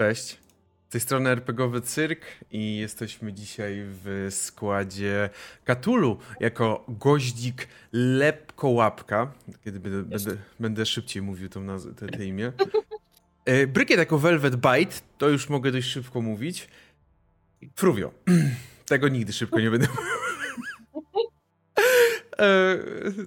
[0.00, 0.38] Cześć.
[0.88, 5.30] Z tej strony RPGowy Cyrk i jesteśmy dzisiaj w składzie
[5.64, 9.32] Katulu jako goździk Lepkołapka.
[9.64, 12.52] Kiedy będę, będę, będę szybciej mówił to, naz- te, te imię.
[13.44, 16.68] E, Brykiet jako Velvet Bite, to już mogę dość szybko mówić.
[17.76, 18.12] Fruvio.
[18.86, 20.12] Tego nigdy szybko nie będę mówił.
[22.38, 22.78] E,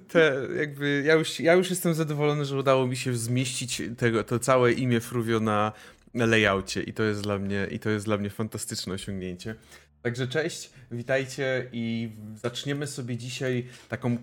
[0.08, 4.38] Te, jakby, ja, już, ja już jestem zadowolony, że udało mi się zmieścić tego, to
[4.38, 5.72] całe imię Fruvio na
[6.14, 9.54] layoutie i to jest dla mnie i to jest dla mnie fantastyczne osiągnięcie.
[10.02, 14.16] Także cześć, witajcie i zaczniemy sobie dzisiaj taką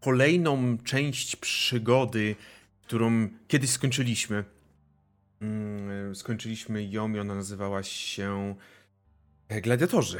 [0.00, 2.36] kolejną część przygody,
[2.82, 4.44] którą kiedyś skończyliśmy.
[5.40, 8.54] Mm, Skończyliśmy ją i ona nazywała się
[9.60, 10.18] Gladiatorzy.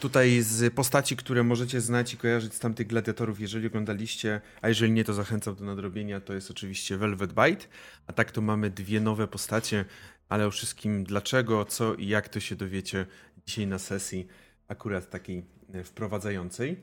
[0.00, 4.92] Tutaj z postaci, które możecie znać i kojarzyć z tamtych gladiatorów, jeżeli oglądaliście, a jeżeli
[4.92, 7.66] nie, to zachęcam do nadrobienia, to jest oczywiście Velvet Bite.
[8.06, 9.84] A tak to mamy dwie nowe postacie,
[10.30, 13.06] ale o wszystkim dlaczego, co i jak to się dowiecie
[13.46, 14.26] dzisiaj na sesji,
[14.68, 16.82] akurat takiej e, wprowadzającej.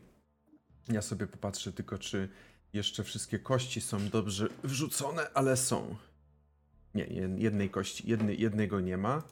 [0.90, 2.30] Ja sobie popatrzę tylko, czy
[2.74, 5.96] jeszcze wszystkie kości są dobrze wrzucone, ale są.
[6.96, 8.04] Nie, jed- jednej kości,
[8.38, 9.24] jednego nie ma.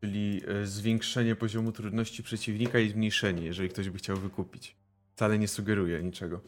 [0.00, 4.76] Czyli e, zwiększenie poziomu trudności przeciwnika i zmniejszenie, jeżeli ktoś by chciał wykupić.
[5.14, 6.40] Wcale nie sugeruje niczego.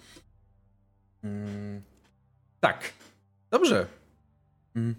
[1.22, 1.83] Mm,
[2.61, 2.92] tak.
[3.50, 3.86] Dobrze.
[4.75, 4.95] Mm.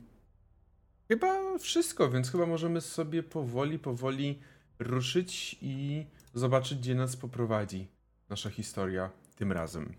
[1.07, 4.39] Chyba wszystko, więc chyba możemy sobie powoli, powoli
[4.79, 7.87] ruszyć i zobaczyć, gdzie nas poprowadzi
[8.29, 9.93] nasza historia tym razem.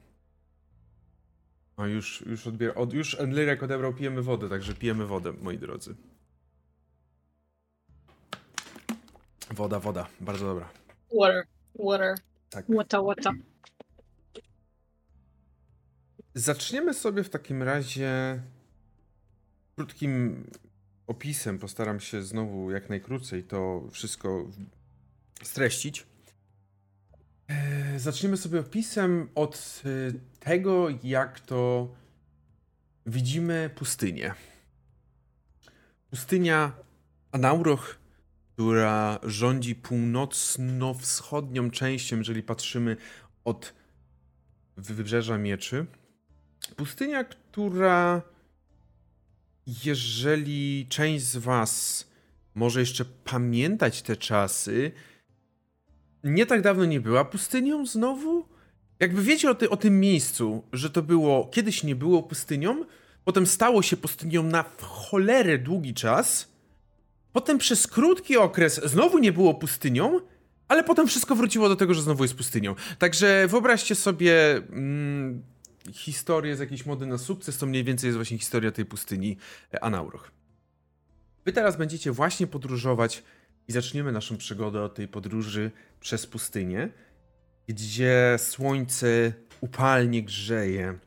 [1.77, 5.95] A już, już odbiera, od, już Enlyrek odebrał, pijemy wodę, także pijemy wodę, moi drodzy.
[9.51, 10.69] Woda, woda, bardzo dobra.
[11.21, 11.47] Water,
[11.79, 12.15] water,
[12.51, 12.65] Tak.
[12.69, 13.33] wata, wata.
[16.35, 18.43] Zaczniemy sobie w takim razie
[19.77, 20.45] krótkim
[21.07, 21.59] opisem.
[21.59, 24.51] Postaram się znowu jak najkrócej to wszystko
[25.43, 26.07] streścić.
[27.49, 31.89] Eee, Zaczniemy sobie opisem od y, tego, jak to
[33.07, 34.35] widzimy pustynię.
[36.11, 36.73] Pustynia
[37.33, 37.99] Anauroch,
[38.53, 42.97] która rządzi północno-wschodnią częścią, jeżeli patrzymy
[43.45, 43.75] od
[44.77, 45.87] wybrzeża mieczy.
[46.77, 48.23] Pustynia, która
[49.67, 52.07] jeżeli część z Was
[52.55, 54.93] może jeszcze pamiętać te czasy,
[56.25, 58.49] nie tak dawno nie była pustynią znowu?
[59.01, 62.85] Jakby wiecie o, ty, o tym miejscu, że to było, kiedyś nie było pustynią,
[63.25, 66.49] potem stało się pustynią na cholerę długi czas,
[67.33, 70.21] potem przez krótki okres znowu nie było pustynią,
[70.69, 72.75] ale potem wszystko wróciło do tego, że znowu jest pustynią.
[72.99, 75.43] Także wyobraźcie sobie mm,
[75.93, 79.37] historię z jakiejś mody na sukces, to mniej więcej jest właśnie historia tej pustyni
[79.75, 80.31] e, Anauroch.
[81.45, 83.23] Wy teraz będziecie właśnie podróżować
[83.69, 85.71] i zaczniemy naszą przygodę od tej podróży
[86.01, 86.89] przez pustynię,
[87.69, 90.99] gdzie słońce upalnie grzeje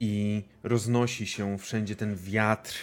[0.00, 2.78] i roznosi się wszędzie ten wiatr.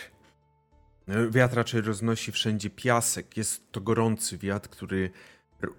[1.08, 3.38] E, Wiatr raczej roznosi wszędzie piasek.
[3.38, 5.12] Jest to gorący wiatr, który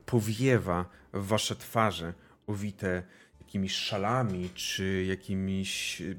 [0.06, 2.14] powiewa w wasze twarze,
[2.46, 3.02] owite
[3.50, 6.16] jakimiś szalami czy jakimiś y,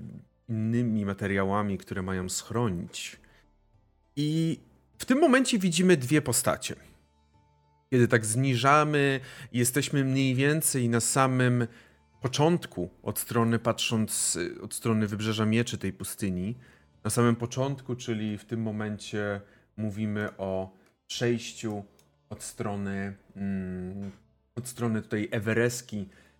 [0.49, 3.17] innymi materiałami, które mają schronić.
[4.15, 4.59] I
[4.97, 6.75] w tym momencie widzimy dwie postacie.
[7.89, 9.19] Kiedy tak zniżamy,
[9.53, 11.67] jesteśmy mniej więcej na samym
[12.21, 16.55] początku, od strony patrząc y, od strony wybrzeża mieczy tej pustyni.
[17.03, 19.41] Na samym początku, czyli w tym momencie
[19.77, 20.77] mówimy o
[21.07, 21.83] przejściu
[22.29, 24.11] od strony, mm,
[24.55, 26.30] od strony tutaj Evereski, e,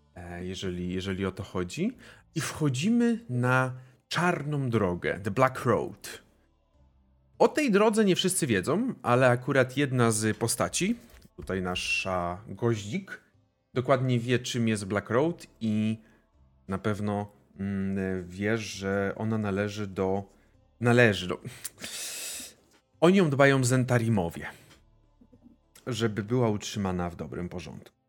[0.41, 1.97] jeżeli, jeżeli o to chodzi.
[2.35, 3.73] I wchodzimy na
[4.07, 6.21] czarną drogę, The Black Road.
[7.39, 10.95] O tej drodze nie wszyscy wiedzą, ale akurat jedna z postaci,
[11.35, 13.21] tutaj nasza goździk,
[13.73, 15.97] dokładnie wie, czym jest Black Road i
[16.67, 20.23] na pewno mm, wie, że ona należy do.
[20.79, 21.41] Należy do.
[22.99, 24.47] O nią dbają Zentarimowie,
[25.87, 28.00] żeby była utrzymana w dobrym porządku.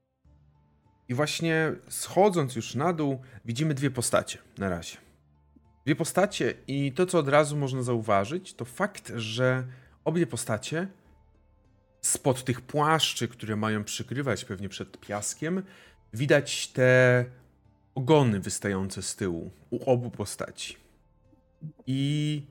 [1.09, 4.97] I właśnie schodząc już na dół, widzimy dwie postacie na razie.
[5.85, 9.67] Dwie postacie, i to, co od razu można zauważyć, to fakt, że
[10.05, 10.89] obie postacie
[12.01, 15.63] spod tych płaszczy, które mają przykrywać pewnie przed piaskiem,
[16.15, 17.25] widać te
[17.95, 20.77] ogony wystające z tyłu u obu postaci.
[21.87, 22.43] I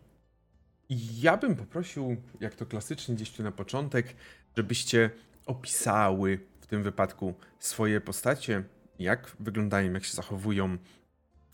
[1.22, 4.16] ja bym poprosił, jak to klasycznie gdzieś tu na początek,
[4.58, 5.10] żebyście
[5.46, 6.40] opisały
[6.72, 8.64] tym wypadku swoje postacie,
[9.00, 10.78] jak wyglądają, jak się zachowują.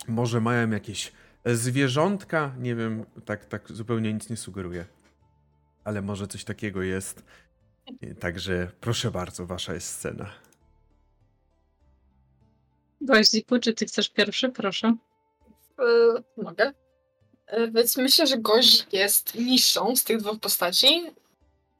[0.08, 1.12] Może mają jakieś
[1.44, 4.86] zwierzątka, nie wiem, tak, tak zupełnie nic nie sugeruje.
[5.84, 7.24] Ale może coś takiego jest.
[8.20, 10.30] Także proszę bardzo, wasza jest scena.
[13.00, 14.48] Goździku, czy ty chcesz pierwszy?
[14.48, 14.96] Proszę.
[15.78, 16.72] Yy, mogę.
[17.52, 21.10] Yy, więc myślę, że gość jest niższą z tych dwóch postaci.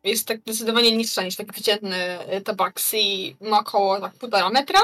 [0.05, 3.37] Jest tak zdecydowanie niższa niż taki przeciętny tabaksi.
[3.41, 4.81] Ma około tak półtora metra.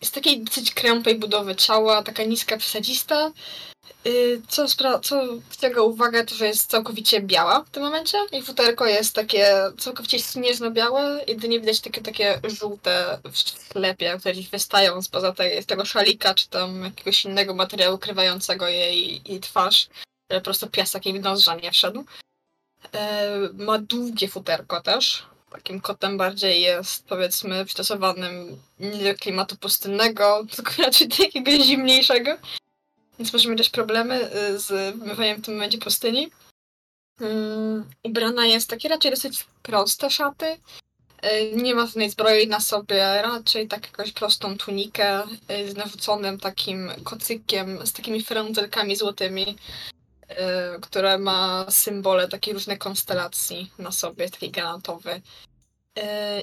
[0.00, 3.32] Jest takiej dosyć krępej budowy ciała, taka niska, przesadzista.
[4.04, 8.18] Yy, co, spra- co wciąga uwagę, to że jest całkowicie biała w tym momencie.
[8.32, 11.24] I futerko jest takie całkowicie śnieżno-białe.
[11.28, 16.48] Jedynie widać takie, takie żółte w sklepie, które gdzieś wystają spoza tej, tego szalika, czy
[16.48, 19.88] tam jakiegoś innego materiału krywającego jej, jej twarz.
[20.28, 22.04] Po prostu piasek jej nozdrza nie wszedł.
[22.92, 25.26] Yy, ma długie futerko też.
[25.50, 32.36] Takim kotem bardziej jest, powiedzmy, przystosowanym nie do klimatu pustynnego, tylko raczej do jakiegoś zimniejszego.
[33.18, 36.30] Więc możemy mieć problemy y, z wymywaniem w tym momencie pustyni.
[37.20, 40.46] Um, ubrana jest takie raczej dosyć proste szaty.
[40.46, 46.40] Y, nie ma żadnej zbroi na sobie, raczej tak jakąś prostą tunikę y, z narzuconym
[46.40, 49.56] takim kocykiem, z takimi frędzelkami złotymi,
[50.82, 55.20] które ma symbole takiej różnej konstelacji na sobie, taki granatowy.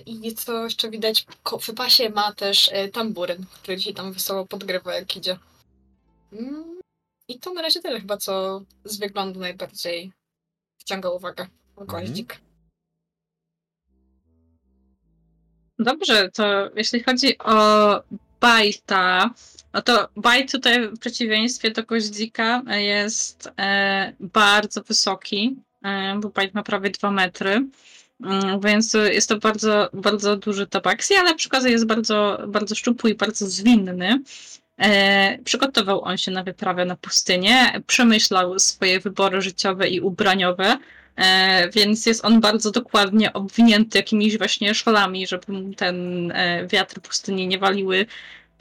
[0.05, 1.25] I co jeszcze widać,
[1.61, 5.37] w pasie ma też tamburyn, który dzisiaj tam wesoło podgrywa jak idzie.
[6.33, 6.79] Mm,
[7.27, 10.11] I to na razie tyle chyba, co z wyglądu najbardziej
[10.77, 11.47] wciąga uwagę.
[11.77, 12.41] Mhm.
[15.79, 18.03] Dobrze, to jeśli chodzi o
[18.41, 19.29] Bajta,
[19.73, 26.53] no to Bajt tutaj w przeciwieństwie do Goździka jest e, bardzo wysoki, e, bo Bajt
[26.53, 27.67] ma prawie 2 metry.
[28.23, 33.09] Mm, więc jest to bardzo, bardzo duży tabaksi, ale przy okazji jest bardzo, bardzo szczupły
[33.09, 34.21] i bardzo zwinny.
[34.81, 40.77] E, przygotował on się na wyprawę na pustynię, przemyślał swoje wybory życiowe i ubraniowe,
[41.15, 47.01] e, więc jest on bardzo dokładnie obwinięty jakimiś właśnie szalami, żeby mu ten e, wiatr
[47.01, 48.05] pustyni nie waliły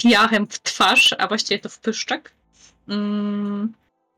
[0.03, 2.33] piachem w twarz, a właściwie to w pyszczek.
[2.89, 3.73] Mm,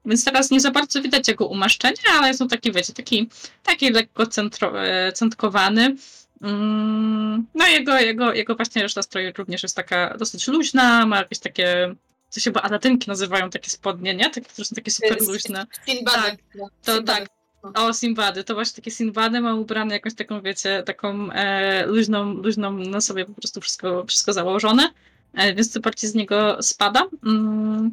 [0.05, 3.29] więc teraz nie za bardzo widać jego umaszczenie, ale są takie, wiecie, taki,
[3.63, 4.73] taki lekko centro,
[5.15, 5.97] centkowany.
[6.43, 11.39] Mm, no jego, jego, jego właśnie reszta stroju również jest taka dosyć luźna, ma jakieś
[11.39, 11.95] takie,
[12.29, 14.31] co się chyba alatynki nazywają, takie spodnie, nie?
[14.31, 15.67] Takie, które są takie super luźne.
[15.87, 16.23] Sinbady.
[16.23, 16.39] Tak,
[16.85, 17.29] to tak.
[17.75, 22.73] O, Sinbady, to właśnie takie Sinbady ma ubrane jakąś taką, wiecie, taką e, luźną, luźną
[22.73, 24.91] na sobie po prostu wszystko, wszystko założone,
[25.35, 27.07] więc to bardziej z niego spada.
[27.27, 27.93] Mm,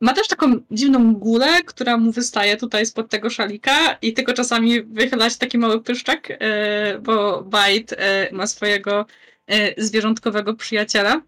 [0.00, 4.82] ma też taką dziwną gulę, która mu wystaje tutaj spod tego szalika i tylko czasami
[4.82, 9.06] wychylać taki mały pyszczek, e, bo Bite e, ma swojego
[9.46, 11.22] e, zwierzątkowego przyjaciela.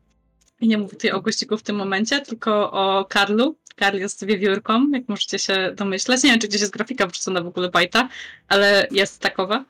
[0.61, 3.56] I nie mówię tutaj o gościku w tym momencie, tylko o Karlu.
[3.76, 6.23] Karl jest wiewiórką, jak możecie się domyśleć.
[6.23, 8.08] Nie wiem, czy gdzieś jest grafika wrzucona w ogóle Bajta,
[8.49, 9.64] ale jest takowa.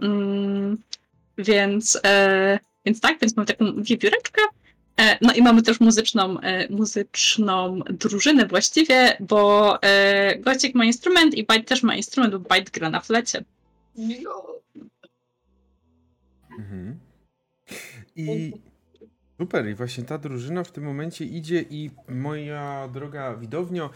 [0.00, 0.78] Mm,
[1.38, 4.42] więc, e, więc tak, więc mam taką wiewióreczkę,
[4.98, 11.34] E, no i mamy też muzyczną, e, muzyczną drużynę właściwie, bo e, Gocik ma instrument
[11.34, 13.44] i Byte też ma instrument, bo Byte gra na flecie.
[16.58, 16.98] Mhm.
[18.16, 18.52] I
[19.40, 23.90] super, i właśnie ta drużyna w tym momencie idzie i moja droga widownio,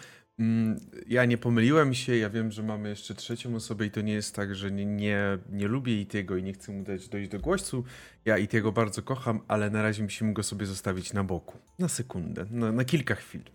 [1.09, 4.35] ja nie pomyliłem się, ja wiem, że mamy jeszcze trzecią osobę i to nie jest
[4.35, 7.85] tak, że nie, nie, nie lubię Itiego i nie chcę mu dać dojść do głosu.
[8.25, 11.59] Ja Itiego bardzo kocham, ale na razie musimy go sobie zostawić na boku.
[11.79, 13.43] Na sekundę, na, na kilka chwil.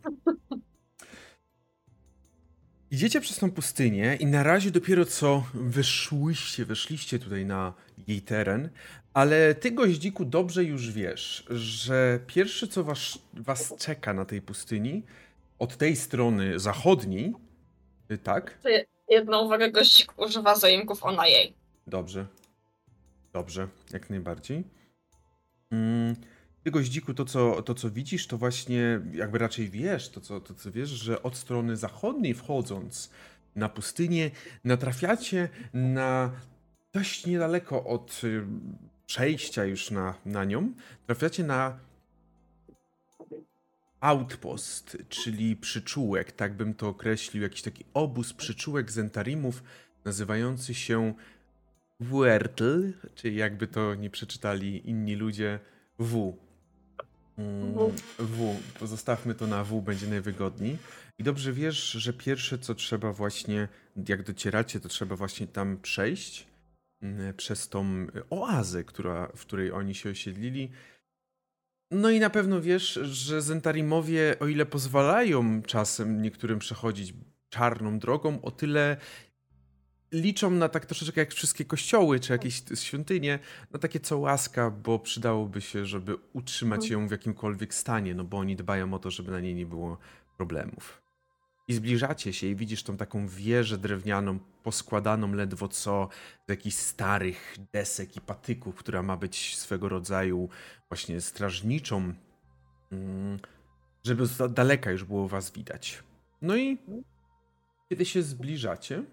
[2.91, 7.73] Idziecie przez tą pustynię i na razie dopiero co wyszłyście, weszliście tutaj na
[8.07, 8.69] jej teren,
[9.13, 15.03] ale ty, goździku, dobrze już wiesz, że pierwsze co was, was czeka na tej pustyni
[15.59, 17.33] od tej strony zachodniej,
[18.11, 18.57] y, tak?
[19.09, 21.53] Jedna uwaga, gość używa zaimków ona jej.
[21.87, 22.25] Dobrze.
[23.33, 24.63] Dobrze, jak najbardziej.
[25.71, 26.15] Mm,
[26.63, 30.53] ty goździku, to co, to co widzisz, to właśnie jakby raczej wiesz, to co, to
[30.53, 33.09] co wiesz, że od strony zachodniej wchodząc
[33.55, 34.31] na pustynię
[34.63, 36.31] natrafiacie na
[36.93, 38.43] dość niedaleko od y,
[39.05, 40.73] przejścia już na, na nią,
[41.05, 41.79] trafiacie na
[43.99, 49.63] outpost, czyli przyczółek, tak bym to określił, jakiś taki obóz przyczółek Zentarimów,
[50.05, 51.13] nazywający się
[51.99, 55.59] Wuertl, czyli jakby to nie przeczytali inni ludzie,
[55.99, 56.37] W.
[57.37, 57.73] Mm,
[58.19, 58.55] w.
[58.79, 60.77] Pozostawmy to na W, będzie najwygodniej.
[61.19, 63.67] I dobrze wiesz, że pierwsze co trzeba właśnie,
[64.07, 66.47] jak docieracie, to trzeba właśnie tam przejść
[67.01, 70.69] mm, przez tą oazę, która, w której oni się osiedlili
[71.91, 77.13] no i na pewno wiesz, że Zentarimowie, o ile pozwalają czasem niektórym przechodzić
[77.49, 78.97] czarną drogą, o tyle
[80.11, 83.39] liczą na tak troszeczkę jak wszystkie kościoły czy jakieś świątynie,
[83.71, 88.37] na takie co łaska, bo przydałoby się, żeby utrzymać ją w jakimkolwiek stanie, no bo
[88.37, 89.97] oni dbają o to, żeby na niej nie było
[90.37, 91.06] problemów.
[91.67, 96.09] I zbliżacie się i widzisz tą taką wieżę drewnianą, poskładaną ledwo co
[96.47, 100.49] z jakichś starych desek i patyków, która ma być swego rodzaju
[100.89, 102.13] właśnie strażniczą,
[102.91, 103.39] mm,
[104.03, 106.03] żeby z daleka już było was widać.
[106.41, 106.77] No i
[107.89, 109.03] kiedy się zbliżacie,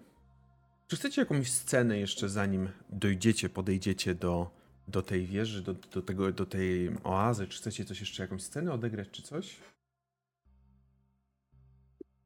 [0.87, 4.51] czy chcecie jakąś scenę jeszcze zanim dojdziecie, podejdziecie do,
[4.87, 7.47] do tej wieży, do, do, tego, do tej oazy?
[7.47, 9.57] Czy chcecie coś jeszcze, jakąś scenę odegrać, czy coś?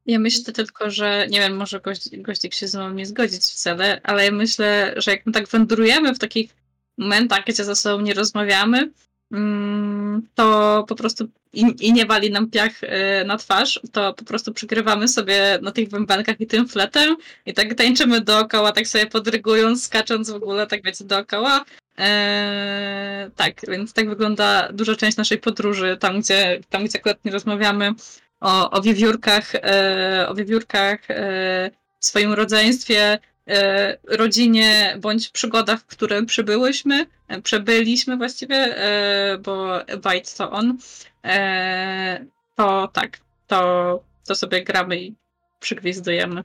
[0.06, 4.02] Ja myślę tylko, że nie wiem, może gość, gościk się z mną nie zgodzić wcale,
[4.04, 6.52] ale ja myślę, że jak my tak wędrujemy w takich
[6.98, 8.92] momentach, gdzie ze sobą nie rozmawiamy,
[9.32, 12.88] mm, to po prostu i, i nie wali nam piach y,
[13.26, 17.16] na twarz, to po prostu przygrywamy sobie na tych bębenkach i tym fletem
[17.46, 21.66] i tak tańczymy dookoła, tak sobie podrygując, skacząc w ogóle, tak wiecie, dookoła.
[21.98, 27.32] Eee, tak, więc tak wygląda duża część naszej podróży, tam gdzie, tam, gdzie akurat nie
[27.32, 27.94] rozmawiamy
[28.40, 35.86] o, o wiewiórkach, e, o wiewiórkach e, w swoim rodzeństwie, e, rodzinie bądź przygodach, w
[35.86, 39.68] które przybyłyśmy, e, przebyliśmy właściwie, e, bo
[40.02, 40.78] Bajt to on,
[41.26, 45.16] e, to tak, to, to sobie gramy i
[45.60, 46.44] przygwizdujemy.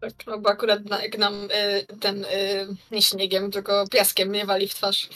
[0.00, 2.28] Tak, no bo akurat na, jak nam y, ten y,
[2.90, 5.08] nie śniegiem, tylko piaskiem nie wali w twarz.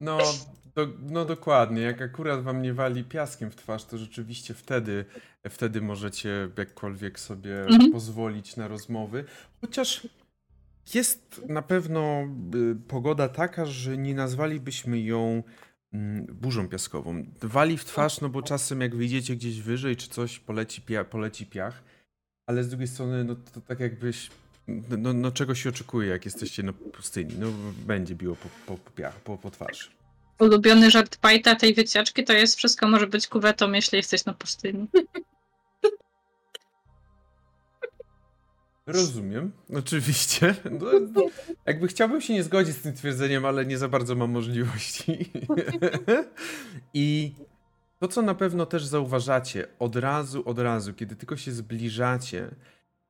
[0.00, 0.18] No,
[0.86, 1.82] do, no dokładnie.
[1.82, 5.04] Jak akurat wam nie wali piaskiem w twarz, to rzeczywiście wtedy,
[5.48, 7.92] wtedy możecie jakkolwiek sobie Mhm.
[7.92, 9.24] pozwolić na rozmowy.
[9.60, 10.06] Chociaż
[10.94, 15.42] jest na pewno y, pogoda taka, że nie nazwalibyśmy ją
[15.92, 17.24] mm, burzą piaskową.
[17.42, 21.46] Wali w twarz, no bo czasem jak wyjdziecie gdzieś wyżej czy coś, poleci, pia, poleci
[21.46, 21.82] piach,
[22.46, 24.30] ale z drugiej strony, no to tak jakbyś.
[24.98, 27.34] No, no czego się oczekuje, jak jesteście na pustyni?
[27.38, 27.46] No
[27.86, 29.97] będzie biło po, po, po, piach, po, po twarz.
[30.38, 34.86] Ulubiony żart Bajta tej wycieczki to jest wszystko może być kuwetą, jeśli jesteś na pustyni.
[38.86, 40.54] Rozumiem, oczywiście.
[40.70, 40.86] No,
[41.66, 45.32] jakby chciałbym się nie zgodzić z tym twierdzeniem, ale nie za bardzo mam możliwości.
[46.94, 47.34] I
[47.98, 52.50] to, co na pewno też zauważacie, od razu, od razu, kiedy tylko się zbliżacie,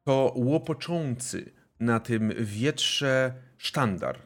[0.05, 4.19] to łopoczący na tym wietrze sztandar,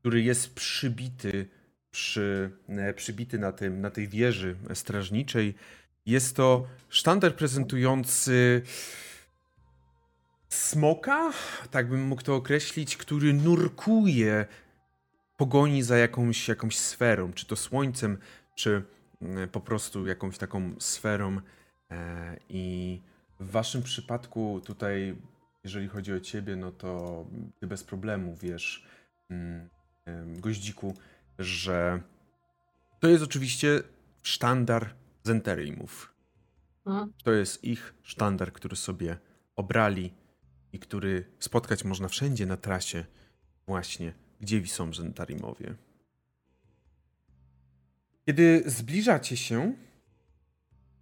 [0.00, 1.48] który jest przybity,
[1.94, 5.54] przy, e, przybity na, tym, na tej wieży strażniczej.
[6.06, 8.62] Jest to sztandar prezentujący
[10.48, 11.32] smoka,
[11.70, 14.46] tak bym mógł to określić, który nurkuje
[15.36, 18.18] pogoni za jakąś, jakąś sferą, czy to słońcem,
[18.54, 18.82] czy
[19.22, 21.40] mm, po prostu jakąś taką sferą.
[21.90, 23.00] E, I
[23.40, 25.16] w waszym przypadku tutaj,
[25.64, 27.24] jeżeli chodzi o ciebie, no to
[27.60, 28.86] ty bez problemu wiesz,
[29.30, 29.68] mm,
[30.40, 30.94] goździku,
[31.38, 32.02] że
[33.00, 33.82] to jest oczywiście
[34.22, 36.14] sztandar Zenterimów.
[36.86, 37.12] Mhm.
[37.24, 39.18] To jest ich sztandar, który sobie
[39.56, 40.12] obrali
[40.72, 43.04] i który spotkać można wszędzie na trasie,
[43.66, 45.74] właśnie gdzie są Zentarimowie.
[48.26, 49.74] Kiedy zbliżacie się,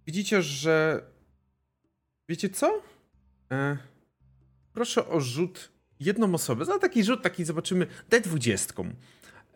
[0.05, 1.03] widzicie, że.
[2.29, 2.81] Wiecie co?
[3.51, 3.77] E,
[4.73, 6.65] proszę o rzut jedną osobę.
[6.65, 8.91] Za taki rzut, taki zobaczymy, D20.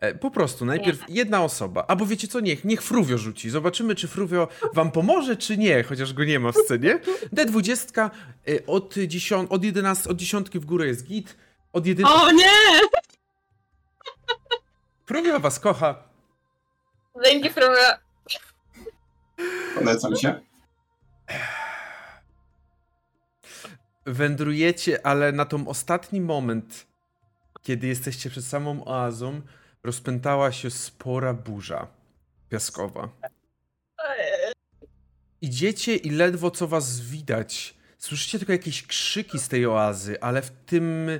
[0.00, 1.84] E, po prostu, najpierw jedna osoba.
[1.88, 3.50] Albo wiecie co, niech, niech Fruwio rzuci.
[3.50, 6.98] Zobaczymy, czy Fruwio wam pomoże, czy nie, chociaż go nie ma w scenie.
[7.32, 8.10] D20
[8.48, 11.36] e, od, 10, od 11, od dziesiątki w górę jest git.
[11.72, 12.20] Od 11.
[12.22, 12.50] O nie!
[15.06, 16.02] Fruwio was kocha.
[17.24, 17.98] Dzięki, Fromia.
[19.74, 20.40] Polecam się.
[24.06, 26.86] Wędrujecie, ale na tą ostatni moment,
[27.62, 29.40] kiedy jesteście przed samą oazą,
[29.84, 31.86] rozpętała się spora burza
[32.48, 33.08] piaskowa.
[35.40, 37.74] Idziecie i ledwo co was widać.
[37.98, 41.10] Słyszycie tylko jakieś krzyki z tej oazy, ale w tym.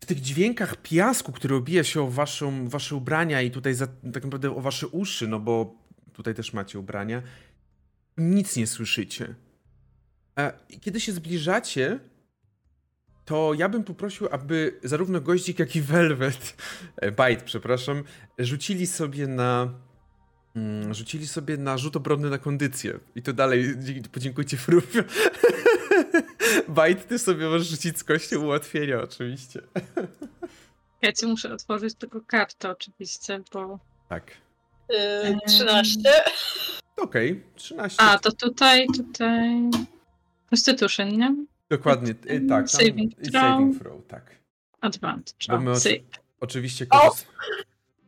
[0.00, 4.24] W tych dźwiękach piasku, który obija się o waszą, wasze ubrania i tutaj za, tak
[4.24, 5.74] naprawdę o wasze uszy, no bo
[6.12, 7.22] tutaj też macie ubrania,
[8.16, 9.34] nic nie słyszycie.
[10.38, 11.98] E, Kiedy się zbliżacie,
[13.26, 16.56] to ja bym poprosił, aby zarówno goździk, jak i Velvet,
[17.18, 18.04] Bite, przepraszam,
[18.38, 19.68] rzucili sobie na.
[20.56, 22.98] mm, Rzucili sobie na rzut obronny na kondycję.
[23.14, 23.74] I to dalej
[24.12, 25.02] podziękujcie Frufio.
[26.76, 29.60] Bite, ty sobie możesz rzucić z kością ułatwienia, oczywiście.
[31.02, 33.78] Ja ci muszę otworzyć tylko kartę oczywiście, bo...
[34.08, 34.30] Tak.
[34.92, 36.00] Y, 13.
[36.96, 38.02] Okej, 13.
[38.02, 39.70] A, to tutaj, tutaj...
[40.50, 41.34] Constitution, nie?
[41.70, 42.48] Dokładnie, y, tak.
[42.48, 43.32] Tam, Saving throw.
[43.32, 44.30] saving throw, tak.
[44.80, 45.46] Advantage.
[45.48, 46.02] Bo my oczy-.
[46.40, 46.86] Oczywiście.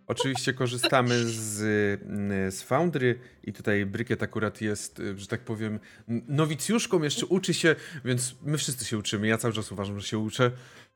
[0.06, 5.80] Oczywiście korzystamy z, y, z Foundry i tutaj Brykiet akurat jest, y, że tak powiem,
[6.28, 9.26] nowicjuszką, jeszcze uczy się, więc my wszyscy się uczymy.
[9.26, 10.50] Ja cały czas uważam, że się uczę.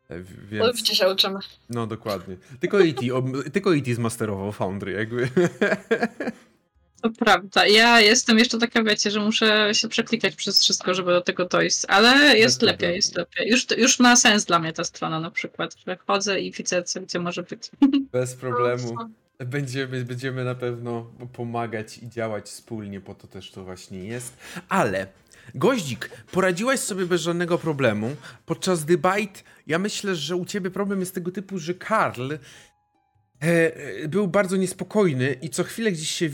[0.09, 1.39] e, Więc, Oczywiście się uczymy.
[1.71, 2.37] no dokładnie.
[2.61, 3.15] Tylko E.T.
[3.15, 3.95] o- Tylko E.T.
[3.95, 5.29] zmasterował Foundry, jakby.
[7.03, 7.67] To prawda.
[7.67, 11.83] Ja jestem jeszcze taka, wiecie, że muszę się przeklikać przez wszystko, żeby do tego dojść,
[11.89, 12.83] ale jest problemu.
[12.83, 13.51] lepiej, jest lepiej.
[13.51, 17.01] Już, już ma sens dla mnie ta strona na przykład, że chodzę i widzę, co
[17.01, 17.71] gdzie może być.
[18.13, 18.97] Bez problemu.
[19.39, 24.37] Będziemy, będziemy na pewno pomagać i działać wspólnie, po to też to właśnie jest.
[24.69, 25.07] Ale,
[25.55, 28.17] Goździk, poradziłaś sobie bez żadnego problemu.
[28.47, 32.39] Podczas debate, ja myślę, że u ciebie problem jest tego typu, że Karl e,
[33.43, 36.31] e, był bardzo niespokojny i co chwilę gdzieś się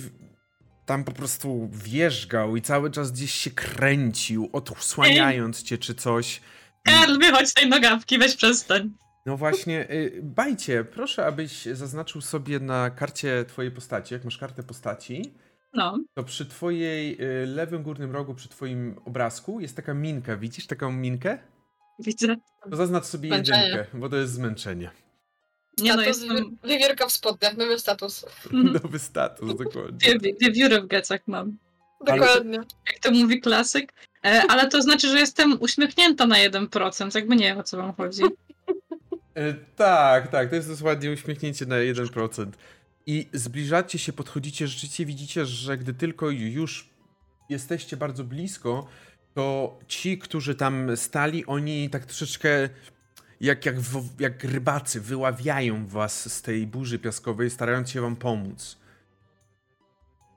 [0.89, 6.41] tam po prostu wierzgał i cały czas gdzieś się kręcił, odsłaniając cię czy coś.
[6.83, 8.91] Karl, wychodź z tej nogawki, weź przestań.
[9.27, 14.63] No właśnie, y, Bajcie, proszę, abyś zaznaczył sobie na karcie twojej postaci, jak masz kartę
[14.63, 15.35] postaci,
[15.75, 20.37] No, to przy twojej y, lewym górnym rogu, przy twoim obrazku jest taka minka.
[20.37, 21.39] Widzisz taką minkę?
[21.99, 22.37] widzę.
[22.71, 23.69] To zaznacz sobie Zmęczenie.
[23.69, 24.91] jedynkę, bo to jest zmęczenie.
[25.83, 26.37] Nie no, Status jestem...
[26.63, 28.25] wy- wywierka w spodniach, nowy status.
[28.53, 30.15] Nowy status, dokładnie.
[30.53, 31.57] Wióry w gecach mam.
[32.07, 32.59] Ale- Dokładnie.
[32.87, 33.93] Jak to mówi klasyk.
[34.25, 37.95] E, ale to znaczy, że jestem uśmiechnięta na 1%, jakby nie wiem, o co wam
[37.95, 38.23] chodzi.
[39.35, 42.47] E, tak, tak, to jest dosłownie uśmiechnięcie na 1%.
[43.07, 46.89] I zbliżacie się, podchodzicie, rzeczywiście widzicie, że gdy tylko już
[47.49, 48.87] jesteście bardzo blisko,
[49.35, 52.69] to ci, którzy tam stali, oni tak troszeczkę
[53.41, 53.77] jak, jak,
[54.19, 58.79] jak rybacy wyławiają was z tej burzy piaskowej, starając się wam pomóc.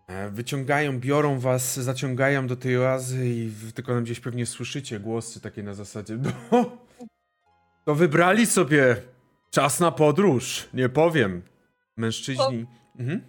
[0.07, 5.41] E, Wyciągają, biorą was, zaciągają do tej oazy i tylko tam gdzieś pewnie słyszycie głosy
[5.41, 6.17] takie na zasadzie
[6.51, 6.77] no,
[7.85, 8.95] to wybrali sobie
[9.51, 11.41] czas na podróż, nie powiem.
[11.97, 12.65] Mężczyźni.
[12.99, 13.21] Mhm.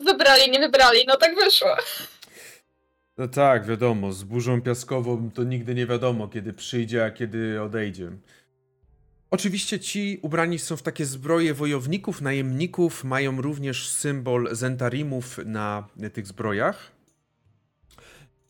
[0.00, 1.76] Wybrali, nie wybrali, no tak wyszło.
[3.18, 8.10] No tak, wiadomo, z burzą piaskową to nigdy nie wiadomo, kiedy przyjdzie, a kiedy odejdzie.
[9.30, 16.26] Oczywiście ci ubrani są w takie zbroje wojowników, najemników, mają również symbol Zentarimów na tych
[16.26, 16.92] zbrojach.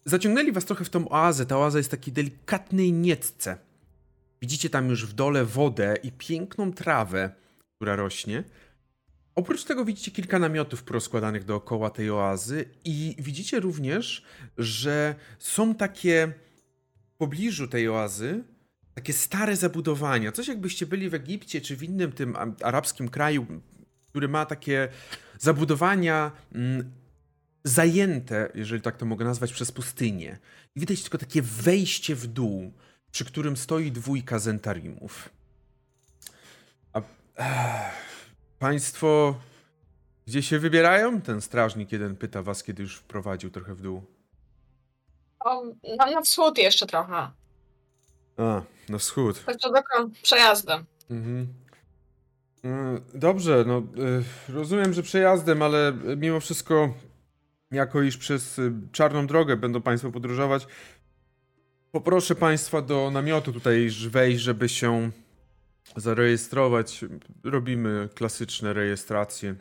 [0.05, 1.47] Zaciągnęli was trochę w tą oazę.
[1.47, 3.59] Ta oaza jest takiej delikatnej nietce.
[4.43, 7.31] Widzicie tam już w dole wodę i piękną trawę,
[7.77, 8.45] która rośnie.
[9.35, 14.25] Oprócz tego widzicie kilka namiotów porozkładanych dookoła tej oazy i widzicie również,
[14.59, 16.33] że są takie
[17.15, 18.45] w pobliżu tej oazy
[18.95, 20.33] takie stare zabudowania.
[20.33, 23.47] Coś jakbyście byli w Egipcie czy w innym tym arabskim kraju,
[24.09, 24.89] który ma takie
[25.39, 26.93] zabudowania mm,
[27.65, 30.39] zajęte, jeżeli tak to mogę nazwać, przez pustynię.
[30.77, 32.73] I widać tylko takie wejście w dół,
[33.13, 35.29] przy którym stoi dwójka zentarimów.
[36.93, 37.03] A
[38.59, 39.35] państwo
[40.31, 41.21] gdzie się wybierają?
[41.21, 44.03] Ten strażnik jeden pyta was, kiedy już wprowadził trochę w dół.
[45.41, 45.63] O,
[45.99, 47.31] na, na wschód jeszcze trochę.
[48.41, 49.45] A, na wschód.
[49.45, 49.73] Tak to
[50.23, 50.85] przejazdem.
[51.11, 51.47] Mhm.
[52.65, 53.79] Mm, Dobrze, no
[54.49, 56.95] y, rozumiem, że przejazdem, ale mimo wszystko,
[57.71, 60.67] jako iż przez y, czarną drogę będą Państwo podróżować,
[61.93, 65.11] poproszę Państwa do namiotu tutaj wejść, żeby się
[65.97, 67.05] zarejestrować.
[67.45, 69.55] Robimy klasyczne rejestracje.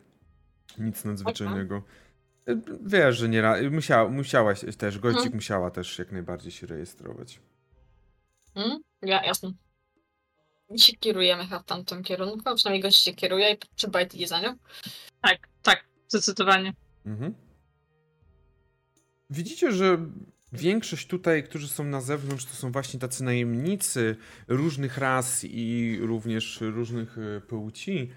[0.77, 1.83] Nic nadzwyczajnego.
[2.85, 5.35] Wiesz, że nie ra- musiała, musiałaś też, gościk Mhm.
[5.35, 7.39] musiała też jak najbardziej się rejestrować.
[8.53, 8.79] Hmm?
[9.01, 9.51] Ja, jasne.
[10.69, 14.17] I się kierujemy chyba w tamtym kierunku, a przynajmniej gość się kieruje i przy bajty
[14.17, 14.55] jedzeniu.
[15.21, 16.73] Tak, tak, zdecydowanie.
[17.05, 17.35] Mhm.
[19.29, 19.97] Widzicie, że
[20.53, 24.15] większość tutaj, którzy są na zewnątrz, to są właśnie tacy najemnicy
[24.47, 28.12] różnych ras i również różnych e, płci.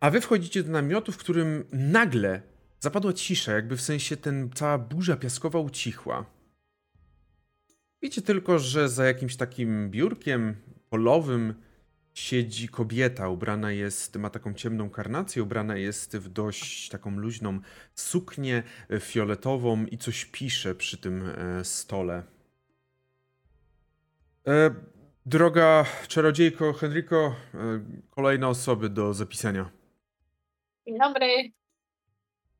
[0.00, 2.42] A wy wchodzicie do namiotu, w którym nagle
[2.80, 6.26] zapadła cisza, jakby w sensie ten cała burza piaskowa ucichła.
[8.02, 10.56] Widzicie tylko, że za jakimś takim biurkiem
[10.90, 11.54] polowym
[12.14, 17.60] siedzi kobieta, ubrana jest, ma taką ciemną karnację, ubrana jest w dość taką luźną
[17.94, 22.22] suknię e, fioletową i coś pisze przy tym e, stole.
[24.46, 24.74] E,
[25.26, 27.36] droga czarodziejko Henryko,
[28.10, 29.70] kolejne osoby do zapisania.
[30.86, 31.52] Dzień dobry.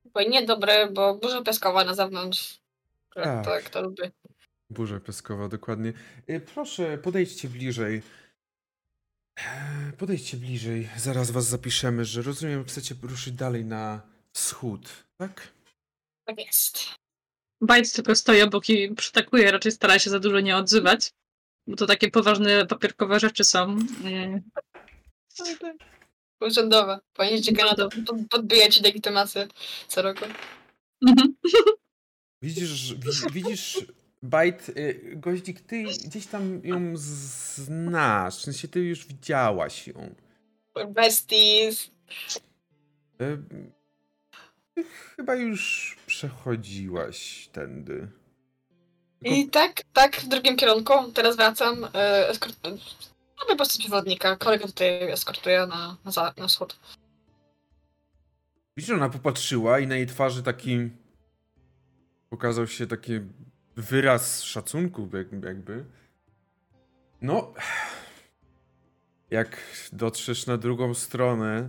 [0.04, 2.60] Bo nie dobry, bo burza piaskowa na zewnątrz.
[3.14, 3.70] Tak.
[3.70, 4.10] To lubię.
[4.72, 5.92] Burza piaskowa, dokładnie.
[6.26, 8.02] E, proszę, podejdźcie bliżej.
[9.98, 15.52] Podejdźcie bliżej, zaraz was zapiszemy, że rozumiem, chcecie ruszyć dalej na wschód, tak?
[16.26, 16.78] Tak jest.
[17.60, 21.10] Bajc tylko stoi obok i przytakuje, raczej stara się za dużo nie odzywać.
[21.66, 23.76] Bo to takie poważne papierkowe rzeczy są.
[24.04, 24.42] E,
[26.40, 27.00] Urzędowe.
[27.12, 29.48] Powinniście Kanada pod- podbijać legitymację
[29.88, 30.24] co roku.
[31.08, 31.34] mhm.
[32.42, 33.78] Widzisz, wi- widzisz,
[34.22, 40.14] Bajt, y, goździk, ty gdzieś tam ją znasz, w sensie ty już widziałaś ją.
[40.88, 41.90] Besties.
[43.20, 43.42] Y,
[44.74, 48.08] Ty chyba już przechodziłaś tędy.
[49.22, 50.92] Tylko- I tak, tak, w drugim kierunku.
[51.14, 51.84] Teraz wracam.
[51.94, 52.56] E, eskort...
[52.64, 54.36] Mamy po prostu przewodnika.
[54.36, 56.78] Kolega tutaj eskortuje na, na, za, na wschód.
[58.76, 60.90] Widzisz, ona popatrzyła i na jej twarzy taki
[62.30, 63.12] pokazał się taki
[63.76, 65.84] wyraz szacunku jak- jakby.
[67.20, 67.54] No,
[69.30, 69.60] jak
[69.92, 71.68] dotrzesz na drugą stronę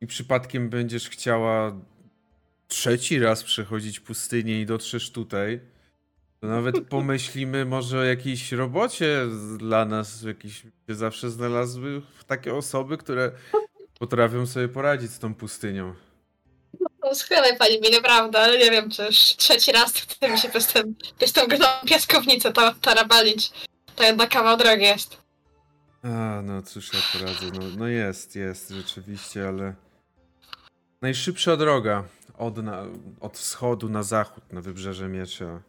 [0.00, 1.80] i przypadkiem będziesz chciała
[2.68, 5.60] trzeci raz przechodzić pustynię i dotrzesz tutaj,
[6.40, 9.26] to nawet pomyślimy może o jakiejś robocie
[9.58, 13.32] dla nas, jakieś się zawsze znalazły takie osoby, które
[14.00, 15.94] potrafią sobie poradzić z tą pustynią.
[17.08, 20.48] No schylaj pani mi, naprawdę, ale nie wiem, czy już trzeci raz chce mi się
[20.48, 21.40] przez, ten, przez tą
[21.86, 23.52] piaskownicę ta, tarabalić.
[23.96, 25.16] To jednak kawał drogi jest.
[26.02, 27.46] A, no cóż ja poradzę.
[27.52, 29.74] No, no jest, jest rzeczywiście, ale
[31.02, 32.04] najszybsza droga
[32.38, 32.84] od, na,
[33.20, 35.60] od wschodu na zachód, na wybrzeże Miecza.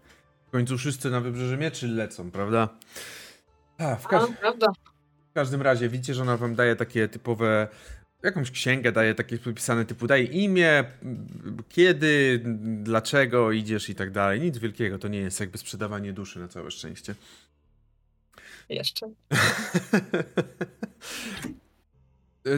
[0.48, 2.70] W końcu wszyscy na wybrzeże Mieczy lecą, prawda?
[3.78, 4.68] A, w, A, każ prawda.
[5.30, 7.68] w każdym razie widzicie, że ona wam daje takie typowe
[8.24, 10.84] jakąś księgę, daje takie podpisane typu daje imię,
[11.70, 12.42] kiedy,
[12.84, 14.42] dlaczego idziesz i tak dalej.
[14.42, 17.16] Nic wielkiego, to nie jest jakby sprzedawanie duszy na całe szczęście.
[18.70, 19.10] Jeszcze.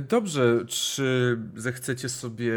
[0.09, 2.53] Dobrze, czy zechcecie sobie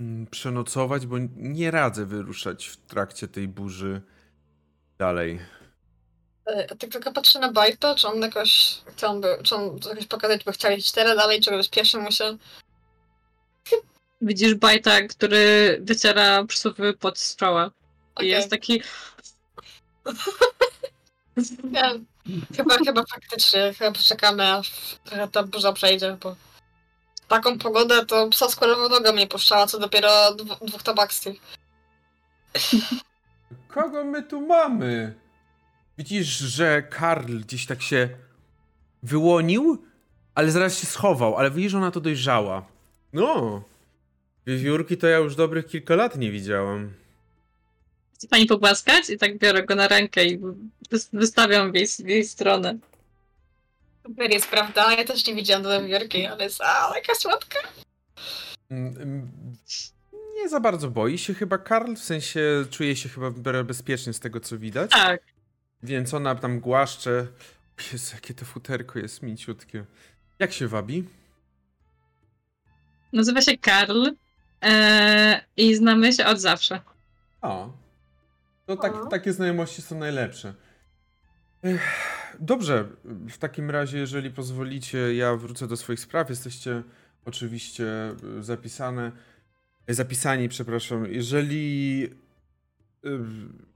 [0.00, 4.00] mm, przenocować, bo nie radzę wyruszać w trakcie tej burzy
[4.98, 5.38] dalej.
[6.46, 10.52] E, Tak tylko patrzę na Bajta, czy on jakoś chciałby, czy on jakoś pokazać, by
[10.52, 12.36] chciał iść cztery dalej, czy spieszy mu się.
[14.20, 17.66] Widzisz bajta, który wyciera przysłowiowy pot z czoła.
[17.66, 17.70] I
[18.14, 18.28] Okej.
[18.28, 18.82] jest taki.
[21.64, 21.82] Nie,
[22.56, 24.72] chyba, chyba faktycznie, chyba poczekamy, aż
[25.04, 26.36] trochę ta burza przejdzie, bo
[27.28, 31.36] taką pogodę to psa z kolową nogą nie puszczała, co dopiero dwóch tabaksów.
[33.68, 35.14] Kogo my tu mamy?
[35.98, 38.08] Widzisz, że Karl gdzieś tak się
[39.02, 39.84] wyłonił,
[40.34, 42.66] ale zaraz się schował, ale widzisz, że ona to dojrzała.
[43.12, 43.62] No,
[44.46, 46.92] wiewiórki to ja już dobrych kilka lat nie widziałam.
[48.14, 49.10] Chce pani pogłaskać?
[49.10, 50.38] I tak biorę go na rękę i
[50.90, 52.78] wys- wystawiam w jej, w jej stronę.
[54.06, 54.92] Super jest, prawda?
[54.94, 57.58] Ja też nie widziałam do wielkiej, ale jest, a, taka słodka.
[58.70, 59.30] Mm, mm,
[60.34, 63.30] Nie za bardzo boi się chyba Karl, w sensie czuje się chyba
[63.64, 64.90] bezpiecznie z tego co widać.
[64.90, 65.22] Tak.
[65.82, 67.26] Więc ona tam głaszcze.
[67.92, 69.84] Jezu, jakie to futerko jest mięciutkie.
[70.38, 71.04] Jak się wabi?
[73.12, 74.06] Nazywa się Karl
[74.62, 76.80] e, i znamy się od zawsze.
[77.42, 77.72] O.
[78.66, 79.06] To tak, O.
[79.06, 80.54] takie znajomości są najlepsze.
[81.62, 82.88] Ech, Dobrze,
[83.28, 86.30] w takim razie, jeżeli pozwolicie, ja wrócę do swoich spraw.
[86.30, 86.82] Jesteście
[87.24, 87.84] oczywiście
[88.38, 89.12] y, zapisane,
[89.90, 91.06] y, zapisani, przepraszam.
[91.12, 92.08] Jeżeli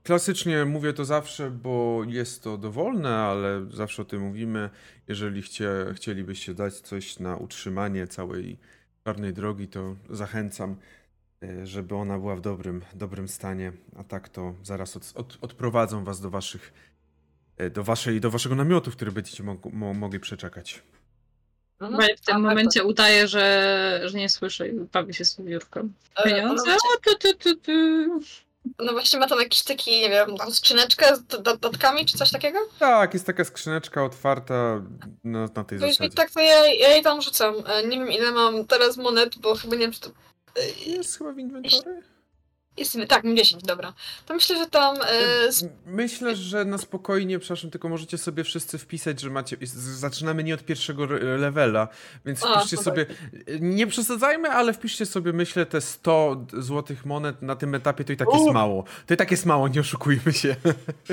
[0.03, 4.71] klasycznie mówię to zawsze, bo jest to dowolne, ale zawsze o tym mówimy.
[5.09, 8.59] Jeżeli chcie, chcielibyście dać coś na utrzymanie całej
[9.05, 10.77] czarnej drogi, to zachęcam
[11.43, 16.05] e, żeby ona była w dobrym, dobrym stanie, a tak to zaraz od, od, odprowadzą
[16.05, 16.73] was do waszych,
[17.57, 20.83] e, do waszej, do waszego namiotu, w którym będziecie mog, mo, mogli przeczekać.
[21.81, 22.01] Mhm.
[22.01, 25.43] Bajt w tym momencie udaje, że, że nie słyszy i bawi się z e,
[26.25, 26.65] Pieniądze?
[26.67, 27.73] No, O, tu, tu, tu, tu.
[28.79, 32.59] No właśnie ma tam jakiś taki, nie wiem, skrzyneczkę z do- dodatkami, czy coś takiego?
[32.79, 34.83] Tak, jest taka skrzyneczka otwarta
[35.25, 36.11] na, na tej jeśli zasadzie.
[36.17, 37.55] tak, to ja, ja jej tam rzucam.
[37.67, 40.11] E, Nie wiem ile mam teraz monet, bo chyba nie wiem, czy to...
[40.87, 42.03] Jest chyba w inwentory?
[42.77, 43.95] Jest, tak, mam 10, dobra.
[44.27, 44.97] To myślę, że tam...
[44.97, 45.07] E,
[45.87, 49.57] Myślę, że na spokojnie, przepraszam, tylko możecie sobie wszyscy wpisać, że macie.
[49.77, 51.89] Zaczynamy nie od pierwszego levela,
[52.27, 53.07] więc A, wpiszcie sobie.
[53.61, 58.17] Nie przesadzajmy, ale wpiszcie sobie, myślę, te 100 złotych monet na tym etapie to i
[58.17, 58.53] tak jest U.
[58.53, 58.85] mało.
[59.07, 60.57] To i tak jest mało, nie oszukujmy się.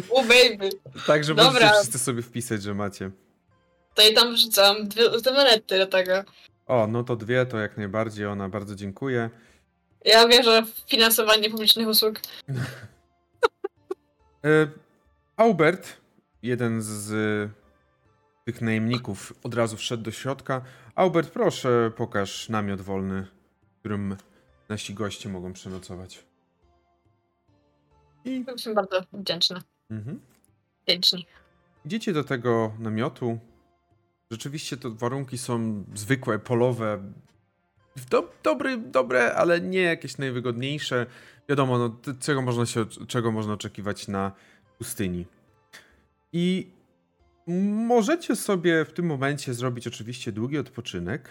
[0.09, 0.69] o baby.
[1.07, 1.53] Także Dobra.
[1.53, 3.11] możecie wszyscy sobie wpisać, że macie.
[3.95, 6.13] To jej tam wrzucam dwie, dwie monety do tego.
[6.67, 8.25] O, no to dwie, to jak najbardziej.
[8.25, 9.29] Ona bardzo dziękuję.
[10.05, 12.19] Ja wierzę w finansowanie publicznych usług.
[14.45, 14.67] E,
[15.37, 15.97] Aubert,
[16.43, 17.11] jeden z
[18.45, 20.61] tych najemników, od razu wszedł do środka.
[20.95, 23.27] Aubert, proszę, pokaż namiot wolny,
[23.75, 24.17] w którym
[24.69, 26.23] nasi goście mogą przenocować.
[28.25, 29.61] I Jestem bardzo wdzięczna.
[29.91, 30.19] mhm.
[30.87, 31.25] Wdzięczni.
[31.85, 33.39] Idziecie do tego namiotu.
[34.31, 37.03] Rzeczywiście to warunki są zwykłe, polowe.
[38.09, 41.05] Do, dobry, dobre, ale nie jakieś najwygodniejsze.
[41.49, 44.31] Wiadomo, no, czego, można się, czego można oczekiwać na
[44.77, 45.25] pustyni.
[46.33, 46.67] I
[47.87, 51.29] możecie sobie w tym momencie zrobić oczywiście długi odpoczynek,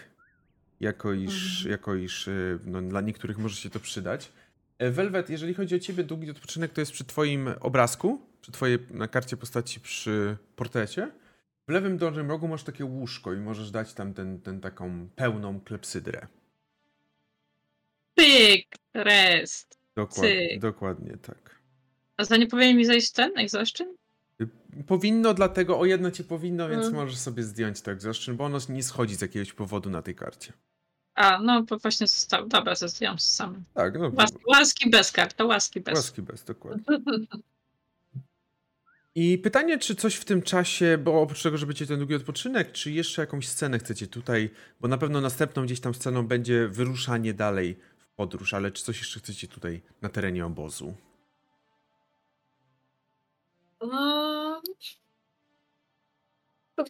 [0.79, 1.71] jako iż, mhm.
[1.71, 4.31] jako iż y, no, dla niektórych może się to przydać.
[4.77, 8.79] E, Velvet, jeżeli chodzi o ciebie, długi odpoczynek to jest przy twoim obrazku, przy twojej
[8.91, 11.11] na karcie postaci przy portrecie.
[11.67, 15.59] W lewym dolnym rogu masz takie łóżko i możesz dać tam ten, ten taką pełną
[15.59, 16.27] klepsydrę.
[18.21, 19.77] Pyk, rest.
[19.95, 21.61] Dokładnie, dokładnie tak.
[22.17, 23.95] A za nie powinien mi zejść ten egzoszczyn?
[24.87, 27.01] Powinno, dlatego o jedno ci powinno, więc hmm.
[27.01, 30.53] możesz sobie zdjąć to egzoszczyn, bo ono nie schodzi z jakiegoś powodu na tej karcie.
[31.15, 32.47] A, no bo właśnie został.
[32.47, 33.63] Dobra, zdjąłem sam.
[33.73, 34.11] Tak, no.
[34.17, 35.95] Łas, łaski bez kart, to łaski bez.
[35.95, 36.83] Łaski bez, dokładnie.
[39.15, 42.71] I pytanie, czy coś w tym czasie, bo oprócz tego, że będziecie ten długi odpoczynek,
[42.71, 44.49] czy jeszcze jakąś scenę chcecie tutaj,
[44.81, 47.79] bo na pewno następną gdzieś tam sceną będzie wyruszanie dalej
[48.21, 50.93] podróż, ale czy coś jeszcze chcecie tutaj na terenie obozu?
[53.79, 54.61] Um,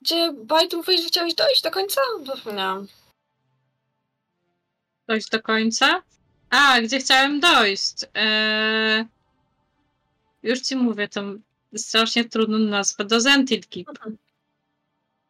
[0.01, 2.01] gdzie Bajtu mówisz, że chciałeś dojść do końca?
[2.25, 2.87] Zapomniałam.
[5.07, 6.03] Dojść do końca?
[6.49, 7.95] A, gdzie chciałem dojść?
[8.13, 9.05] Eee...
[10.43, 11.21] Już ci mówię, to
[11.75, 13.05] strasznie trudną nazwę.
[13.05, 13.89] Do Zentil Keep.
[13.89, 14.17] Mhm.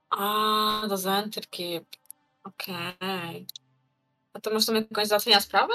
[0.10, 1.86] A, do Zentil Keep.
[2.44, 2.96] Okej.
[3.00, 3.46] Okay.
[4.34, 5.74] A to masz tam jakąś załatwienia sprawę?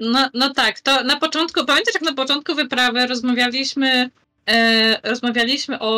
[0.00, 4.10] No, no tak, to na początku, pamiętasz jak na początku wyprawy rozmawialiśmy,
[4.46, 5.96] e, rozmawialiśmy o,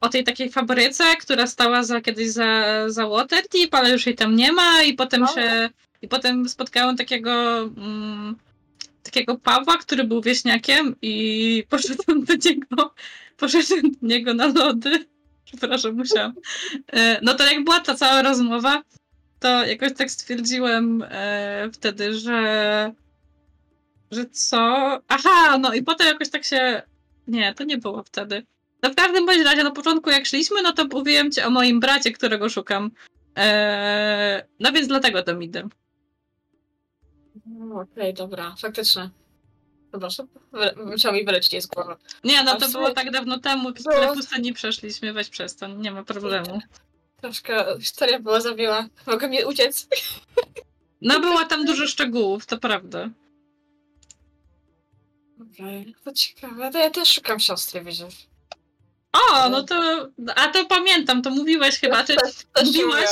[0.00, 4.36] o tej takiej fabryce, która stała za, kiedyś za, za Waterdeep, ale już jej tam
[4.36, 5.26] nie ma i potem o.
[5.26, 5.70] się,
[6.02, 8.36] i potem spotkałem takiego mm,
[9.02, 12.94] takiego Pawła, który był wieśniakiem i poszedłem do niego,
[13.36, 15.06] poszedłem do niego na lody.
[15.44, 16.32] Przepraszam, musiałam.
[16.92, 18.82] E, no to jak była ta cała rozmowa,
[19.40, 22.92] to jakoś tak stwierdziłem e, wtedy, że
[24.10, 24.58] że co?
[25.08, 26.82] Aha, no i potem jakoś tak się...
[27.26, 28.46] Nie, to nie było wtedy.
[28.82, 31.80] No w każdym bądź razie na początku jak szliśmy, no to mówiłem ci o moim
[31.80, 32.90] bracie, którego szukam.
[33.34, 35.68] Eee, no więc dlatego tam idę.
[37.46, 39.10] No, okej, okay, dobra, faktycznie.
[39.92, 40.26] Zobaczę,
[40.86, 41.94] musiał mi wylecieć z głowy.
[42.24, 46.04] Nie, no to było tak dawno temu, tyle pusta nie przeszliśmy, weź przestań, nie ma
[46.04, 46.60] problemu.
[47.20, 49.88] Troszkę historia była zawiła, mogę mnie uciec.
[51.00, 53.10] No było tam dużo szczegółów, to prawda.
[55.52, 55.94] Okej, okay.
[56.04, 58.28] to ciekawe, to ja też szukam siostry, widzisz.
[59.12, 62.16] O, no to, a to pamiętam, to mówiłeś chyba, ty
[62.64, 63.08] mówiłaś,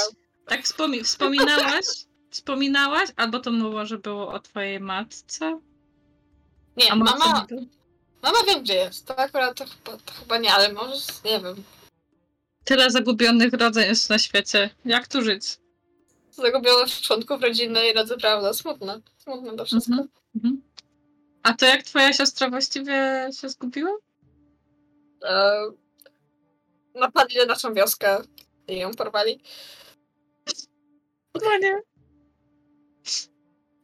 [0.46, 1.84] tak wspomi wspominałaś,
[2.30, 5.60] wspominałaś, albo to było, że było o twojej matce?
[6.76, 7.46] Nie, A mama...
[8.22, 9.06] Mama wiem, gdzie jest.
[9.06, 11.64] To akurat to to chyba nie, ale może, nie wiem.
[12.66, 14.70] Tyle zagubionych rodzin jest na świecie.
[14.84, 15.58] Jak tu żyć?
[16.30, 18.54] Zagubionych członków rodziny i rodziny, prawda?
[18.54, 19.00] Smutne.
[19.18, 19.92] Smutne to wszystko.
[19.94, 20.56] Mm -hmm.
[21.42, 23.90] A to jak twoja siostra właściwie się zgubiła?
[25.24, 25.52] E,
[26.94, 28.18] napadli na naszą wioskę
[28.68, 29.40] i ją porwali.
[31.34, 31.80] No nie.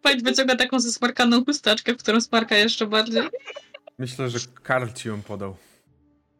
[0.03, 3.23] Powiedz wyciąga taką zesmarkaną chusteczkę, w którą smarka jeszcze bardziej.
[3.99, 5.57] Myślę, że Karl ci ją podał.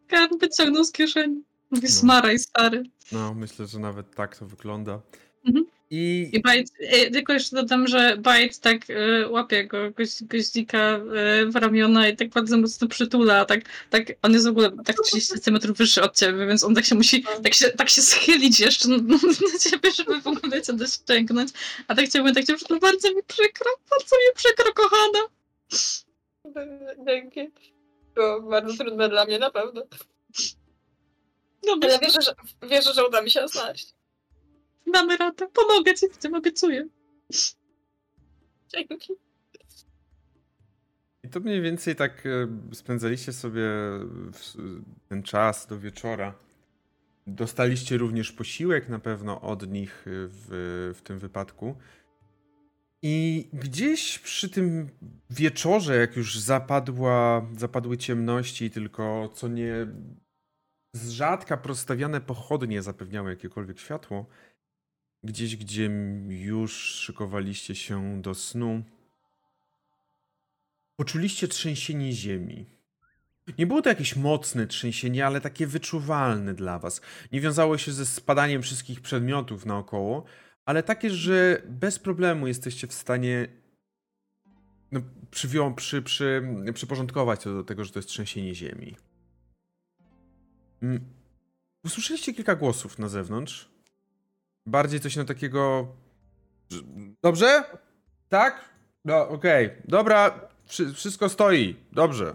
[0.09, 1.43] Karl wyciągnął z kieszeni.
[1.73, 1.95] Mówi, no.
[1.95, 2.83] smaraj, stary.
[3.13, 5.01] No, myślę, że nawet tak to wygląda.
[5.47, 5.67] Mhm.
[5.91, 10.97] I, I Bajt, e, tylko jeszcze dodam, że Bajt tak y, łapie go, goź, goździka
[11.43, 14.97] y, w ramiona i tak bardzo mocno przytula, tak, tak on jest w ogóle tak
[15.05, 18.61] 30 cm wyższy od ciebie, więc on tak się musi, tak się, tak się schylić
[18.61, 18.97] jeszcze na,
[19.53, 21.51] na ciebie, żeby w ogóle cię dosięgnąć.
[21.89, 25.29] A tak chciałbym, tak cię bardzo mi przykro, bardzo mi przykro, kochana.
[27.07, 27.51] Dzięki.
[28.15, 29.51] To bardzo trudne dla mnie, na
[31.67, 32.35] No, Ale wierzę, że,
[32.69, 33.95] wierzę, że uda mi się znaleźć.
[34.93, 35.49] Damy radę.
[35.49, 36.89] Pomogę ci w tym, obiecuję.
[38.69, 39.13] Dzięki.
[41.25, 43.63] I to mniej więcej tak e, spędzaliście sobie
[45.09, 46.35] ten czas do wieczora.
[47.27, 51.77] Dostaliście również posiłek na pewno od nich w, w tym wypadku.
[53.03, 54.89] I gdzieś przy tym
[55.31, 59.87] wieczorze, jak już zapadła, zapadły ciemności, tylko co nie
[60.93, 64.27] z rzadka prostawiane pochodnie zapewniały jakiekolwiek światło,
[65.25, 65.91] gdzieś, gdzie
[66.29, 68.83] już szykowaliście się do snu,
[70.97, 72.67] poczuliście trzęsienie ziemi.
[73.59, 77.01] Nie było to jakieś mocne trzęsienie, ale takie wyczuwalne dla was.
[77.33, 80.25] Nie wiązało się ze spadaniem wszystkich przedmiotów naokoło,
[80.65, 83.49] ale takie, że bez problemu jesteście w stanie
[84.93, 85.01] no,
[85.77, 86.43] przy, przy,
[86.75, 88.97] przyporządkować to do tego, że to jest trzęsienie ziemi.
[90.83, 91.01] Mm.
[91.85, 93.69] Usłyszeliście kilka głosów na zewnątrz.
[94.67, 95.87] Bardziej coś na takiego.
[97.23, 97.65] Dobrze?
[98.29, 98.69] Tak?
[99.05, 99.71] No, okej.
[99.85, 101.77] Dobra, wszy- wszystko stoi.
[101.93, 102.35] Dobrze.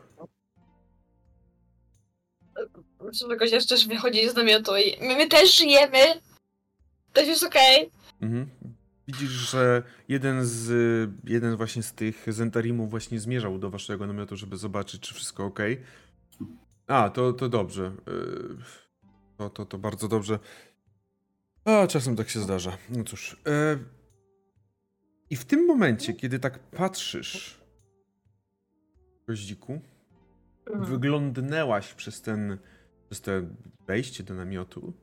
[3.30, 5.98] Że gość jeszcze też wychodzi z namiotu i my, my też żyjemy.
[7.14, 7.92] Też jest okej.
[8.22, 8.50] Mhm.
[9.08, 10.70] Widzisz, że jeden z
[11.24, 15.60] jeden właśnie z tych Zentarimów właśnie zmierzał do waszego namiotu, żeby zobaczyć, czy wszystko ok.
[16.88, 17.92] A, to, to dobrze.
[18.08, 18.58] Yy,
[19.38, 20.40] To, to, to bardzo dobrze.
[21.66, 22.78] A, czasem tak się zdarza.
[22.90, 23.38] No cóż.
[23.46, 23.80] yy,
[25.30, 27.62] I w tym momencie, kiedy tak patrzysz,
[29.28, 29.82] Goździku,
[30.76, 32.58] wyglądnęłaś przez ten,
[33.06, 33.48] przez te
[33.88, 34.94] wejście do namiotu,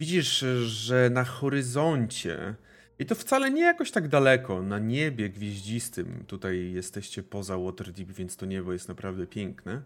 [0.00, 2.54] widzisz, że na horyzoncie,
[2.98, 8.36] i to wcale nie jakoś tak daleko, na niebie gwieździstym, tutaj jesteście poza Waterdeep, więc
[8.36, 9.82] to niebo jest naprawdę piękne,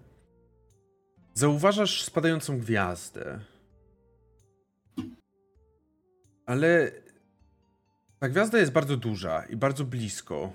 [1.35, 3.41] zauważasz spadającą gwiazdę.
[6.47, 6.91] Ale
[8.19, 10.53] ta gwiazda jest bardzo duża i bardzo blisko.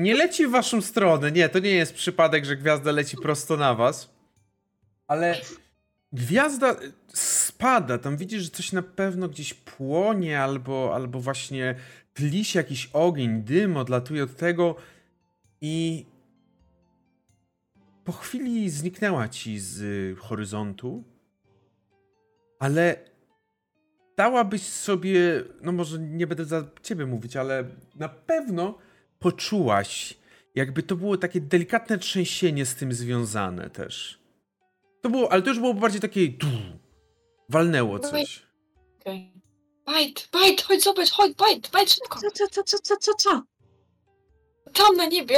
[0.00, 1.32] Nie leci w waszą stronę.
[1.32, 4.10] Nie, to nie jest przypadek, że gwiazda leci prosto na was.
[5.06, 5.40] Ale
[6.12, 6.76] gwiazda
[7.14, 7.98] spada.
[7.98, 11.74] Tam widzisz, że coś na pewno gdzieś płonie, albo, albo właśnie
[12.14, 14.76] tli się jakiś ogień, dym odlatuje od tego
[15.60, 16.06] i
[18.04, 21.04] po chwili zniknęła ci z y, horyzontu,
[22.58, 22.96] ale
[24.16, 28.78] dałabyś sobie, no może nie będę za ciebie mówić, ale na pewno
[29.18, 30.18] poczułaś,
[30.54, 34.22] jakby to było takie delikatne trzęsienie z tym związane też.
[35.00, 36.46] To było, ale to już było bardziej takie du,
[37.48, 38.42] walnęło coś.
[39.00, 39.32] Okej.
[39.86, 42.20] Bajt, bajt, chodź zobacz, chodź, bajt, bajt szybko.
[42.20, 43.42] Co, co, co, co, co, co, co?
[44.72, 45.36] Tam na niebie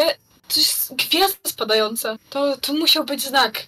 [0.48, 2.18] coś gwiazda spadająca.
[2.30, 3.66] To, to musiał być znak.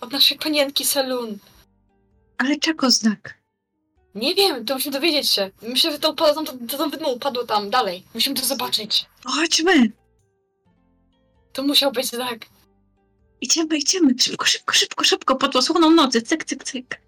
[0.00, 1.38] Od naszej panienki Saloon.
[2.38, 3.34] Ale czego znak?
[4.14, 5.50] Nie wiem, to musimy dowiedzieć się.
[5.62, 8.04] Myślę, że to upadło tam, to, to wydmu upadło tam, dalej.
[8.14, 9.06] Musimy to zobaczyć.
[9.24, 9.92] Chodźmy!
[11.52, 12.46] To musiał być znak.
[13.40, 14.14] Idziemy, idziemy!
[14.18, 15.36] Szybko, szybko, szybko, szybko!
[15.36, 16.22] Pod osłoną nocy!
[16.22, 17.00] Cyk, cyk, cyk!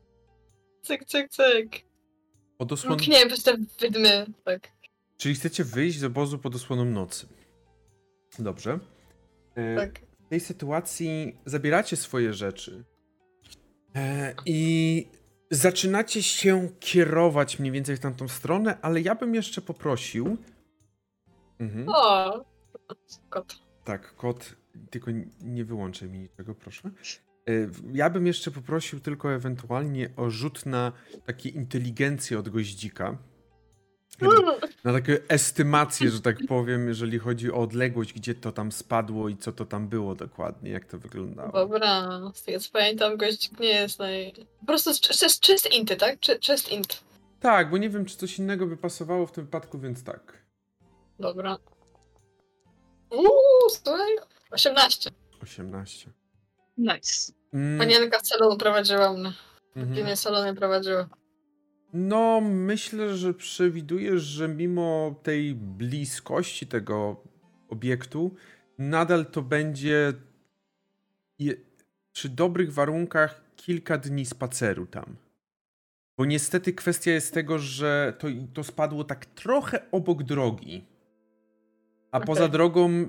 [0.83, 1.85] Cyk, cyk, cyk.
[2.59, 2.93] Pod osłon...
[2.95, 4.69] Mkniemy przez te wydmy, tak.
[5.17, 7.27] Czyli chcecie wyjść z obozu pod osłoną nocy.
[8.39, 8.79] Dobrze.
[9.59, 10.01] E, Tak.
[10.27, 12.85] W tej sytuacji zabieracie swoje rzeczy
[13.97, 15.07] e, i
[15.51, 20.37] zaczynacie się kierować mniej więcej w tamtą stronę, ale ja bym jeszcze poprosił.
[21.59, 21.87] Mhm.
[21.89, 22.45] O!
[23.31, 23.59] Kot.
[23.85, 24.57] Tak, kot,
[24.91, 26.91] tylko nie wyłączaj mi niczego, proszę.
[27.49, 27.53] E,
[27.93, 30.93] Ja bym jeszcze poprosił tylko ewentualnie o rzut na
[31.27, 33.19] takie inteligencję od goździka.
[34.85, 39.37] Na taką estymację, że tak powiem, jeżeli chodzi o odległość, gdzie to tam spadło i
[39.37, 41.53] co to tam było dokładnie, jak to wyglądało.
[41.53, 44.33] Dobra, z tego co pamiętam, gość nie jest naj...
[44.61, 46.21] Po prostu to jest czysty inty, tak?
[46.21, 47.05] Czy, czysty int.
[47.41, 50.43] Tak, bo nie wiem, czy coś innego by pasowało w tym wypadku, więc tak.
[51.21, 51.59] Dobra.
[53.11, 54.17] Uuu, słuchaj.
[54.51, 55.11] 18.
[55.43, 56.11] 18.
[56.79, 57.33] Nice.
[57.55, 59.33] Mm, Panienka z salonu prowadziła mnie.
[59.77, 59.97] mhm.
[59.97, 61.09] Pilnie salonem prowadziła.
[61.93, 67.23] No, myślę, że przewidujesz, że mimo tej bliskości tego
[67.69, 68.35] obiektu,
[68.79, 70.13] nadal to będzie
[71.39, 71.55] je,
[72.13, 75.17] przy dobrych warunkach kilka dni spaceru tam.
[76.19, 80.85] Bo niestety kwestia jest tego, że to, to spadło tak trochę obok drogi.
[82.11, 82.27] A Okej.
[82.27, 83.09] poza drogą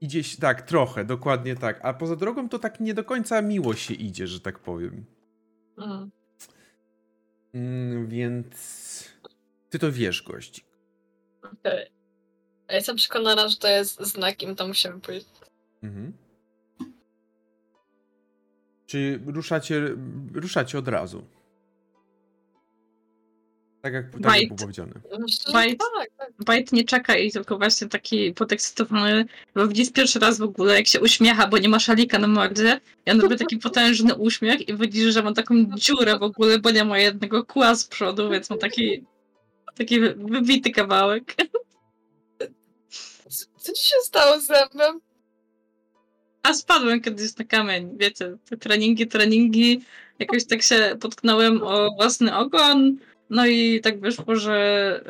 [0.00, 1.80] idzie się, tak, trochę, dokładnie tak.
[1.82, 5.04] A poza drogą to tak nie do końca miło się idzie, że tak powiem.
[5.78, 6.10] Mhm.
[7.56, 8.56] Mm, więc
[9.70, 10.62] ty to wiesz, gości.
[11.42, 11.86] Okej.
[12.68, 15.26] Ja jestem przekonana, że to jest znak i tam musimy pójść.
[15.82, 16.12] Mhm.
[18.86, 19.96] Czy ruszacie,
[20.34, 21.24] ruszacie od razu?
[23.82, 24.48] Tak jak, tak jak Bajt.
[24.48, 24.92] było powiedziane.
[25.18, 25.78] Myślę, że Bajt.
[26.18, 26.30] tak.
[26.46, 29.24] Bajt nie czeka i tylko właśnie taki podekscytowany,
[29.54, 32.80] bo widzi pierwszy raz w ogóle, jak się uśmiecha, bo nie ma szalika na mordzie.
[33.06, 36.70] I on robi taki potężny uśmiech i widzisz, że ma taką dziurę w ogóle, bo
[36.70, 39.04] nie ma jednego kła z przodu, więc ma taki,
[39.74, 41.34] taki wy- wybity kawałek.
[43.58, 45.00] Co- ci się stało z zębem?
[46.42, 49.80] A spadłem kiedyś na kamień, wiecie, te treningi, treningi,
[50.18, 52.96] jakoś tak się potknąłem o własny ogon,
[53.30, 55.00] no i tak wyszło, że,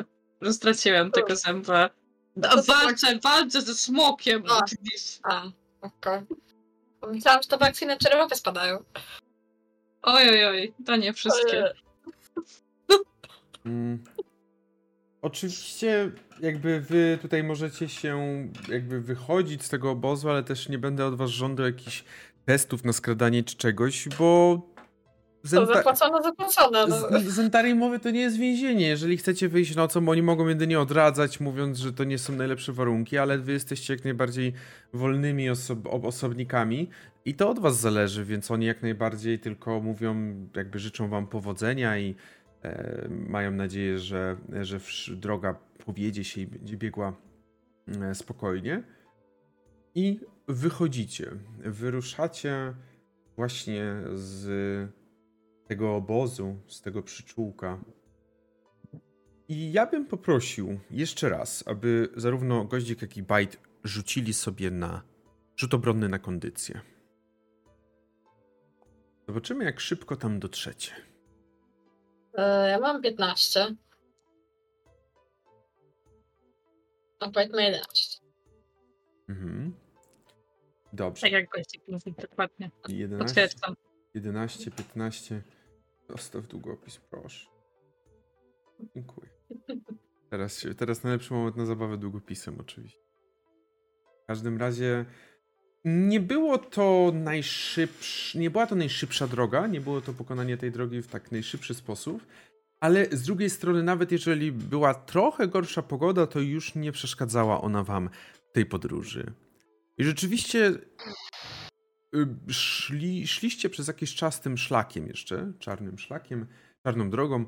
[0.41, 1.89] że straciłem tego zęba.
[2.35, 4.57] No, to tak- walczę, walczę ze smokiem, A.
[4.57, 5.19] oczywiście.
[5.23, 5.43] A,
[5.81, 6.21] okej.
[7.11, 8.83] Myślałam, że to wakcje na czerwowe spadają.
[10.01, 11.63] Oj, oj, oj, to nie wszystkie.
[13.65, 14.03] Mm.
[15.21, 21.05] Oczywiście, jakby wy tutaj możecie się jakby wychodzić z tego obozu, ale też nie będę
[21.05, 22.03] od was żądał jakichś
[22.45, 24.61] testów na skradanie czy czegoś, bo
[25.47, 26.85] Zenta- zapłacone, zapłacone.
[26.87, 27.19] No.
[27.19, 28.87] Z- Zentarii to nie jest więzienie.
[28.87, 33.17] Jeżeli chcecie wyjść nocą, oni mogą jedynie odradzać, mówiąc, że to nie są najlepsze warunki,
[33.17, 34.53] ale wy jesteście jak najbardziej
[34.93, 36.89] wolnymi oso- ob- osobnikami
[37.25, 40.15] i to od was zależy, więc oni jak najbardziej tylko mówią,
[40.55, 42.15] jakby życzą wam powodzenia i
[42.63, 44.79] e, mają nadzieję, że, że
[45.11, 45.53] droga
[45.85, 47.13] powiedzie się i będzie biegła
[48.01, 48.83] e, spokojnie.
[49.95, 51.31] I wychodzicie.
[51.59, 52.73] Wyruszacie
[53.35, 54.47] właśnie z
[55.67, 57.79] tego obozu, z tego przyczółka.
[59.47, 65.01] I ja bym poprosił jeszcze raz, aby zarówno Goździk, jak i Bajt rzucili sobie na
[65.57, 66.81] rzut obronny na kondycję.
[69.27, 70.91] Zobaczymy, jak szybko tam dotrzecie.
[72.33, 73.75] E, ja mam 15.
[77.19, 78.19] A Bajt ma 11.
[79.29, 79.73] Mhm.
[80.93, 81.21] Dobrze.
[81.21, 82.71] Tak jak gościk mówi, dokładnie.
[82.89, 83.75] 11, Potwierdzam.
[84.13, 85.41] 11, 15.
[86.09, 87.47] Zostaw długopis, proszę.
[88.95, 89.29] Dziękuję.
[90.29, 92.99] Teraz, się, teraz najlepszy moment na zabawę długopisem, oczywiście.
[94.23, 95.05] W każdym razie
[95.85, 101.01] nie było to najszybsze, nie była to najszybsza droga, nie było to pokonanie tej drogi
[101.01, 102.23] w tak najszybszy sposób,
[102.79, 107.83] ale z drugiej strony, nawet jeżeli była trochę gorsza pogoda, to już nie przeszkadzała ona
[107.83, 109.33] wam w tej podróży.
[109.97, 110.73] I rzeczywiście
[112.49, 116.45] szli, szliście przez jakiś czas tym szlakiem jeszcze, czarnym szlakiem,
[116.83, 117.45] czarną drogą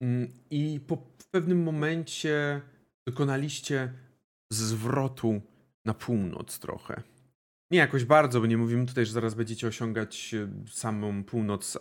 [0.00, 0.96] mm, i po
[1.30, 2.60] pewnym momencie
[3.06, 3.92] dokonaliście
[4.52, 5.40] zwrotu
[5.84, 7.02] na północ trochę.
[7.70, 11.78] Nie jakoś bardzo, bo nie mówimy tutaj, że zaraz będziecie osiągać e, samą północ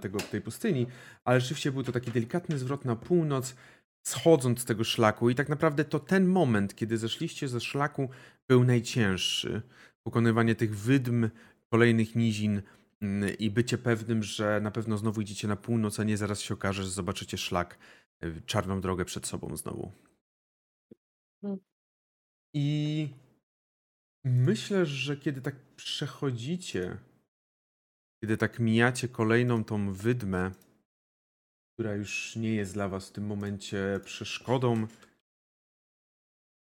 [0.00, 0.86] tego, tej pustyni,
[1.24, 3.54] ale rzeczywiście był to taki delikatny zwrot na północ,
[4.02, 8.08] schodząc z tego szlaku i tak naprawdę to ten moment, kiedy zeszliście ze szlaku,
[8.48, 9.62] był najcięższy.
[10.02, 11.28] Pokonywanie tych wydm,
[11.72, 12.62] kolejnych nizin
[13.00, 16.54] mm, i bycie pewnym, że na pewno znowu idziecie na północ, a nie zaraz się
[16.54, 17.78] okaże, że zobaczycie szlak,
[18.24, 19.92] y, czarną drogę przed sobą znowu.
[21.42, 21.58] Mm.
[22.54, 23.08] I
[24.24, 26.96] myślę, że kiedy tak przechodzicie,
[28.22, 30.50] kiedy tak mijacie kolejną tą wydmę,
[31.74, 34.86] która już nie jest dla was w tym momencie przeszkodą,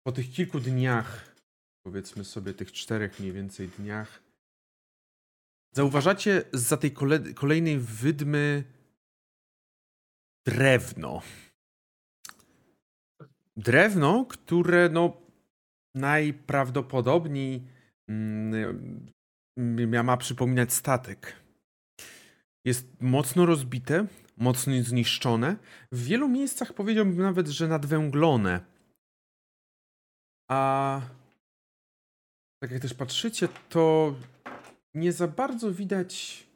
[0.07, 1.35] po tych kilku dniach,
[1.83, 4.28] powiedzmy sobie tych czterech mniej więcej dniach,
[5.73, 8.65] zauważacie za tej kole- kolejnej wydmy
[10.47, 11.23] drewno.
[13.57, 15.21] Drewno, które no
[15.95, 17.67] najprawdopodobniej
[18.09, 19.07] mm,
[20.05, 21.37] ma przypominać statek.
[22.65, 24.07] Jest mocno rozbite,
[24.37, 25.57] mocno zniszczone.
[25.93, 28.61] W wielu miejscach powiedziałbym nawet, że nadwęglone.
[30.51, 31.01] A
[32.63, 34.15] tak jak też patrzycie, to
[34.95, 36.47] nie za bardzo widać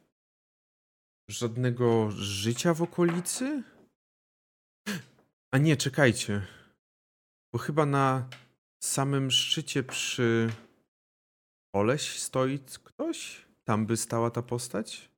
[1.29, 3.63] żadnego życia w okolicy.
[5.51, 6.47] A nie, czekajcie.
[7.53, 8.29] Bo chyba na
[8.83, 10.49] samym szczycie przy
[11.73, 13.45] Oleś stoi ktoś?
[13.63, 15.09] Tam by stała ta postać?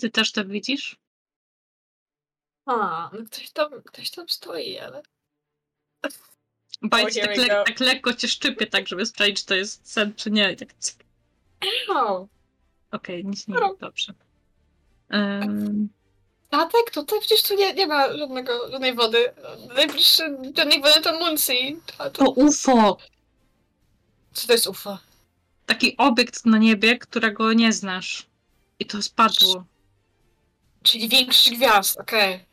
[0.00, 0.96] Ty też to widzisz?
[2.66, 5.02] A, no ktoś tam, ktoś tam stoi, ale...
[6.84, 10.14] Bajci here tak, le- tak lekko cię szczypie, tak żeby sprawdzić, czy to jest sen,
[10.14, 10.52] czy nie.
[10.52, 10.96] I tak cyk.
[11.88, 12.26] O,
[12.90, 13.70] Okej, nic nie Dobra.
[13.80, 14.12] dobrze.
[15.10, 15.88] Um,
[16.46, 16.90] statek?
[16.92, 19.32] Tutaj przecież tu nie, nie ma żadnego, żadnej wody.
[19.76, 20.22] Najbliższy
[20.56, 21.52] żadnej wody to Muncie.
[21.98, 22.96] A to to, UFO!
[24.32, 24.98] co to jest UFO?
[25.66, 28.26] Taki obiekt na niebie, którego nie znasz.
[28.78, 29.64] I to spadło.
[30.82, 32.44] Czyli większy gwiazd, okej.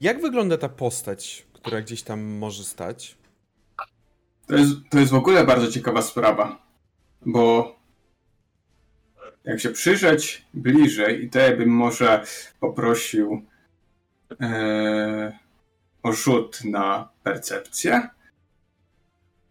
[0.00, 3.16] Jak wygląda ta postać, która gdzieś tam może stać?
[4.46, 6.62] To jest, to jest w ogóle bardzo ciekawa sprawa,
[7.26, 7.76] bo
[9.44, 12.24] jak się przyjrzeć bliżej, i to ja bym może
[12.60, 13.46] poprosił
[14.40, 15.38] e,
[16.02, 18.08] o rzut na percepcję.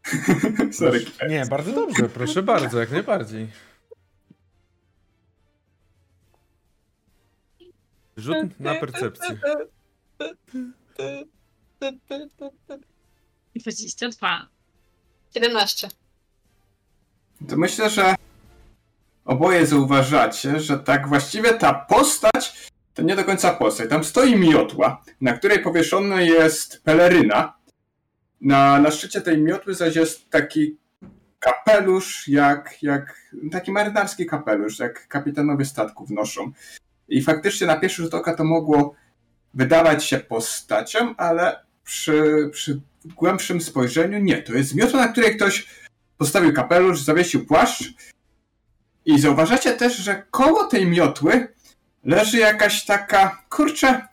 [0.72, 1.06] Sorry.
[1.30, 3.48] Nie, bardzo dobrze, proszę bardzo, jak najbardziej.
[8.18, 9.40] Rzut na percepcję.
[13.56, 14.48] 22.
[15.34, 15.90] 17.
[17.48, 18.16] To myślę, że
[19.26, 22.70] oboje zauważacie, że tak właściwie ta postać
[23.00, 23.90] to nie do końca postać.
[23.90, 27.54] Tam stoi miotła, na której powieszona jest peleryna.
[28.42, 30.78] Na, na szczycie tej miotły zaś jest taki
[31.40, 33.18] kapelusz, jak, jak
[33.52, 36.52] taki marynarski kapelusz, jak kapitanowie statków noszą.
[37.08, 38.96] I faktycznie na pierwszy rzut oka to mogło
[39.54, 44.42] wydawać się postacią, ale przy, przy głębszym spojrzeniu nie.
[44.42, 45.68] To jest miotła, na której ktoś
[46.18, 47.94] postawił kapelusz, zawiesił płaszcz
[49.06, 51.48] i zauważacie też, że koło tej miotły
[52.04, 54.08] leży jakaś taka, kurczę,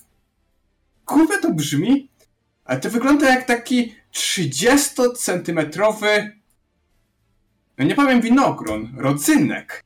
[1.06, 2.08] głupio to brzmi,
[2.64, 6.30] ale to wygląda jak taki 30-centymetrowy,
[7.78, 9.84] no nie powiem winogron, rodzynek,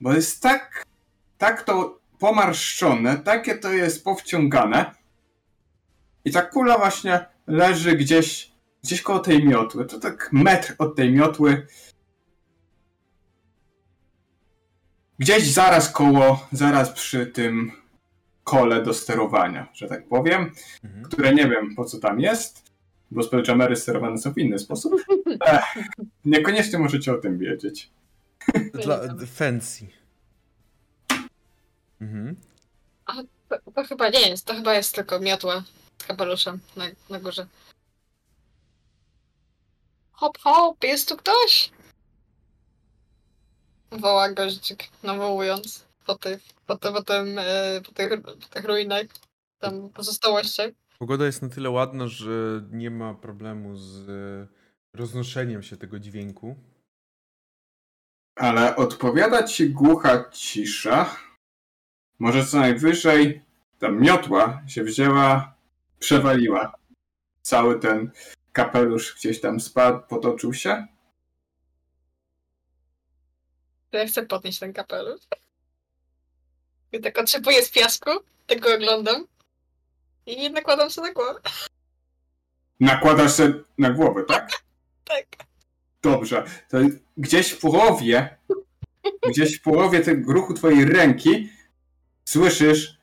[0.00, 0.84] bo jest tak,
[1.38, 4.97] tak to pomarszczone, takie to jest powciągane
[6.24, 8.52] i ta kula właśnie leży gdzieś,
[8.84, 11.66] gdzieś koło tej miotły, to tak metr od tej miotły,
[15.18, 17.72] gdzieś zaraz koło, zaraz przy tym
[18.44, 20.52] kole do sterowania, że tak powiem,
[20.84, 21.04] Mhm.
[21.04, 22.62] które nie wiem po co tam jest,
[23.10, 24.92] bo spelljammery sterowane są w inny sposób.
[25.46, 25.62] Ech,
[26.24, 27.90] niekoniecznie możecie o tym wiedzieć.
[28.72, 29.86] Dla, fancy.
[32.00, 32.36] Mhm.
[33.48, 35.62] To, to chyba nie jest, to chyba jest tylko miotła
[36.06, 37.46] kapeluszem na, na górze.
[40.12, 41.70] Hop, hop, jest tu ktoś?
[43.90, 49.06] Woła goździk, nawołując po tych, po, ty, po, tym, e, po, tych, po tych ruinach,
[49.58, 50.70] tam pozostałościach.
[50.98, 54.48] Pogoda jest na tyle ładna, że nie ma problemu z e,
[54.94, 56.56] roznoszeniem się tego dźwięku.
[58.36, 61.16] Ale odpowiada ci głucha cisza.
[62.18, 63.42] Może co najwyżej
[63.78, 65.57] ta miotła się wzięła,
[65.98, 66.72] przewaliła.
[67.42, 68.10] Cały ten
[68.52, 70.86] kapelusz gdzieś tam spadł, potoczył się.
[73.90, 75.20] To ja chcę podnieść ten kapelusz.
[76.92, 78.10] I tak otrzepuję z piasku,
[78.46, 79.26] tego oglądam.
[80.26, 81.40] I nakładam sobie na głowę.
[82.80, 84.50] Nakładasz się na głowę, tak?
[85.04, 85.26] Tak.
[86.02, 86.44] Dobrze.
[86.68, 86.78] To
[87.16, 88.38] gdzieś w połowie,
[89.28, 91.48] gdzieś w połowie tego ruchu twojej ręki
[92.24, 92.97] słyszysz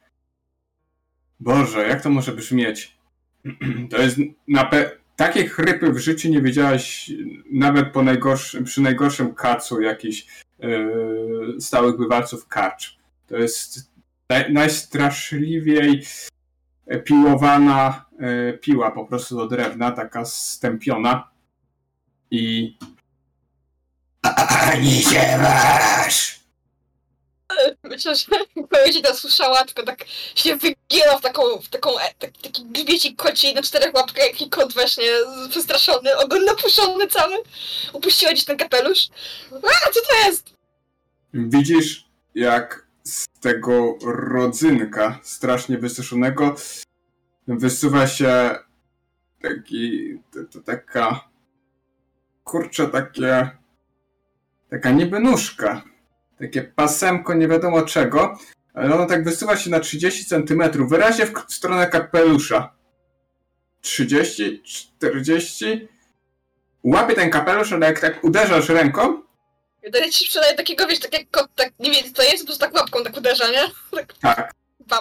[1.40, 2.98] Boże, jak to może brzmieć?
[3.92, 4.18] To jest
[4.48, 4.92] na pe...
[5.16, 7.12] Takie chrypy w życiu nie wiedziałaś
[7.52, 10.26] nawet po najgorszym, przy najgorszym kacu jakichś
[10.60, 12.98] yy, stałych bywalców karcz.
[13.28, 13.92] To jest
[14.30, 16.06] naj, najstraszliwiej
[17.04, 21.32] piłowana yy, piła po prostu do drewna, taka stępiona
[22.32, 22.78] i
[24.72, 26.40] ani się masz!
[27.84, 28.26] Myślę, że
[29.04, 30.06] to słyszała, tylko tak
[30.36, 30.58] się
[30.90, 34.74] wygięła w taką, w taką, e, tak, taki grzbiecik koci na czterech łapkach, jaki kot
[34.74, 35.06] właśnie
[35.50, 37.36] przestraszony, ogon napuszczony cały.
[37.94, 39.10] Upuściła gdzieś ten kapelusz.
[39.52, 40.54] A, co to jest?
[41.34, 42.06] Widzisz,
[42.36, 46.56] jak z tego rodzynka strasznie wysuszonego
[47.48, 48.56] wysuwa się
[49.42, 50.14] taki,
[50.52, 51.30] to taka,
[52.44, 53.50] kurczę, takie,
[54.70, 55.84] taka niby nóżka,
[56.40, 58.38] takie pasemko nie wiadomo czego,
[58.76, 62.76] ale ono tak wysuwa się na 30 cm, wyraźnie w stronę kapelusza.
[63.82, 65.88] 30, 40,
[66.84, 69.26] łapie ten kapelusz, ale jak tak uderzasz ręką,
[69.92, 72.46] Daję ci sprzedaje takiego, wiesz, tak jak kot, tak nie wiem co to jest, po
[72.46, 73.62] prostu tak łapką tak uderza, nie?
[73.92, 74.54] Tak, tak.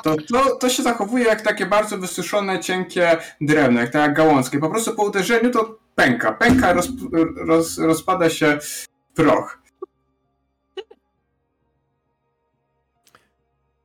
[0.03, 4.59] To, to, to się zachowuje jak takie bardzo wysuszone, cienkie drewno, jak tak gałązki.
[4.59, 6.33] Po prostu po uderzeniu to pęka.
[6.33, 6.89] Pęka, roz,
[7.37, 9.59] roz, rozpada się w proch.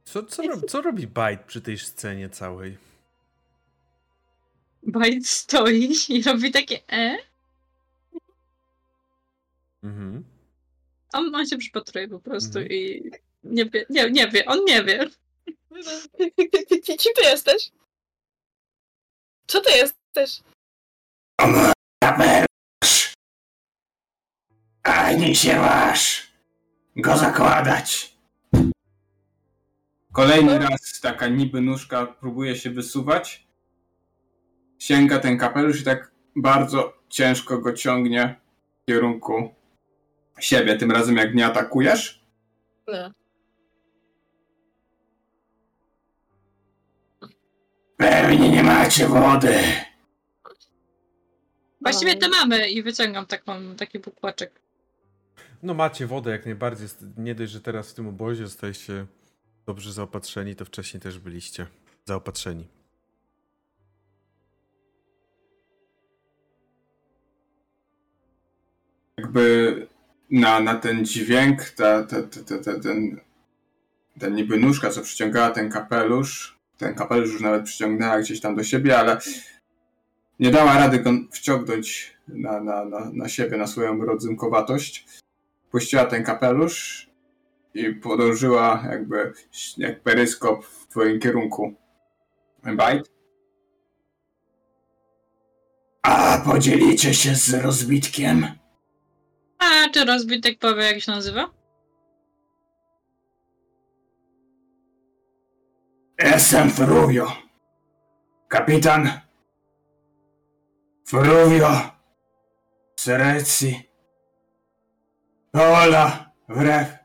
[0.10, 2.78] Co, co, rob, co robi Bite przy tej scenie całej?
[4.84, 7.18] Bajt stoi i robi takie e.
[9.84, 10.24] Mhm.
[11.14, 12.68] On, on się przypatruje po prostu Mhm.
[12.72, 13.12] i
[13.44, 15.10] nie wie, nie, nie wie, on nie wie.
[16.98, 17.72] Kim ty jesteś?
[19.48, 20.42] Co ty jesteś?
[22.04, 23.14] Kapelusz!
[24.84, 26.28] Ani się masz!
[26.96, 28.19] Go zakładać!
[30.12, 33.48] Kolejny raz taka niby nóżka próbuje się wysuwać.
[34.80, 38.40] Sięga ten kapelusz i tak bardzo ciężko go ciągnie
[38.82, 39.56] w kierunku
[40.40, 40.78] siebie.
[40.78, 42.26] Tym razem jak nie atakujesz.
[42.88, 43.12] Nie.
[47.98, 49.60] Pewnie nie macie wody.
[51.82, 54.62] Właściwie to mamy i wyciągam taką, taki bukłaczek.
[55.64, 56.88] No macie wodę jak najbardziej.
[57.18, 59.06] Nie dość, że teraz w tym obozie jesteście
[59.70, 61.68] dobrze zaopatrzeni, to wcześniej też byliście
[62.06, 62.68] zaopatrzeni.
[69.18, 69.88] jakby
[70.32, 73.20] na, na ten dźwięk, ta, ta, ta, ta, ten,
[74.20, 78.64] ten niby nóżka, co przyciągała ten kapelusz, ten kapelusz już nawet przyciągnęła gdzieś tam do
[78.64, 79.18] siebie, ale
[80.40, 85.06] nie dała rady go wciągnąć na, na, na, na siebie, na swoją rodzynkowatość.
[85.72, 87.09] Puściła ten kapelusz
[87.74, 89.34] i podążyła jakby
[89.78, 91.74] jak peryskop w twoim kierunku.
[92.66, 93.10] Bite?
[96.02, 98.48] A podzielicie się z rozbitkiem?
[99.60, 101.50] A czy rozbitek powie, jak się nazywa?
[106.20, 107.32] Jestem Fruvio.
[108.48, 109.10] Kapitan
[111.06, 111.92] Fruvio
[112.96, 113.90] Sereci.
[115.54, 116.99] Ola wrew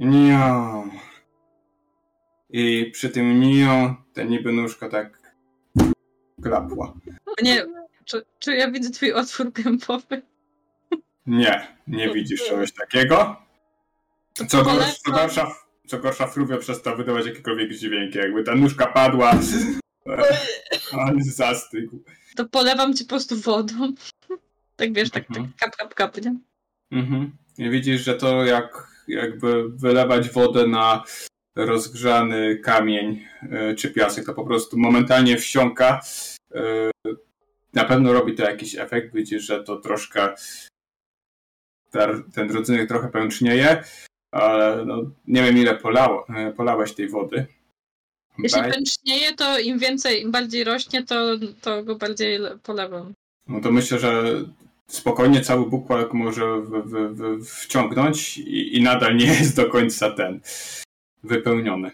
[0.00, 0.90] nią.
[2.50, 5.20] I przy tym nią ta niby nóżka tak
[6.42, 6.94] klapła.
[7.42, 7.66] Nie,
[8.04, 10.22] czy, czy ja widzę twój otwór gębowy?
[11.26, 13.36] Nie, nie widzisz czegoś takiego.
[14.48, 15.54] Co gorsza, co gorsza,
[15.86, 18.18] co gorsza Fruvio przestał wydawać jakiekolwiek dźwięki.
[18.18, 19.32] Jakby ta nóżka padła,
[21.08, 22.02] on zastygł.
[22.36, 23.92] To polewam cię po prostu wodą.
[24.76, 25.52] Tak wiesz, tak, tak Mhm.
[25.58, 26.34] kap, kap, kap, nie?
[26.92, 27.36] Mhm.
[27.58, 31.04] I widzisz, że to jak jakby wylewać wodę na
[31.56, 36.00] rozgrzany kamień y, czy piasek, to po prostu momentalnie wsiąka.
[36.54, 36.90] Y,
[37.74, 39.14] na pewno robi to jakiś efekt.
[39.14, 40.34] Widzisz, że to troszkę
[42.34, 43.84] ten, rodzynek trochę pęcznieje,
[44.32, 47.46] ale no, nie wiem ile polało, y, polałeś tej wody.
[48.38, 53.12] Jeśli Baj- pęcznieje, to im więcej, im bardziej rośnie, to, to go bardziej le- polewam.
[53.48, 54.24] No to myślę, że
[54.90, 60.10] spokojnie cały bukłak może w, w, w, wciągnąć i, i nadal nie jest do końca
[60.10, 60.40] ten
[61.22, 61.90] wypełniony.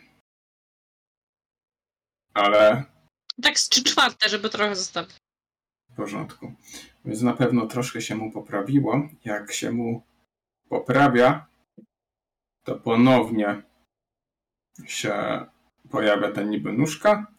[2.34, 2.84] Ale
[3.42, 5.16] Tak z trzy czwarte, żeby trochę zostawić.
[5.90, 6.52] w porządku.
[7.04, 9.08] Więc na pewno troszkę się mu poprawiło.
[9.24, 10.02] Jak się mu
[10.68, 11.46] poprawia,
[12.64, 13.62] to ponownie
[14.86, 15.46] się
[15.90, 17.32] pojawia ta niby nóżka.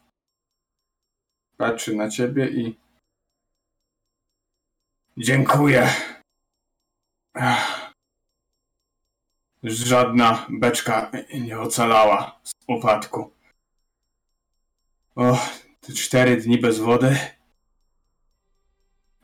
[1.57, 2.79] Patrzy na ciebie i
[5.18, 5.89] dziękuję.
[7.34, 7.91] Ach.
[9.63, 13.32] Żadna beczka nie ocalała z upadku.
[15.15, 15.47] O,
[15.82, 17.18] te cztery dni bez wody.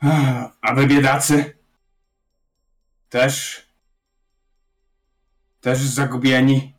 [0.02, 1.58] Ach, A wy biedacy?
[3.10, 3.66] Też?
[5.62, 6.74] Też zagubieni?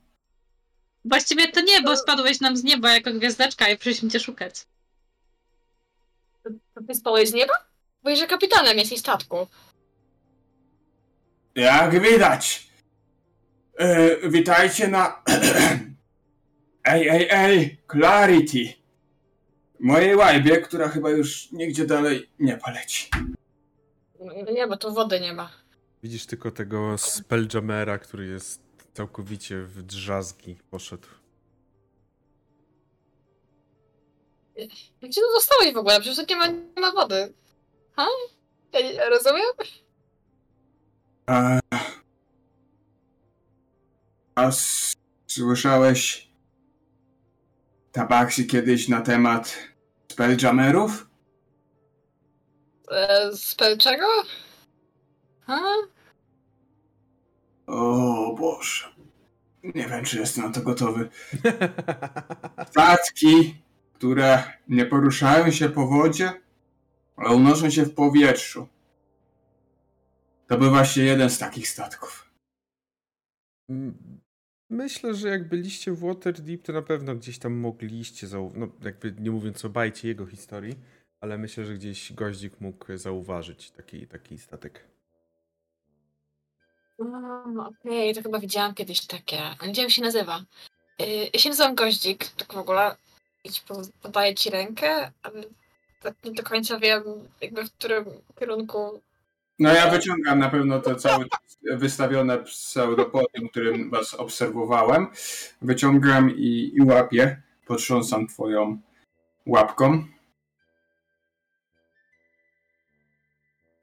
[1.05, 4.67] Właściwie to nie, bo spadłeś nam z nieba jako gwiazdeczka i przyszliśmy cię szukać.
[6.75, 7.74] To ty spałeś z nieba?
[8.05, 9.47] Bo że kapitanem jesteś statku.
[11.55, 12.69] Jak widać.
[13.79, 15.23] E, witajcie na.
[16.85, 18.75] ej, ej, ej, Clarity.
[19.81, 23.11] Mojej łajbie, która chyba już nigdzie dalej nie poleci.
[24.21, 25.51] No Nie, bo tu wody nie ma.
[26.03, 28.61] Widzisz tylko tego Spelljamera, który jest
[28.93, 31.09] całkowicie w drzazgi poszedł.
[35.01, 36.01] Ci tu zostałeś w ogóle?
[36.01, 37.35] Przecież tu nie ma, nie ma wody.
[37.97, 38.07] Ha?
[38.73, 39.53] Ja rozumiem?
[41.27, 41.61] A,
[44.35, 44.51] a
[45.27, 46.29] słyszałeś
[47.93, 49.59] tabaksy kiedyś na temat
[50.13, 51.07] Spelljammerów?
[52.91, 54.07] E, z czego?
[55.47, 55.61] Ha?
[57.67, 58.95] O Boże.
[59.63, 61.09] Nie wiem, czy jestem na to gotowy.
[62.71, 66.33] Statki, które nie poruszają się po wodzie,
[67.17, 68.69] ale unoszą się w powietrzu.
[70.49, 72.31] To był właśnie jeden z takich statków.
[74.71, 79.15] Myślę, że jak byliście w Waterdeep, to na pewno gdzieś tam mogliście zauważyć, no jakby
[79.19, 80.77] nie mówiąc o bajcie jego historii,
[81.21, 84.85] ale myślę, że gdzieś goździk mógł zauważyć taki, taki statek.
[87.59, 89.43] Okej, to chyba widziałam kiedyś takie.
[89.43, 90.45] A nie wiem, jak się nazywa.
[91.03, 92.97] Y, Ja się nazywam Goździk, tak w ogóle.
[93.45, 95.43] I ci po- podaję ci rękę, ale
[96.05, 97.03] tak nie do końca wiem,
[97.41, 98.05] jakby w którym
[98.39, 99.01] kierunku.
[99.59, 101.25] No ja wyciągam na pewno to całe
[101.63, 105.07] wystawione pseudopodium, którym was obserwowałem.
[105.63, 107.43] Wyciągam i, i łapię.
[107.67, 108.81] Potrząsam twoją
[109.47, 110.05] łapką.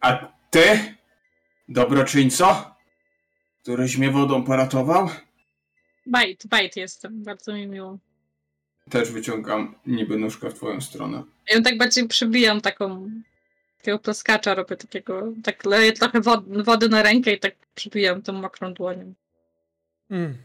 [0.02, 0.96] A ty,
[1.70, 2.76] dobroczyńco,
[3.62, 5.10] któryś mnie wodą poratował,
[6.06, 7.98] Bajt, bajt jestem, bardzo mi miło.
[8.90, 11.24] Też wyciągam niby nóżkę w twoją stronę.
[11.50, 13.12] Ja tak bardziej przybijam taką,
[13.78, 18.34] takiego plaskacza robię takiego, tak leję trochę wody, wody na rękę i tak przybijam tą
[18.34, 19.14] mokrą dłonią.
[20.10, 20.38] Mm.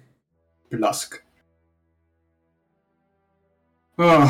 [0.71, 1.23] Blask.
[3.97, 4.29] O.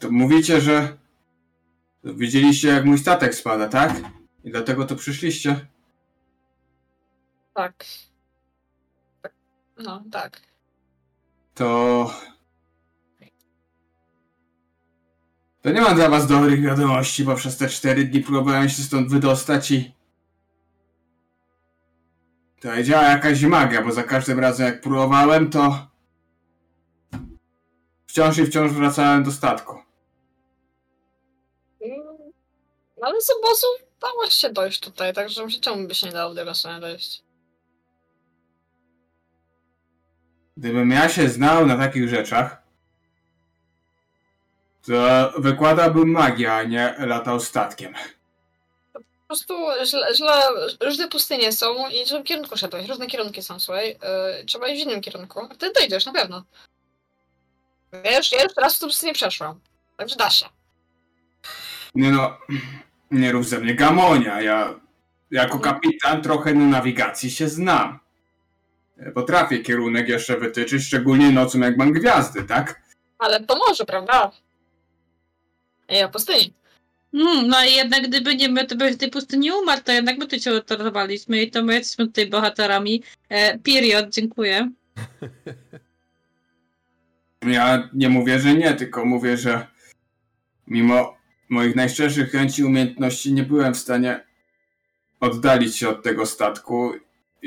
[0.00, 0.96] To mówicie, że
[2.04, 3.92] widzieliście jak mój statek spada, tak?
[4.44, 5.66] I dlatego tu przyszliście?
[7.54, 7.84] Tak.
[9.22, 9.32] Tak.
[9.78, 10.40] No, tak.
[11.56, 12.10] To...
[15.62, 19.10] To nie mam dla was dobrych wiadomości, bo przez te cztery dni próbowałem się stąd
[19.10, 19.94] wydostać i...
[22.60, 25.86] To działa jakaś magia, bo za każdym razem jak próbowałem, to...
[28.06, 29.72] Wciąż i wciąż wracałem do statku.
[31.80, 32.32] Mm,
[33.02, 36.44] Ale z obozów dało się dojść tutaj, także myślę, czemu by się nie dało do
[36.80, 37.25] dojść.
[40.56, 42.62] Gdybym ja się znał na takich rzeczach,
[44.86, 47.94] to wykładałbym magię, a nie latał statkiem.
[48.92, 49.54] Po prostu
[49.84, 50.42] źle, źle,
[50.80, 52.88] różne pustynie są i w żadnym kierunku szedłeś.
[52.88, 53.88] Różne kierunki są, słuchaj.
[53.88, 55.40] Yy, trzeba iść w innym kierunku.
[55.40, 56.44] A ty dojdziesz, na pewno.
[58.16, 59.60] Już, ja już raz w tą pustynię przeszłam.
[59.96, 60.46] Także da się.
[61.94, 62.38] Nie no,
[63.10, 64.40] nie rób ze mnie gamonia.
[64.40, 64.74] Ja
[65.30, 67.98] jako kapitan trochę na nawigacji się znam.
[69.14, 72.82] Potrafię kierunek jeszcze wytyczyć, szczególnie nocą jak mam gwiazdy, tak?
[73.18, 74.30] Ale to może, prawda?
[75.88, 76.54] Ja pustyni.
[77.14, 80.18] Mm, no i jednak gdyby nie my, to by w tej pustyni umarł, to jednak
[80.18, 83.02] my tu cię uratowaliśmy i to my jesteśmy tutaj bohaterami.
[83.28, 84.68] E, period, dziękuję.
[87.42, 89.66] Ja nie mówię, że nie, tylko mówię, że
[90.66, 91.16] mimo
[91.48, 94.24] moich najszczerszych chęci i umiejętności nie byłem w stanie
[95.20, 96.92] oddalić się od tego statku.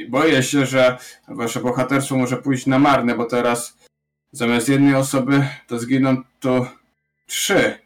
[0.08, 0.98] Boję się, że
[1.28, 3.78] wasze bohaterstwo może pójść na marne, bo teraz
[4.32, 6.68] zamiast jednej osoby to zginą tu
[7.28, 7.80] trzy.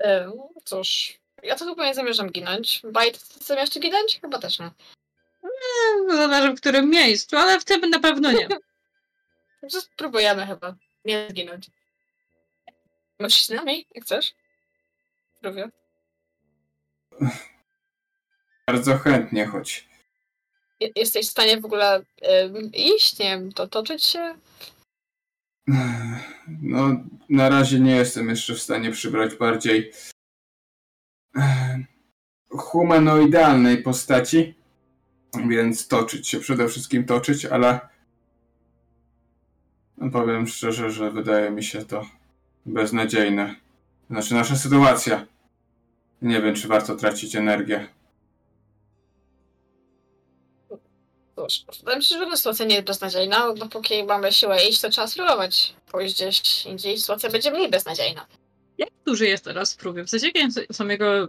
[0.00, 0.32] Yy,
[0.64, 2.82] cóż, ja to chyba nie zamierzam ginąć.
[2.92, 4.20] Bajt, ty zamierzasz ginąć?
[4.20, 4.66] Chyba też nie.
[4.66, 8.48] E, Zależy w którym miejscu, ale w tym na pewno nie.
[9.80, 10.74] Spróbujemy chyba
[11.04, 11.70] nie zginąć.
[13.18, 14.34] Możesz iść z nami, jak chcesz?
[15.38, 15.70] Spróbuję.
[18.68, 19.88] Bardzo chętnie, choć
[20.80, 22.02] Je- Jesteś w stanie w ogóle
[22.44, 24.34] ym, iść, nie wiem, to toczyć się?
[26.62, 26.88] no
[27.28, 29.92] na razie nie jestem jeszcze w stanie przybrać bardziej
[32.50, 34.54] humanoidalnej postaci,
[35.48, 37.80] więc toczyć się, przede wszystkim toczyć, ale
[39.98, 42.06] no powiem szczerze, że wydaje mi się to
[42.66, 43.54] beznadziejne.
[44.10, 45.26] Znaczy nasza sytuacja.
[46.22, 47.88] Nie wiem, czy warto tracić energię.
[51.36, 51.52] Cóż,
[52.00, 53.54] się, że żadna sytuacja nie jest beznadziejna.
[53.54, 55.74] Dopóki mamy siłę iść, to trzeba spróbować.
[55.92, 58.26] Pójść gdzieś indziej, sytuacja będzie mniej beznadziejna.
[58.78, 60.04] Jak duży jest teraz w próbie?
[60.04, 61.28] W sensie jakie są jego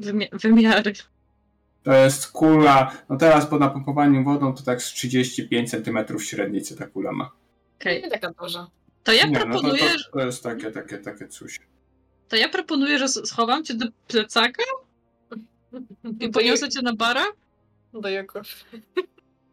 [0.00, 0.92] wymia- wymiary?
[1.82, 6.86] To jest kula, no teraz po napompowaniu wodą to tak z 35 cm średnicy ta
[6.86, 7.30] kula ma.
[7.80, 8.66] Okej, Nie taka duża.
[9.04, 11.60] to ja Nie, no to, proponuję, to, to jest takie, takie, takie coś.
[12.28, 14.62] to ja proponuję, że schowam cię do plecaka
[16.20, 17.24] i poniosę cię na bara.
[17.92, 18.40] Do jego.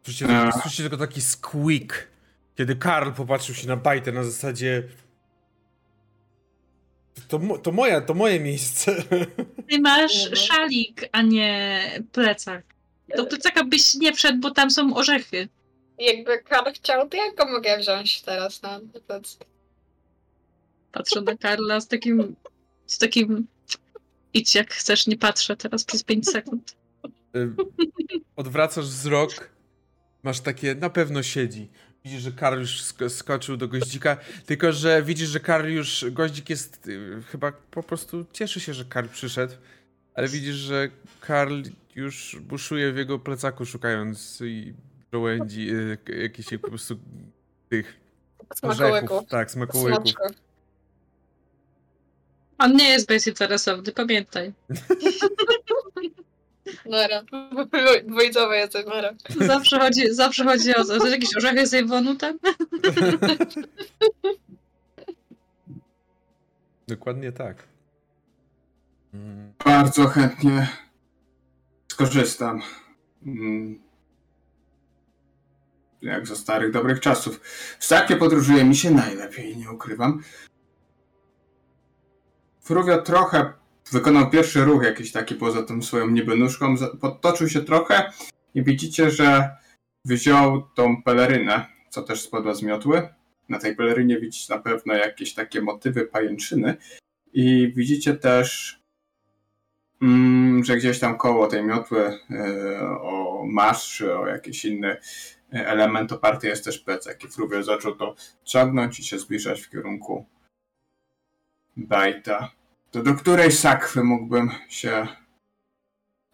[0.04, 0.52] Słyszycie, A.
[0.52, 2.08] słyszycie tylko taki squeak,
[2.56, 4.82] kiedy Karl popatrzył się na bajtę na zasadzie
[7.28, 9.02] to, to moja, to moje miejsce.
[9.70, 11.80] Ty masz szalik, a nie
[12.12, 12.64] plecak.
[13.16, 15.48] Do plecaka byś nie wszedł, bo tam są orzechy.
[15.98, 19.38] Jakby Karl chciał, to jak go mogę wziąć teraz na plec?
[20.92, 22.36] Patrzę na Karla z takim,
[22.86, 23.46] z takim
[24.34, 26.76] idź jak chcesz, nie patrzę teraz przez 5 sekund.
[27.36, 27.54] Y,
[28.36, 29.50] Odwracasz wzrok,
[30.24, 31.70] masz takie, na pewno siedzi.
[32.04, 34.16] Widzisz, że Karl już sk- skoczył do goździka,
[34.46, 38.84] tylko że widzisz, że Karl już, goździk jest, y, chyba po prostu cieszy się, że
[38.84, 39.54] Karl przyszedł,
[40.14, 40.88] ale widzisz, że
[41.20, 41.62] Karl
[41.94, 44.74] już buszuje w jego plecaku, szukając i
[45.12, 46.96] żołędzi, y, jakichś po prostu
[47.68, 47.96] tych
[48.54, 49.10] Smakołyków.
[49.10, 49.28] orzechów.
[49.28, 50.12] Tak, smakołyków.
[52.58, 54.52] On nie jest bezinteresowny, pamiętaj.
[56.86, 57.22] Nara.
[58.04, 59.14] Dwójcowe jesteś, Nara.
[59.40, 61.08] Zawsze chodzi, zawsze chodzi o to.
[61.08, 62.38] Jakieś orzechy z Ewonu tam?
[66.88, 67.68] Dokładnie tak.
[69.64, 70.68] Bardzo chętnie
[71.88, 72.62] skorzystam.
[73.26, 73.84] Mm.
[76.02, 77.40] Jak ze starych, dobrych czasów.
[77.78, 80.22] W Sakwie podróżuje mi się najlepiej, nie ukrywam.
[82.60, 83.52] Fruvio trochę
[83.90, 86.36] wykonał pierwszy ruch jakiś taki poza tą swoją niby
[87.00, 88.12] podtoczył się trochę
[88.54, 89.56] i widzicie, że
[90.04, 93.08] wziął tą pelerynę, co też spadła z miotły.
[93.48, 96.76] Na tej pelerynie widzicie na pewno jakieś takie motywy pajęczyny
[97.32, 98.78] i widzicie też
[100.02, 104.96] Mm, że gdzieś tam koło tej miotły e, o masz czy o jakiś inny
[105.52, 108.14] e, element oparty jest też plecak i Fruvio zaczął to
[108.44, 110.26] ciągnąć i się zbliżać w kierunku
[111.76, 112.50] Bajta.
[112.94, 115.06] To do której sakwy mógłbym się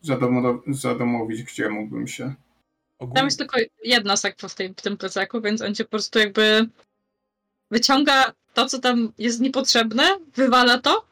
[0.04, 2.34] zadomo- zadomowić, gdzie mógłbym się...
[2.98, 5.90] ogólnie- Tam jest tylko jedna sakwa w, tej, w tym plecaku, więc on cię po
[5.90, 6.68] prostu jakby
[7.70, 10.02] wyciąga to, co tam jest niepotrzebne,
[10.34, 11.06] wywala to,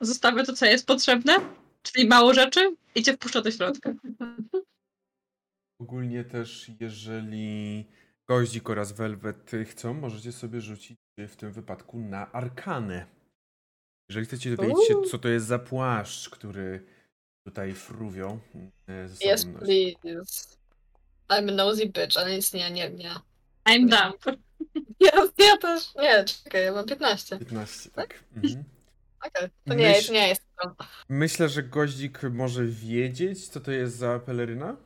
[0.00, 1.36] zostawia to, co jest potrzebne,
[1.82, 3.92] czyli mało rzeczy i cię wpuszcza do środka.
[5.80, 7.84] Ogólnie też, jeżeli
[8.28, 13.06] Goździk oraz Velvet chcą, możecie sobie rzucić w tym wypadku na arkanę.
[14.08, 16.86] Jeżeli chcecie dowiedzieć się, co to jest za płaszcz, który
[17.44, 18.40] tutaj fruwią
[18.88, 20.56] e, Yes, please.
[21.28, 23.14] I'm a nosy bitch, ale nic nie, nie, nie.
[23.64, 24.38] I'm dumb.
[25.00, 25.94] Ja, ja też.
[25.94, 27.38] Nie, czekaj, ja mam 15.
[27.38, 28.24] 15, tak.
[28.36, 28.64] Mhm.
[29.26, 30.76] Okej, to nie, Myśl- nie jest to.
[31.08, 34.76] Myślę, że goździk może wiedzieć, co to jest za peleryna.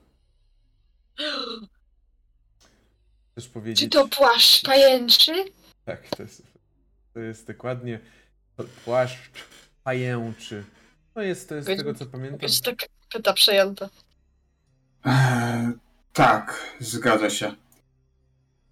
[3.33, 3.81] Chcesz powiedzieć?
[3.81, 5.33] Czy to płaszcz pajęczy?
[5.85, 6.43] Tak, to jest,
[7.15, 8.01] to jest dokładnie
[8.65, 9.19] płaszcz
[9.85, 10.65] pajęczy.
[11.15, 12.39] No jest, to jest z Goździk- tego co pamiętam.
[12.43, 13.89] Jakaś tak pyta przejęta.
[15.05, 15.73] Eee,
[16.13, 17.55] tak, zgadza się.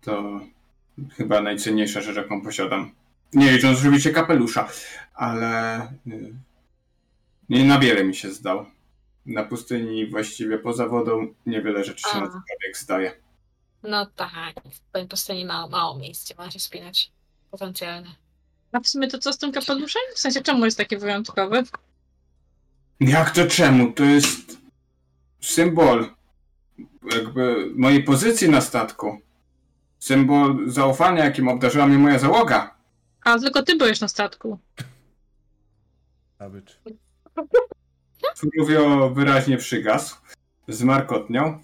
[0.01, 0.41] To
[1.17, 2.95] chyba najcenniejsza rzecz, jaką posiadam.
[3.33, 4.69] Nie licząc oczywiście kapelusza,
[5.15, 6.35] ale y,
[7.49, 8.67] nie na wiele mi się zdał.
[9.27, 12.21] Na pustyni właściwie poza wodą niewiele rzeczy się A.
[12.21, 13.13] na cokolwiek zdaje.
[13.83, 17.11] No tak, w pewnej pustyni mało, mało miejsc, gdzie można się wspinać.
[17.51, 18.11] Potencjalnie.
[18.75, 20.03] A w sumie to co z tym kapeluszem?
[20.15, 21.63] W sensie czemu jest taki wyjątkowy?
[23.01, 23.93] Jak to czemu?
[23.93, 24.59] To jest
[25.41, 26.11] symbol
[27.15, 29.21] jakby mojej pozycji na statku.
[29.99, 32.75] Symbol zaufania, jakim obdarzyła mnie moja załoga.
[33.25, 34.59] A tylko ty byłeś na statku.
[36.39, 36.81] Zabycz.
[38.37, 40.17] Fluvio wyraźnie przygasł,
[40.69, 41.59] zmarkotniał.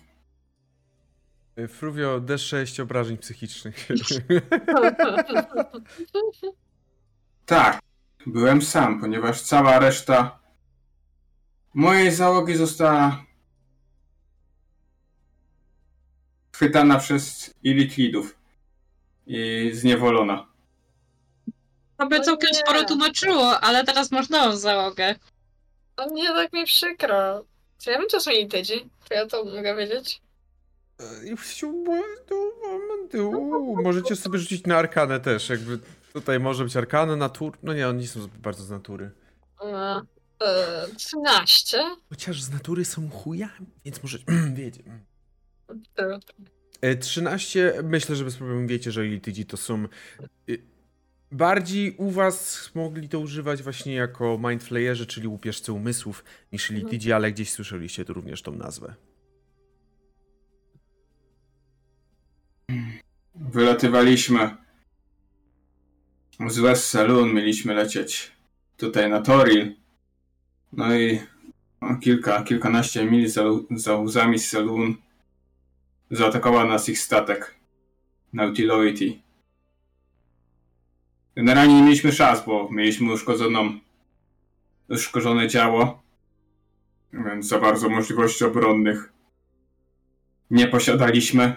[1.68, 3.88] Fruvio D6 obrażeń psychicznych.
[7.50, 7.80] Tak,
[8.26, 10.38] byłem sam, ponieważ cała reszta
[11.74, 13.24] mojej załogi została
[16.52, 18.38] chwytana przez Iliklidów
[19.26, 20.46] i zniewolona.
[21.96, 25.14] To by całkiem sporo tłumaczyło, ale teraz masz nową załogę.
[25.96, 27.44] O nie, tak mi przykro.
[27.78, 28.90] Czy ja wiem, co są intydzi?
[29.08, 30.22] Czy ja to mogę wiedzieć?
[32.62, 33.32] Momentu.
[33.82, 35.78] Możecie sobie rzucić na arkanę też, jakby
[36.12, 37.58] tutaj może być arkana, natur...
[37.62, 39.10] No nie, oni nie są zbyt bardzo z natury.
[39.64, 40.06] No,
[40.40, 41.78] e, 13.
[42.08, 44.18] Chociaż z natury są chujami, więc może
[44.54, 44.82] wiecie.
[46.80, 49.86] E, 13, myślę, że bez problemu wiecie, że Elitydzi to są...
[50.48, 50.70] y,
[51.32, 57.32] Bardziej u was mogli to używać właśnie jako mindflayerzy, czyli łupieżcy umysłów, niż Elitydzi, ale
[57.32, 58.94] gdzieś słyszeliście tu również tą nazwę.
[63.34, 64.56] Wylatywaliśmy
[66.48, 68.32] z West Saloon, mieliśmy lecieć
[68.76, 69.74] tutaj na Toril.
[70.72, 71.20] No i
[71.80, 74.94] o kilka, kilkanaście mil za, za łzami z Saloon
[76.10, 77.54] zaatakował nas ich statek
[78.32, 79.20] Nautiloity.
[81.36, 83.78] Generalnie nie mieliśmy szans, bo mieliśmy uszkodzoną,
[84.88, 86.02] uszkodzone działo,
[87.12, 89.12] więc za bardzo możliwości obronnych
[90.50, 91.56] nie posiadaliśmy.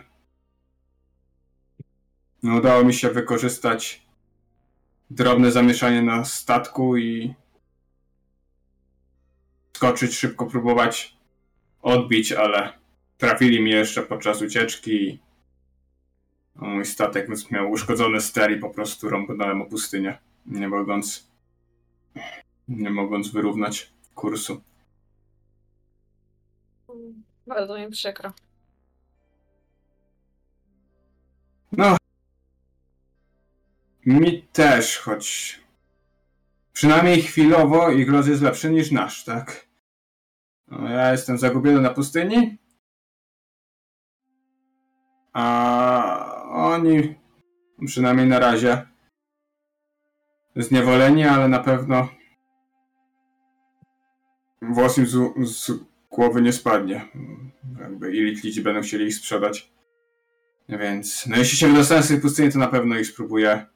[2.44, 4.03] No, udało mi się wykorzystać
[5.14, 7.34] drobne zamieszanie na statku i
[9.74, 11.18] skoczyć, szybko próbować
[11.82, 12.74] odbić, ale
[13.18, 15.20] trafili mi jeszcze podczas ucieczki i
[16.56, 21.34] mój statek więc miał uszkodzony ster i po prostu rąbnąłem o pustynię, nie mogąc
[22.68, 24.62] nie mogąc wyrównać kursu.
[27.48, 28.34] Bardzo mi przykro.
[31.72, 32.03] No.
[34.06, 35.60] Mi też, choć
[36.74, 39.68] przynajmniej chwilowo ich los jest lepszy niż nasz, tak?
[40.68, 42.58] No, ja jestem zagubiony na pustyni,
[45.34, 47.16] a oni
[47.86, 48.88] przynajmniej na razie
[50.56, 52.10] zniewoleni, ale na pewno
[54.62, 55.18] włos im z,
[55.50, 55.72] z
[56.10, 57.06] głowy nie spadnie.
[57.80, 59.74] Jakby ilit ludzi będą chcieli ich sprzedać.
[60.70, 63.73] Więc, no jeśli się wydostanę z tej pustyni, to na pewno ich spróbuję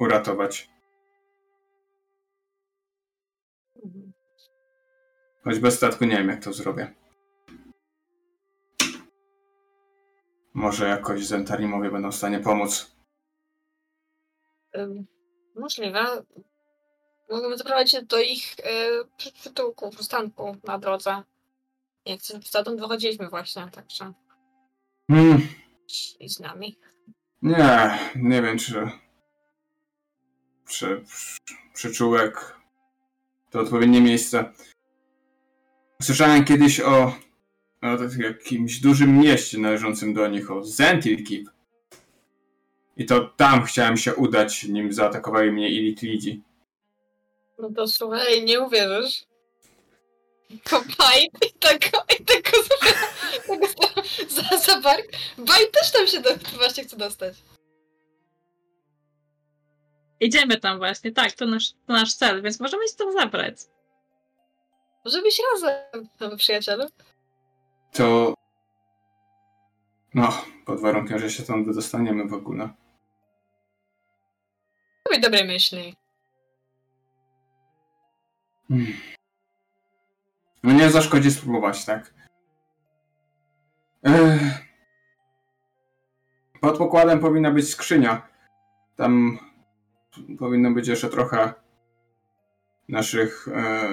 [0.00, 0.70] uratować.
[5.44, 6.94] Choć bez statku nie wiem, jak to zrobię.
[10.54, 12.96] Może jakoś Zentarimowie będą w stanie pomóc.
[15.56, 16.04] Możliwe.
[17.30, 18.62] Możemy zaprowadzić do ich y,
[19.16, 21.22] przy- przytułku, przystanku na drodze.
[22.06, 24.12] Jak stamtąd wychodziliśmy właśnie, także
[25.10, 25.48] Hmm,
[26.20, 26.78] i z nami.
[27.42, 28.90] nie, nie wiem, czy
[30.70, 31.38] przy, przy,
[31.74, 32.56] przyczółek
[33.50, 34.52] to odpowiednie miejsce.
[36.02, 37.16] Słyszałem kiedyś o,
[37.82, 41.50] o takim jakimś dużym mieście należącym do nich, o Zentilkip.
[42.96, 46.42] I to tam chciałem się udać, nim zaatakowali mnie Ilitlidzi.
[47.58, 49.24] No to słuchaj, nie uwierzysz.
[50.70, 52.50] Kopaj i tego, i tego,
[54.28, 55.06] za, za, za bark.
[55.38, 57.34] Baj też tam się do, właśnie chce dostać.
[60.20, 63.56] Idziemy tam właśnie, tak, to nasz, to nasz cel, więc możemy się tam zabrać.
[65.04, 66.84] Może być razem, nowy przyjacielu.
[67.92, 68.34] To.
[70.14, 72.68] No, pod warunkiem, że się tam dostaniemy w ogóle.
[75.08, 75.96] Robię dobre myśli.
[78.68, 78.92] Hmm.
[80.62, 82.14] No nie zaszkodzi spróbować, tak?
[84.02, 84.40] Ech.
[86.60, 88.28] Pod pokładem powinna być skrzynia.
[88.96, 89.38] Tam
[90.38, 91.54] powinno być jeszcze trochę
[92.88, 93.88] naszych e,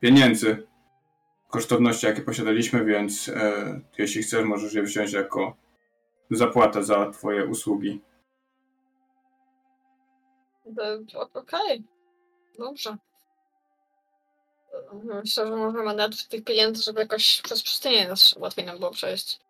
[0.00, 0.66] pieniędzy,
[1.48, 5.56] kosztowności, jakie posiadaliśmy, więc e, jeśli chcesz, możesz je wziąć jako
[6.30, 8.00] zapłatę za twoje usługi.
[11.14, 11.84] O- Okej.
[12.58, 12.96] Dobrze.
[15.04, 19.40] Myślę, że możemy dać tych pieniędzy, żeby jakoś przez pustynię nas łatwiej nam było przejść.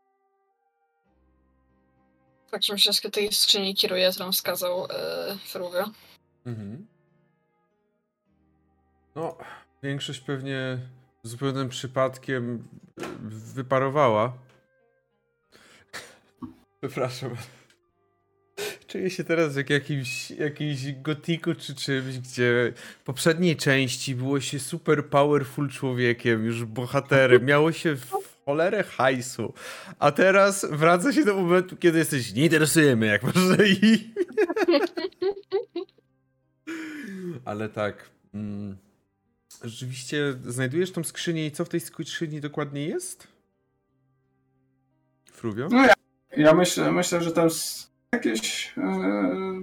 [2.51, 5.85] Tak, że myślę, że tej skrzyni kieruje, którą wskazał e, Fruvio.
[6.47, 6.87] Mhm.
[9.15, 9.39] No,
[9.83, 10.79] większość pewnie
[11.23, 12.69] zupełnym przypadkiem
[13.01, 13.05] y,
[13.55, 14.33] wyparowała.
[16.81, 17.37] Przepraszam.
[18.87, 24.59] Czuję się teraz jak jakimś, jakimś gotiku czy czymś, gdzie w poprzedniej części było się
[24.59, 29.53] super powerful człowiekiem, już bohaterem, miało się w cholerę hajsu,
[29.99, 34.15] a teraz wraca się do momentu, kiedy jesteś, nie interesujemy, jak można i...
[37.45, 38.11] Ale tak.
[38.35, 38.77] Mm,
[39.65, 43.29] rzeczywiście znajdujesz tą skrzynię i co w tej skrzyni dokładnie jest?
[45.33, 45.69] Fruvio?
[45.71, 45.95] No ja,
[46.37, 47.49] ja myślę, myślę, że tam
[48.13, 49.61] jakieś e,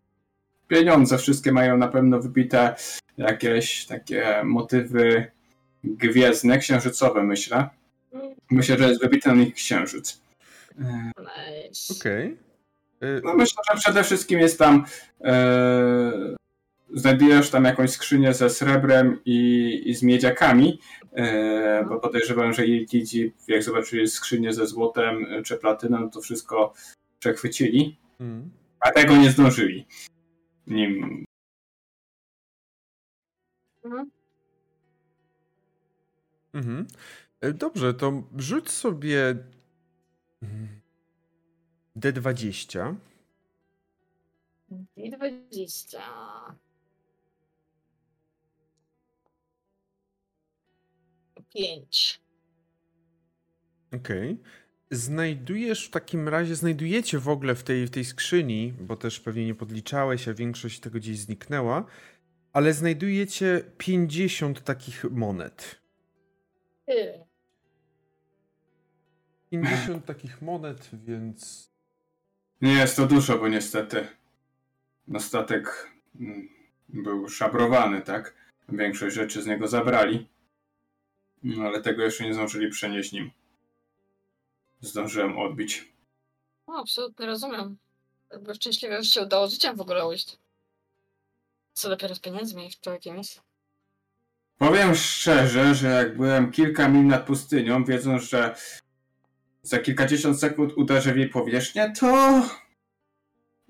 [0.68, 2.76] pieniądze wszystkie mają na pewno wybite
[3.18, 5.32] jakieś takie motywy
[5.84, 7.70] gwiezdne, księżycowe myślę.
[8.52, 10.22] Myślę, że jest wybity na nich księżyc.
[10.78, 11.94] Nice.
[12.00, 12.38] Okej.
[13.04, 14.86] Y, No myślę, że przede wszystkim jest tam
[15.22, 16.36] e,
[16.94, 20.80] znajdujesz tam jakąś skrzynię ze srebrem i, i z miedziakami,
[21.14, 26.74] e, bo podejrzewam, że Ilkidzi, jak zobaczyli skrzynię ze złotem czy platyną, to wszystko
[27.20, 28.50] przechwycili, mm.
[28.80, 29.86] a tego nie zdążyli.
[30.68, 31.26] Nim
[33.88, 34.12] Mhm.
[36.54, 36.88] Mhm.
[37.42, 39.36] E, Dobrze, to rzuć sobie
[40.42, 40.82] mm,
[41.98, 42.96] D20.
[44.96, 46.00] I 20.
[51.54, 52.22] Pięć.
[53.96, 54.38] Okej.
[54.92, 59.46] Znajdujesz w takim razie, znajdujecie w ogóle w tej, w tej skrzyni, bo też pewnie
[59.46, 61.86] nie podliczałeś, a większość tego gdzieś zniknęła,
[62.54, 65.82] ale znajdujecie 50 takich monet.
[66.86, 67.27] Ty.
[69.50, 71.72] 50 takich monet, więc
[72.62, 74.08] nie jest to dużo, bo niestety
[75.08, 76.50] no statek mm,
[76.90, 78.34] był szabrowany, tak?
[78.70, 80.28] Większość rzeczy z niego zabrali,
[81.44, 83.32] no, ale tego jeszcze nie zdążyli przenieść nim.
[84.82, 85.94] Zdążyłem odbić.
[86.68, 87.78] No, absolutnie rozumiem.
[88.32, 90.38] Jakby szczęśliwie, że się udało życiem w ogóle ujść.
[91.74, 93.42] Co dopiero z pieniędzmi w człowiekiem jest.
[94.58, 98.56] Powiem szczerze, że jak byłem kilka mil nad pustynią, wiedząc, że
[99.68, 102.42] za kilkadziesiąt sekund uderzę w jej powierzchnię, to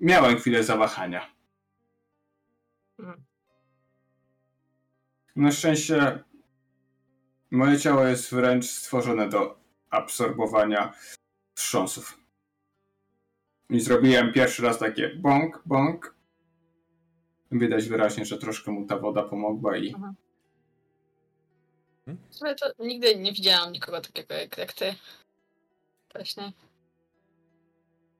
[0.00, 1.34] miałem chwilę zawahania.
[2.98, 3.24] Mhm.
[5.36, 6.24] Na szczęście
[7.50, 10.92] moje ciało jest wręcz stworzone do absorbowania
[11.54, 12.18] wstrząsów.
[13.70, 16.14] I zrobiłem pierwszy raz takie bąk, bąk.
[17.52, 19.94] Widać wyraźnie, że troszkę mu ta woda pomogła i
[22.06, 24.94] W sumie to nigdy nie widziałam nikogo takiego jak, jak ty.
[26.14, 26.52] Właśnie.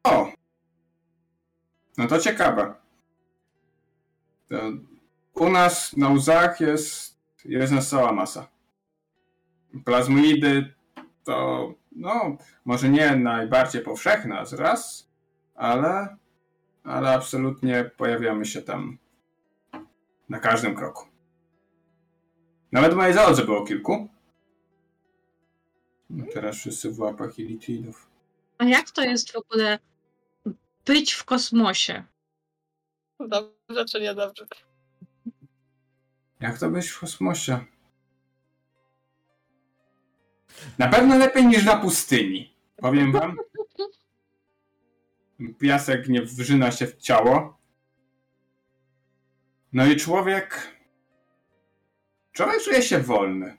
[0.05, 0.32] O!
[1.99, 2.74] No to ciekawe.
[5.34, 8.49] U nas na łzach jest, jest nas cała masa.
[9.84, 10.74] Plazmoidy
[11.24, 15.09] to, no, może nie najbardziej powszechna z raz,
[15.55, 16.16] ale,
[16.84, 18.99] ale absolutnie pojawiamy się tam
[20.28, 21.05] na każdym kroku.
[22.72, 24.09] Nawet w mojej załodze było kilku.
[26.11, 28.11] No Teraz wszyscy w łapach Ilitidów.
[28.59, 29.79] A jak to jest w ogóle
[30.85, 32.05] być w kosmosie?
[33.21, 34.47] Dobrze czy niedobrze?
[36.41, 37.65] Jak to być w kosmosie?
[40.79, 42.57] Na pewno lepiej niż na pustyni.
[42.77, 43.37] Powiem wam.
[45.61, 47.59] Piasek nie wrzyna się w ciało.
[49.73, 50.77] No i człowiek.
[52.33, 53.58] Człowiek czuje się wolny.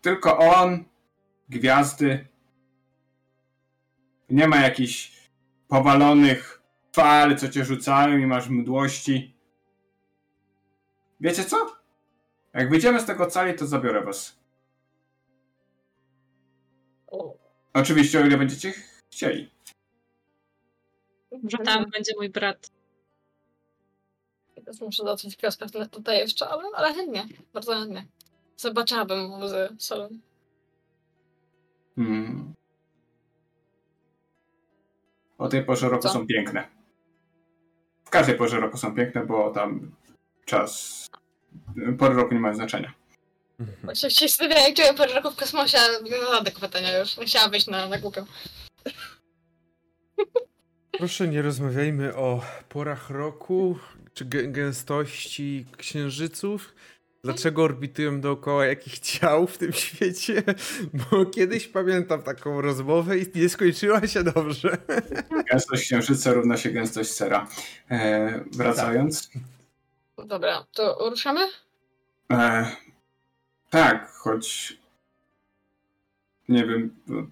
[0.00, 0.84] Tylko on,
[1.48, 2.28] gwiazdy.
[4.30, 5.12] Nie ma jakichś
[5.68, 9.34] powalonych fal, co cię rzucają i masz mdłości.
[11.20, 11.76] Wiecie co?
[12.54, 14.40] Jak wyjdziemy z tego cali, to zabiorę was.
[17.74, 18.72] Oczywiście, o ile będziecie
[19.12, 19.50] chcieli.
[21.48, 22.70] Że tam będzie mój brat.
[24.54, 28.06] Teraz muszę dotrzeć wioskę tutaj jeszcze, ale, ale chętnie, bardzo chętnie.
[28.60, 30.08] Zobaczyłabym z solą.
[31.96, 32.54] Hmm.
[35.38, 36.08] O tej porze roku Co?
[36.08, 36.68] są piękne.
[38.04, 39.92] W każdej porze roku są piękne, bo tam
[40.44, 41.06] czas.
[41.98, 42.92] Pory roku nie mają znaczenia.
[43.84, 47.16] Właśnie się zastanawiam, jak czuję parę roku w kosmosie, ale nie zadam pytania już.
[47.16, 48.24] Nie Chciałam wyjść na, na głupio.
[50.98, 53.78] Proszę, nie rozmawiajmy o porach roku
[54.14, 56.74] czy gę- gęstości księżyców.
[57.24, 60.42] Dlaczego orbitują dookoła jakich ciał w tym świecie?
[61.10, 64.78] Bo kiedyś pamiętam taką rozmowę i nie skończyła się dobrze.
[65.50, 67.48] Gęstość księżyca równa się gęstość sera.
[67.90, 69.30] E, wracając.
[70.18, 71.40] No Dobra, to ruszamy?
[72.32, 72.70] E,
[73.70, 74.76] tak, choć.
[76.48, 76.96] Nie wiem.
[77.06, 77.26] no-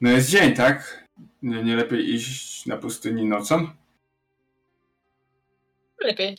[0.00, 1.04] No jest dzień, tak?
[1.42, 3.68] Nie, nie lepiej iść na pustyni nocą?
[6.04, 6.38] Lepiej.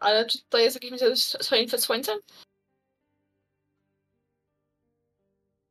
[0.00, 2.18] Ale czy to jest jakieś miejsce swoim przed słońcem?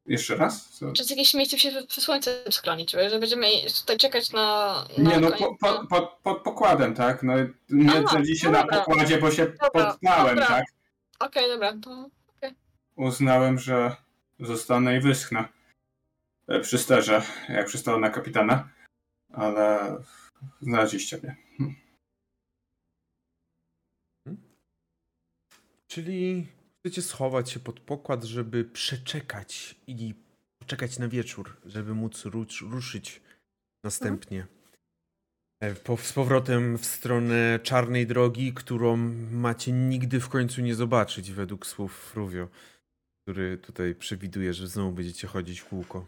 [0.05, 0.69] Jeszcze raz?
[0.69, 0.91] Co?
[0.91, 2.91] Czy jest jakieś miejsce się przed słońcem sklonić?
[2.91, 3.47] Że będziemy
[3.81, 4.75] tutaj czekać na...
[4.97, 7.23] na Nie, no koniec- po, po, pod, pokładem, tak?
[7.23, 7.33] No
[7.69, 10.47] nie dzieje się no na pokładzie, bo się Dobra, potknąłem, dobra.
[10.47, 10.65] tak?
[11.19, 12.09] Okej, dobra, to...
[12.95, 13.95] Uznałem, że
[14.39, 15.47] zostanę i wyschnę
[16.47, 18.69] e, przy sterze, jak przystałem na kapitana,
[19.33, 19.95] ale
[20.61, 21.35] znaleźliście mnie.
[21.57, 21.75] Hm.
[25.89, 26.47] Czyli
[26.79, 30.13] chcecie schować się pod pokład, żeby przeczekać i
[30.59, 33.21] poczekać na wieczór, żeby móc rusz, ruszyć
[33.83, 34.47] następnie.
[35.59, 38.97] E, Po, z powrotem w stronę czarnej drogi, którą
[39.31, 42.47] macie nigdy w końcu nie zobaczyć, według słów Fruvio,
[43.23, 46.05] który tutaj przewiduje, że znowu będziecie chodzić w kółko.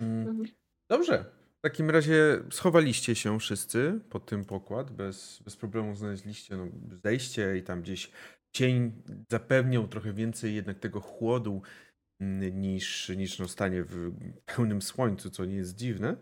[0.00, 0.28] Mm.
[0.28, 0.48] Mhm.
[0.88, 1.24] Dobrze.
[1.58, 6.66] W takim razie schowaliście się wszyscy pod tym pokład, bez, bez problemu znaleźliście no,
[7.04, 8.10] zejście i tam gdzieś
[8.52, 11.62] cień zapewniał trochę więcej jednak tego chłodu
[12.20, 14.12] mm, niż, niż no stanie w
[14.44, 16.16] pełnym słońcu, co nie jest dziwne.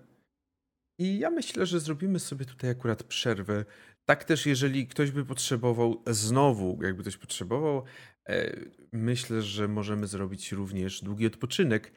[1.00, 3.64] I ja myślę, że zrobimy sobie tutaj akurat przerwę.
[4.04, 7.84] Tak też, jeżeli ktoś by potrzebował znowu, jakby ktoś potrzebował,
[8.28, 8.56] e,
[8.92, 11.92] myślę, że możemy zrobić również długi odpoczynek.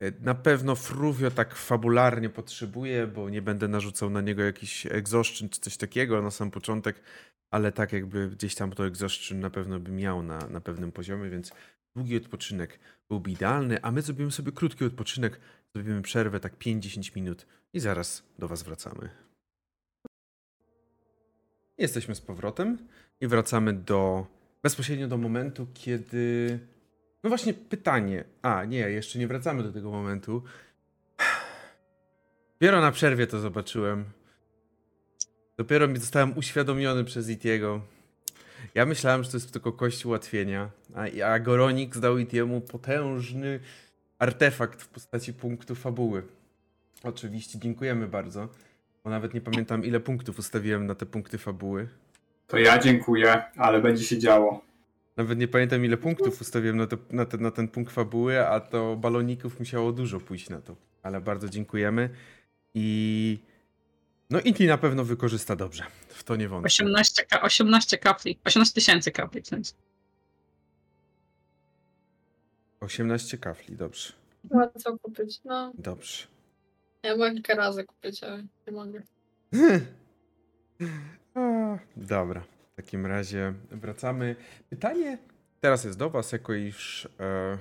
[0.00, 5.48] E, Na pewno Fruvio tak fabularnie potrzebuje, bo nie będę narzucał na niego jakiś egzoszczyn
[5.48, 7.02] czy coś takiego na sam początek,
[7.52, 11.30] ale tak jakby gdzieś tam to egzoszczyn na pewno by miał na, na pewnym poziomie,
[11.30, 11.52] więc
[11.96, 12.78] długi odpoczynek
[13.08, 15.40] byłby idealny, a my zrobimy sobie krótki odpoczynek,
[15.74, 19.10] zrobimy przerwę tak 5-10 minut i zaraz do Was wracamy.
[21.78, 22.78] Jesteśmy z powrotem
[23.20, 24.26] i wracamy do
[24.62, 26.58] bezpośrednio do momentu, kiedy
[27.24, 28.24] no właśnie pytanie.
[28.42, 30.42] A, nie, jeszcze nie wracamy do tego momentu.
[32.52, 34.04] Dopiero na przerwie to zobaczyłem.
[35.56, 37.80] Dopiero mi zostałem uświadomiony przez Itiego.
[38.74, 43.60] Ja myślałem, że to jest tylko kość ułatwienia, a, a Goronik zdał Itiemu potężny
[44.18, 46.22] artefakt w postaci punktu fabuły.
[47.02, 48.48] Oczywiście, dziękujemy bardzo,
[49.04, 51.88] bo nawet nie pamiętam ile punktów ustawiłem na te punkty fabuły.
[52.46, 54.64] To ja dziękuję, ale będzie się działo.
[55.16, 58.60] Nawet nie pamiętam ile punktów ustawiłem na, to, na, ten, na ten punkt fabuły, a
[58.60, 60.76] to baloników musiało dużo pójść na to.
[61.02, 62.10] Ale bardzo dziękujemy
[62.74, 63.38] i
[64.32, 65.84] no Inti na pewno wykorzysta dobrze.
[66.08, 66.66] W to nie wątpię.
[66.66, 68.38] 18, ka- 18 kapli.
[68.44, 69.44] 18 tysięcy kapli.
[69.44, 69.72] sensie.
[72.80, 74.12] 18 kafli, dobrze.
[74.50, 75.72] Łatwo kupić, no.
[75.78, 76.26] Dobrze.
[77.02, 79.02] Ja mogę kilka razy kupić, ale nie mogę.
[81.34, 82.40] A, Dobra,
[82.72, 84.36] w takim razie wracamy.
[84.70, 85.18] Pytanie
[85.60, 87.08] teraz jest do was, jako iż...
[87.20, 87.58] E...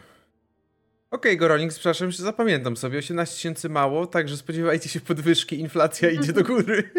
[1.12, 3.00] Okej, Goronik, przepraszam, że zapamiętam sobie.
[3.00, 6.84] 18 tysięcy mało, także spodziewajcie się podwyżki, inflacja idzie do góry.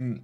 [0.00, 0.22] Mm.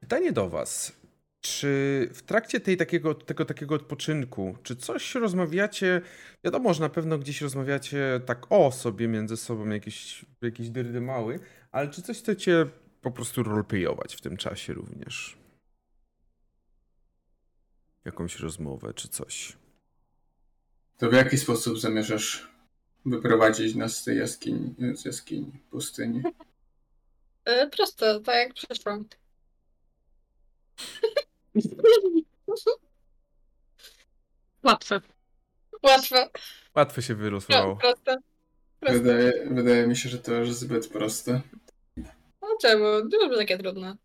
[0.00, 1.00] Pytanie do Was.
[1.40, 6.00] Czy w trakcie tej takiego, tego takiego odpoczynku, czy coś rozmawiacie?
[6.44, 11.40] Wiadomo, że na pewno gdzieś rozmawiacie tak o sobie między sobą, jakieś, jakieś dyrdy mały,
[11.72, 12.66] ale czy coś chcecie
[13.02, 15.38] po prostu roleplayować w tym czasie również?
[18.04, 19.56] Jakąś rozmowę czy coś?
[20.98, 22.50] To w jaki sposób zamierzasz
[23.04, 26.22] wyprowadzić nas z tej jaskini, z jaskini, pustyni?
[27.44, 29.04] E, proste, tak jak przyszłam.
[34.62, 35.00] Łatwe.
[35.82, 36.28] Łatwe,
[36.74, 37.76] Łatwo się wylosowało.
[37.76, 38.16] proste.
[38.80, 38.98] Proste.
[39.00, 41.40] Wydaje, wydaje mi się, że to już zbyt proste.
[42.42, 42.84] No czemu?
[43.28, 43.96] By takie trudne.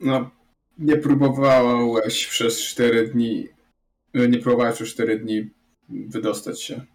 [0.00, 0.30] No,
[0.78, 3.48] nie próbowałeś przez 4 dni.
[4.14, 5.50] Nie próbowałeś przez 4 dni
[5.88, 6.86] wydostać się.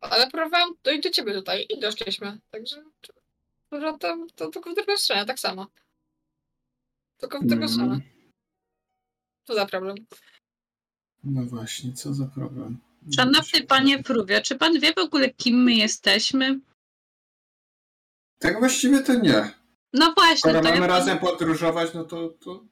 [0.00, 2.38] Ale próbowałam dojść do ciebie tutaj i doszliśmy.
[2.50, 2.84] Także
[3.70, 5.66] to, to, to tylko w drugą stronę, tak samo.
[7.16, 7.94] Tylko w drugą stronę.
[7.94, 8.02] Mm,
[9.44, 9.96] Co za problem?
[11.24, 12.78] No właśnie, co za problem.
[13.16, 16.60] Szanowny panie Prówie, czy pan wie w ogóle, kim my jesteśmy?
[18.38, 19.50] Tak właściwie to nie.
[19.92, 20.96] No właśnie, Skoro to ja mamy pan...
[20.96, 22.64] razem podróżować, no to, to,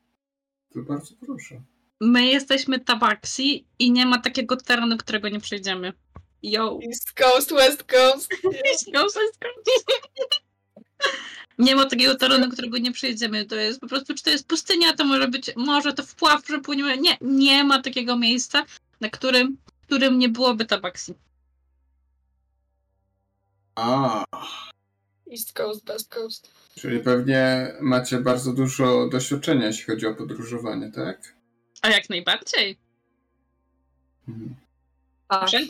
[0.72, 1.62] to bardzo proszę.
[2.02, 5.92] My jesteśmy tabaksi i nie ma takiego terenu, którego nie przejdziemy.
[6.42, 6.78] Yo.
[6.88, 8.30] East Coast, West Coast.
[8.92, 9.48] No, wszystko.
[11.58, 13.46] Nie ma takiego terenu, którego nie przejdziemy.
[13.46, 16.58] To jest po prostu, czy to jest pustynia, to może być, może to wpław, że
[16.58, 16.98] płyniemy.
[16.98, 18.64] Nie, nie ma takiego miejsca,
[19.00, 19.56] na którym,
[19.86, 21.14] którym nie byłoby tabaksi.
[23.74, 24.24] A,
[25.32, 26.50] East Coast, West Coast.
[26.74, 31.41] czyli pewnie macie bardzo dużo doświadczenia, jeśli chodzi o podróżowanie, tak?
[31.82, 32.78] A jak najbardziej.
[34.28, 34.56] Mhm.
[35.28, 35.52] Tak.
[35.54, 35.68] Y,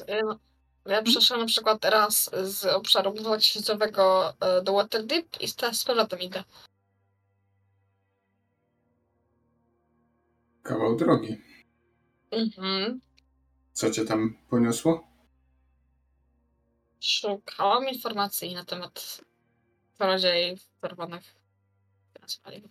[0.87, 6.21] Ja przeszłam na przykład raz z obszaru dwutysięczowego y, do Waterdeep i teraz z powrotem
[6.21, 6.45] idę.
[10.63, 11.41] Kawał drogi.
[12.31, 13.01] Mhm.
[13.73, 15.09] Co cię tam poniosło?
[17.01, 19.21] Szukałam informacji na temat
[19.99, 21.35] czarodziei czerwonych.
[22.21, 22.63] nazwali.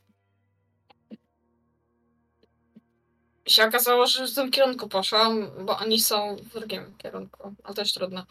[3.48, 7.94] Się okazało, że w tym kierunku poszłam, bo oni są w drugim kierunku, ale też
[7.94, 8.26] trudno.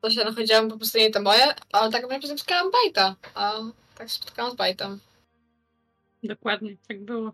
[0.00, 3.52] To się nachodziłam po prostu nie to moje, ale tak naprawdę spotkałam Bajta, a
[3.98, 5.00] tak się spotkałam z Bajtem.
[6.22, 7.32] Dokładnie, tak było.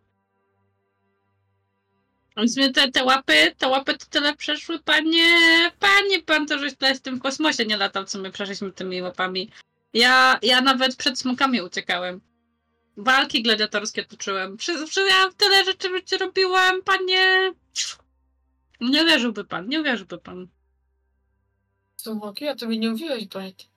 [2.37, 5.37] Mnie te, te łapy, te łapy to tyle przeszły, panie,
[5.79, 9.03] panie, pan to żeś tyle z tym w kosmosie nie latał, co my przeszliśmy tymi
[9.03, 9.51] łapami.
[9.95, 12.21] Ja, ja nawet przed smokami uciekałem.
[13.05, 14.57] Walki gladiatorskie toczyłem.
[14.57, 17.53] Przy, przy, ja tyle rzeczy robiłem, panie.
[18.81, 20.49] Nie uwierzyłby pan, nie uwierzyłby pan.
[21.97, 23.71] Smoki, a to mi nie mówiłeś, Bajt.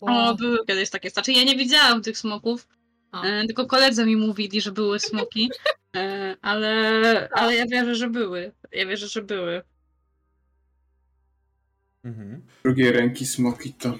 [0.00, 2.68] O, były kiedyś takie, znaczy ja nie widziałam tych smoków,
[3.24, 5.50] e, tylko koledzy mi mówili, że były smoki,
[5.96, 8.52] e, ale, ale ja wierzę, że były.
[8.72, 9.62] Ja wierzę, że były.
[12.04, 12.46] Mhm.
[12.64, 13.98] Drugiej ręki smoki to...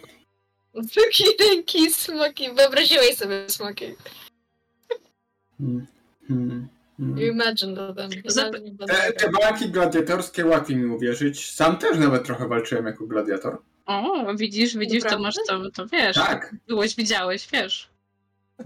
[0.74, 3.84] Drugiej ręki smoki, wyobraziłeś sobie smoki.
[5.60, 5.86] Hmm.
[6.28, 6.68] Hmm.
[6.98, 7.18] You Hmm.
[7.18, 11.50] imagine Imagine Te, walki gladiatorskie łatwiej mi uwierzyć.
[11.54, 13.58] Sam też nawet trochę walczyłem jako gladiator.
[13.86, 16.16] O, widzisz, widzisz, to masz to, to wiesz.
[16.16, 17.90] Tak, Byłeś, widziałeś, wiesz.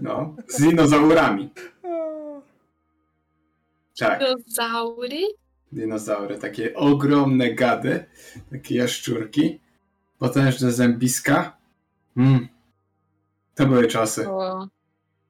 [0.01, 0.35] no.
[0.47, 1.49] Z dinozaurami.
[3.99, 5.21] Tak, Dinozaury?
[5.71, 6.37] dinozaury.
[6.37, 8.05] Takie ogromne gady.
[8.51, 9.59] Takie jaszczurki.
[10.19, 11.57] Potężne zębiska.
[12.17, 12.47] Mm.
[13.55, 14.27] To były czasy.
[14.29, 14.67] Wow.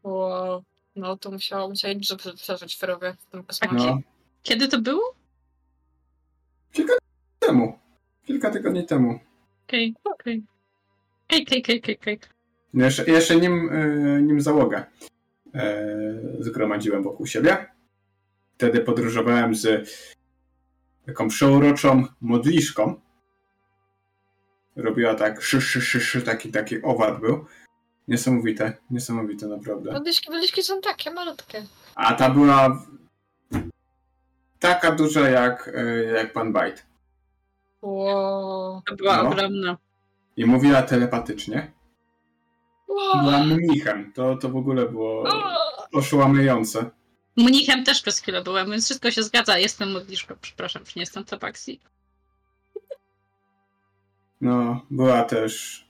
[0.03, 0.63] wow.
[0.95, 3.85] No to musiało, musiało dużo przeżyć w rowie w tym kosmosie.
[3.85, 3.99] No.
[4.43, 5.15] Kiedy to było?
[7.39, 7.79] Temu.
[8.25, 9.19] Kilka tygodni temu.
[9.67, 10.43] Okej, okej.
[11.27, 12.19] Okej, okej, okej, okej, okej.
[12.73, 14.85] Jeszcze, jeszcze nim, e, nim załogę
[15.55, 15.85] e,
[16.39, 17.65] zgromadziłem wokół siebie.
[18.55, 19.89] Wtedy podróżowałem z
[21.05, 23.01] taką przeuroczą modliszką.
[24.75, 27.45] Robiła tak szy, szy, szy, szy, taki, taki owad był.
[28.07, 29.91] Niesamowite, niesamowite naprawdę.
[29.91, 31.65] Modliszki, modliszki są takie malutkie.
[31.95, 32.85] A ta była
[34.59, 36.85] taka duża jak, e, jak pan Bajt.
[37.81, 38.81] Wow.
[38.85, 39.29] To była No.
[39.29, 39.77] ogromna.
[40.37, 41.71] I mówiła telepatycznie.
[42.87, 43.23] wow.
[43.23, 44.13] Była mnichem.
[44.13, 45.23] To, to w ogóle było
[45.93, 46.89] oszałamiające.
[47.37, 49.57] Mnichem też przez chwilę byłem, więc wszystko się zgadza.
[49.57, 51.79] Jestem modliszką, przepraszam, czy nie jestem tabaksi.
[54.41, 55.85] No, była też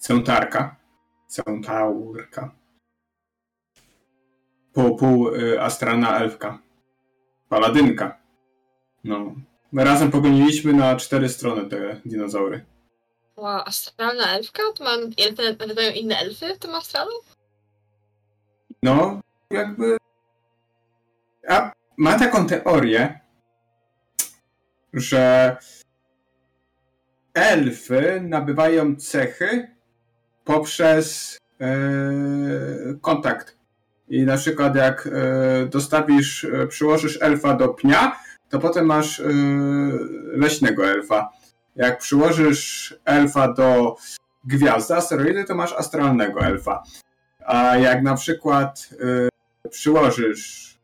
[0.00, 0.76] centaurka.
[1.28, 2.54] Centaurka.
[4.72, 6.58] Pół, pół y, astralna elfka.
[7.48, 8.18] Paladynka.
[9.04, 9.34] No.
[9.72, 12.64] My razem pogoniliśmy na cztery strony te dinozaury.
[13.36, 13.62] wow.
[13.66, 14.62] Astralna elfka?
[14.76, 15.56] To ma elfy,
[15.94, 17.10] inne elfy w tym astralu?
[18.82, 19.20] No,
[19.50, 19.96] jakby.
[21.48, 23.20] A ma taką teorię,
[24.92, 25.56] że
[27.34, 29.76] elfy nabywają cechy
[30.44, 31.70] poprzez e,
[33.00, 33.56] kontakt.
[34.08, 38.16] I na przykład jak e, dostawisz, e, przyłożysz elfa do pnia,
[38.48, 39.22] to potem masz
[40.32, 41.30] leśnego elfa.
[41.76, 43.96] Jak przyłożysz elfa do
[44.44, 46.82] gwiazdy, asteroidy, to masz astralnego elfa.
[47.46, 48.88] A jak na przykład
[49.70, 50.78] przyłożysz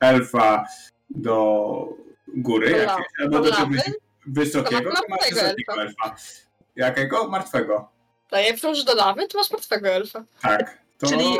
[0.00, 0.64] elfa
[1.10, 1.88] do
[2.36, 3.80] góry Do albo Do czegoś
[4.26, 6.16] wysokiego, To to masz wysokiego elfa.
[6.76, 7.28] Jakiego?
[7.28, 7.88] Martwego.
[8.32, 10.24] Daję wciąż do lawy, to masz martwego elfa.
[10.42, 10.78] Tak.
[10.98, 11.38] To Czyli-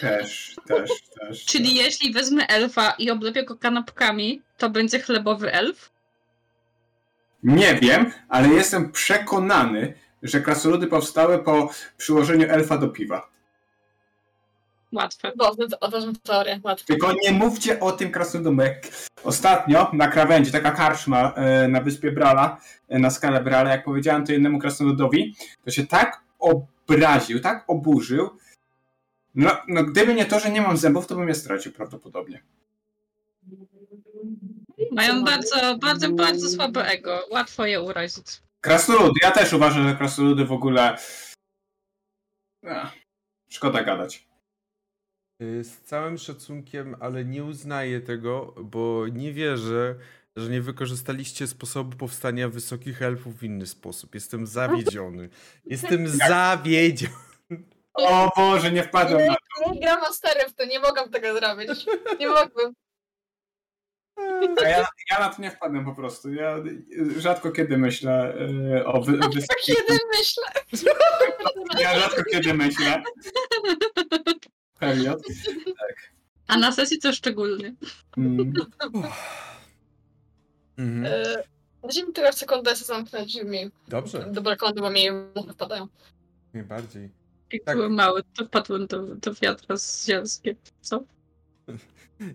[0.00, 1.44] też, też, też.
[1.44, 1.84] Czyli też.
[1.84, 5.90] jeśli wezmę elfa i oblepię go kanapkami, to będzie chlebowy elf?
[7.42, 13.28] Nie wiem, ale jestem przekonany, że krasnoludy powstały po przyłożeniu elfa do piwa.
[14.92, 15.32] Łatwe.
[15.36, 16.86] Ważna, ważna teoria, łatwo.
[16.86, 18.88] Tylko nie mówcie o tym krasnoludom, bo jak
[19.24, 24.26] ostatnio na krawędzi, taka karczma e, na wyspie Brala, e, na skalę Brala, jak powiedziałem
[24.26, 28.30] to jednemu krasnoludowi, to się tak obraził, tak oburzył.
[29.34, 32.42] No, no gdyby nie to, że nie mam zębów, to bym je stracił prawdopodobnie.
[34.92, 37.20] Mają bardzo, bardzo, bardzo słabe ego.
[37.30, 38.26] Łatwo je urazić.
[38.60, 40.96] Krasnoludy, ja też uważam, że krasnoludy w ogóle...
[42.62, 42.88] Ech,
[43.48, 44.29] szkoda gadać.
[45.42, 49.94] Y, Z całym szacunkiem, ale nie uznaję tego, bo nie wierzę,
[50.36, 54.14] że nie wykorzystaliście sposobu powstania wysokich elfów w inny sposób.
[54.14, 55.28] Jestem zawiedziony.
[55.64, 57.14] Jestem zawiedziony.
[57.94, 59.72] O Boże, nie wpadłem na to.
[59.72, 60.00] Nie gram
[60.48, 61.86] w to, nie mogę tego zrobić.
[62.20, 62.74] Nie mogłem.
[64.64, 66.32] A ja, ja na to nie wpadłem po prostu.
[66.32, 66.56] Ja
[67.16, 68.34] rzadko kiedy myślę
[68.74, 69.68] e, o wy, Tak wysokich...
[69.78, 70.44] jeden myślę.
[71.78, 73.02] Ja rzadko kiedy myślę.
[74.80, 75.22] Period.
[76.46, 77.74] A na sesji to szczególnie.
[78.16, 78.52] Mm.
[80.76, 81.04] Mhm.
[81.04, 83.70] E, teraz sekundę, zamknąć mi.
[83.88, 85.88] Dobrze, Do balkonu, bo mi muchy wpadają.
[86.54, 87.10] najbardziej.
[87.52, 87.76] Jak Tak.
[87.76, 90.56] byłem mały, to wpadłem do, do wiatra z zielskiem.
[90.80, 91.04] Co?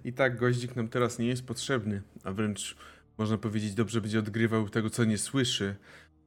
[0.03, 2.75] I tak goździk nam teraz nie jest potrzebny, a wręcz
[3.17, 5.75] można powiedzieć dobrze będzie odgrywał tego, co nie słyszy.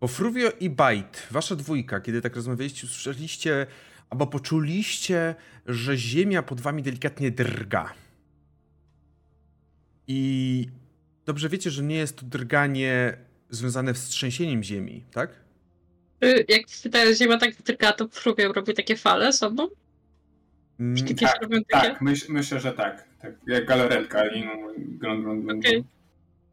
[0.01, 3.66] Bo Fruvio i Bite, wasza dwójka, kiedy tak rozmawialiście, usłyszeliście
[4.11, 5.35] albo poczuliście,
[5.67, 7.95] że ziemia pod wami delikatnie drga.
[10.07, 10.67] I
[11.27, 13.17] dobrze wiecie, że nie jest to drganie
[13.51, 15.31] związane z trzęsieniem ziemi, tak?
[16.25, 16.63] Y, Jak
[16.93, 19.69] ta ziemia tak drga, to frubią robi takie fale sobą?
[20.81, 21.41] Mm, tak?
[21.69, 23.05] Tak, myśl, myślę, że tak.
[23.23, 23.35] tak.
[23.47, 24.43] Jak galaretka i
[24.99, 25.67] grąd, grąd, grąd.
[25.67, 25.85] Okej.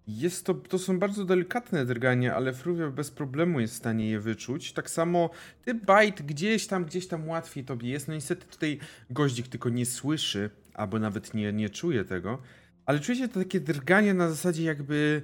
[0.08, 4.20] Jest to, to są bardzo delikatne drgania, ale Fruvio bez problemu jest w stanie je
[4.20, 4.74] wyczuć.
[4.74, 5.30] Tak samo
[5.66, 8.08] ty, Bite, gdzieś tam, gdzieś tam łatwiej tobie jest.
[8.08, 8.80] No niestety tutaj
[9.10, 12.42] goździk tylko nie słyszy, albo nawet nie, nie czuje tego.
[12.86, 15.22] Ale czujecie to takie drganie na zasadzie jakby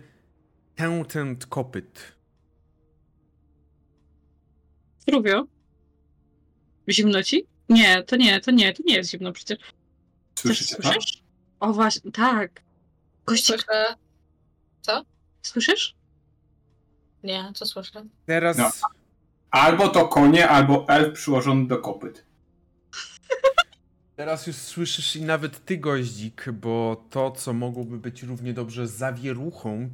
[0.75, 2.15] tętent kopyt.
[5.09, 5.47] Frubio?
[6.89, 7.45] Zimno ci?
[7.69, 9.57] Nie, to nie, to nie, to nie jest zimno przecież.
[10.35, 10.83] Słyszycie to?
[10.83, 11.23] słyszysz?
[11.59, 12.61] O właśnie, tak.
[13.25, 13.95] Gościk, Słyszę.
[15.41, 15.95] Słyszysz?
[17.23, 18.05] Nie, co słyszę?
[18.25, 18.71] Teraz No.
[19.51, 22.25] Albo to konie, albo elf przyłożony do kopyt.
[24.15, 29.89] Teraz już słyszysz i nawet ty, goździk, bo to, co mogłoby być równie dobrze zawieruchą,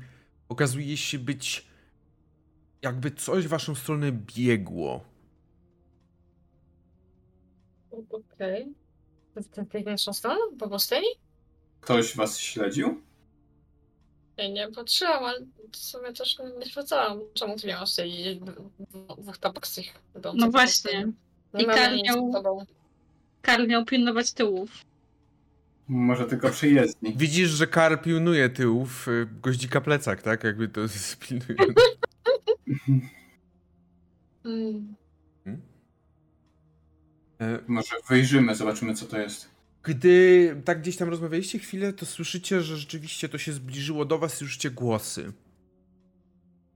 [0.49, 1.67] okazuje się być
[2.81, 5.03] jakby coś w waszą stronę biegło.
[7.91, 8.73] Okej.
[9.35, 9.83] Okay.
[9.83, 10.39] W naszą stronę?
[10.59, 11.07] Po pustyni?
[11.81, 13.01] Ktoś was śledził?
[14.37, 15.39] Ja nie patrzyłam, ale
[15.71, 17.19] w sumie też nie zwracałam.
[17.33, 18.41] Czemu tu nie masz tej
[19.17, 19.85] dwóch tabaksych?
[20.35, 21.11] No właśnie.
[21.53, 22.65] Nie I Karl miał-.
[23.41, 24.69] Karl miał pilnować tyłów.
[25.87, 27.13] Może tylko przyjezdni.
[27.17, 30.43] Widzisz, że Kar pilnuje tyłów, y, goździka plecak, tak?
[30.43, 30.81] Jakby to
[31.27, 31.73] pilnuje.
[34.45, 34.95] Mm.
[37.39, 39.56] E, Może wyjrzymy, zobaczymy co to jest.
[39.87, 44.33] Gdy tak gdzieś tam rozmawialiście chwilę, to słyszycie, że rzeczywiście to się zbliżyło do was
[44.33, 45.33] słyszycie głosy.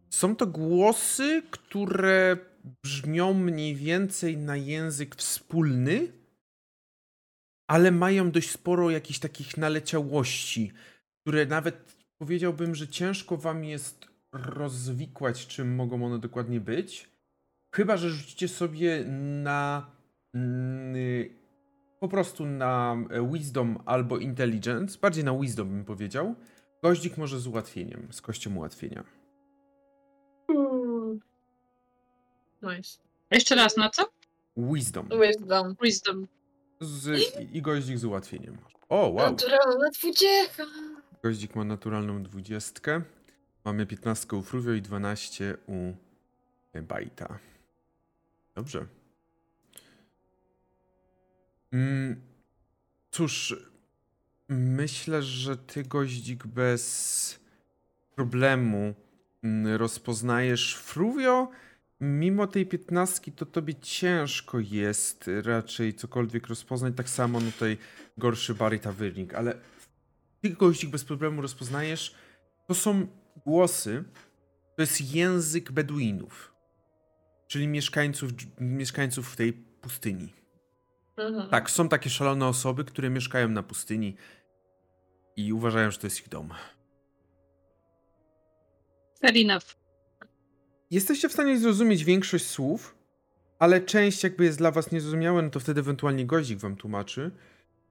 [0.09, 2.37] Są to głosy, które
[2.83, 6.07] brzmią mniej więcej na język wspólny,
[7.67, 10.71] ale mają dość sporo jakichś takich naleciałości,
[11.21, 17.09] które nawet powiedziałbym, że ciężko wam jest rozwikłać, czym mogą one dokładnie być.
[17.75, 19.05] Chyba, że rzucicie sobie
[19.43, 19.91] na
[20.33, 21.40] mm,
[22.01, 26.35] po prostu na e, Wisdom albo Intelligence, bardziej na Wisdom bym powiedział.
[26.83, 29.03] Goździk może z ułatwieniem, z kością ułatwienia.
[32.61, 32.99] Nice.
[33.31, 34.03] Jeszcze raz, na co?
[34.57, 35.09] Wisdom.
[35.21, 35.75] Wisdom.
[35.83, 36.27] Wisdom.
[36.79, 38.57] Z, I goździk z ułatwieniem.
[38.89, 39.31] O, wow.
[39.31, 40.63] Naturalna dwudziecha.
[41.23, 43.01] Goździk ma naturalną dwudziestkę.
[43.65, 45.93] Mamy 15 u Fruvio i 12 u
[46.81, 47.39] Bajta.
[48.55, 48.85] Dobrze.
[51.73, 52.21] Mm,
[53.11, 53.55] cóż,
[54.49, 57.39] myślę, że ty, goździk, bez
[58.15, 58.93] problemu
[59.43, 61.49] mm, rozpoznajesz Fruvio.
[62.01, 66.93] Mimo tej piętnastki, to tobie ciężko jest raczej cokolwiek rozpoznać.
[66.97, 67.77] Tak samo no tutaj
[68.17, 68.79] gorszy Barry
[69.37, 69.55] ale
[70.41, 72.15] ty, goździk, bez problemu rozpoznajesz.
[72.67, 73.07] To są
[73.45, 74.03] głosy,
[74.75, 76.53] to jest język Beduinów.
[77.47, 80.40] czyli mieszkańców, mieszkańców tej pustyni.
[81.21, 81.49] Mhm.
[81.49, 84.15] Tak, są takie szalone osoby, które mieszkają na pustyni
[85.35, 86.53] i uważają, że to jest ich dom.
[89.21, 89.65] Fair enough.
[90.91, 92.95] Jesteście w stanie zrozumieć większość słów,
[93.59, 97.31] ale część jakby jest dla was niezrozumiała, no to wtedy ewentualnie goździk wam tłumaczy.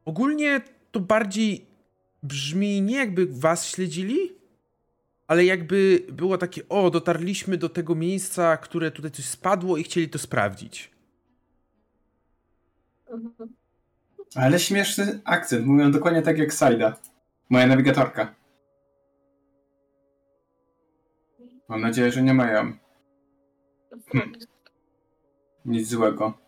[0.05, 0.61] Ogólnie
[0.93, 1.67] to bardziej
[2.23, 4.33] brzmi nie jakby was śledzili,
[5.27, 10.09] ale jakby było takie, o, dotarliśmy do tego miejsca, które tutaj coś spadło i chcieli
[10.09, 10.91] to sprawdzić.
[13.11, 13.55] Mhm.
[14.35, 15.67] Ale śmieszny akcent.
[15.67, 16.97] Mówią dokładnie tak jak Saida.
[17.51, 18.35] Moja nawigatorka.
[21.69, 22.73] Mam nadzieję, że nie mają
[24.13, 24.33] Hmm.
[25.65, 26.39] nic złego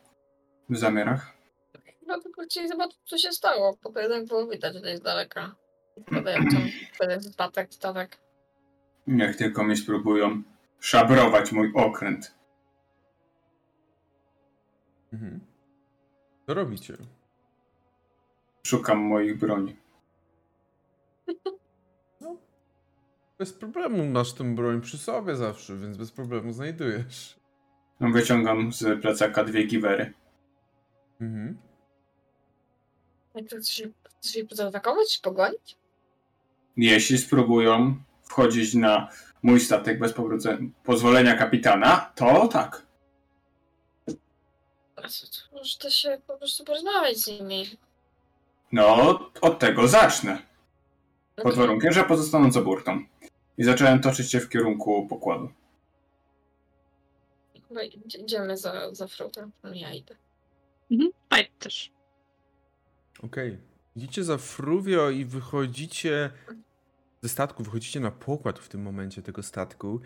[0.69, 1.33] w zamiarach.
[2.07, 5.55] No tylko chcieli zobaczyć, co się stało, bo to jednak było widać gdzieś z daleka.
[6.07, 6.57] Podającą,
[6.99, 8.19] podający statek, statek.
[9.07, 10.43] Niech tylko mnie spróbują
[10.81, 12.35] szabrować mój okręt.
[15.13, 15.52] Mhm.
[16.47, 16.97] Co robicie?
[18.67, 19.77] Szukam moich broni.
[23.39, 27.41] Bez problemu masz tę broń przy sobie zawsze, więc bez problemu znajdujesz.
[28.01, 30.13] Wyciągam z plecaka dwie giwery.
[31.21, 31.59] Mhm.
[33.35, 35.77] Jak to chcesz ich- chcesz ich zaatakować, pogonić?
[36.77, 39.09] Jeśli spróbują wchodzić na
[39.43, 40.15] mój statek bez
[40.85, 42.87] pozwolenia kapitana, to tak.
[45.53, 47.77] Może to się po prostu porozmawiać z nimi.
[48.73, 50.43] No, od tego zacznę.
[51.37, 53.05] No Pod to- warunkiem, że pozostaną za burtą.
[53.59, 55.49] I zacząłem toczyć się w kierunku pokładu.
[57.69, 59.53] Chyba idzie- idziemy za, za frutem.
[59.75, 60.15] Ja idę.
[60.91, 61.11] Mhm.
[61.35, 61.91] Bite też.
[63.23, 63.59] Okej.
[63.97, 66.31] Idziecie za Fruvio i wychodzicie
[67.23, 70.01] ze statku, wychodzicie na pokład w tym momencie tego statku.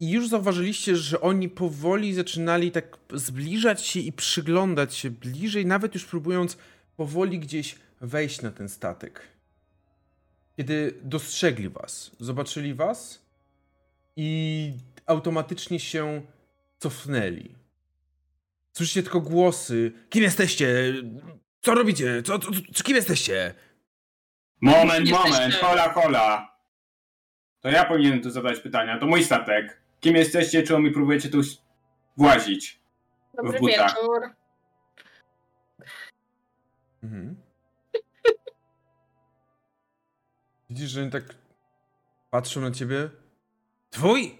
[0.00, 5.94] I już zauważyliście, że oni powoli zaczynali tak zbliżać się i przyglądać się bliżej, nawet
[5.94, 6.58] już próbując
[6.96, 9.22] powoli gdzieś wejść na ten statek.
[10.56, 13.26] Kiedy dostrzegli was, zobaczyli was
[14.16, 14.72] i
[15.06, 16.22] automatycznie się
[16.78, 17.54] cofnęli.
[18.72, 19.92] Słyszycie tylko głosy.
[20.10, 20.94] Kim jesteście?
[21.62, 22.22] Co robicie?
[22.22, 23.54] Co, co, co, kim jesteście?
[24.60, 26.56] Moment, moment, hola, hola.
[27.60, 28.98] To ja powinienem tu zadać pytania.
[28.98, 29.85] To mój statek.
[30.00, 31.40] Kim jesteście, czemu mi próbujecie tu
[32.16, 32.80] włazić?
[33.34, 33.94] Dobry W butach.
[33.94, 34.30] wieczór.
[37.02, 37.36] Mhm.
[40.70, 41.22] Widzisz, że oni tak
[42.30, 43.10] patrzą na ciebie.
[43.90, 44.38] Twój?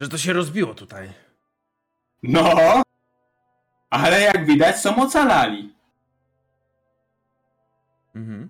[0.00, 1.12] Że to się rozbiło tutaj.
[2.22, 2.54] No,
[3.90, 5.74] ale jak widać są ocalali.
[8.14, 8.48] Mhm.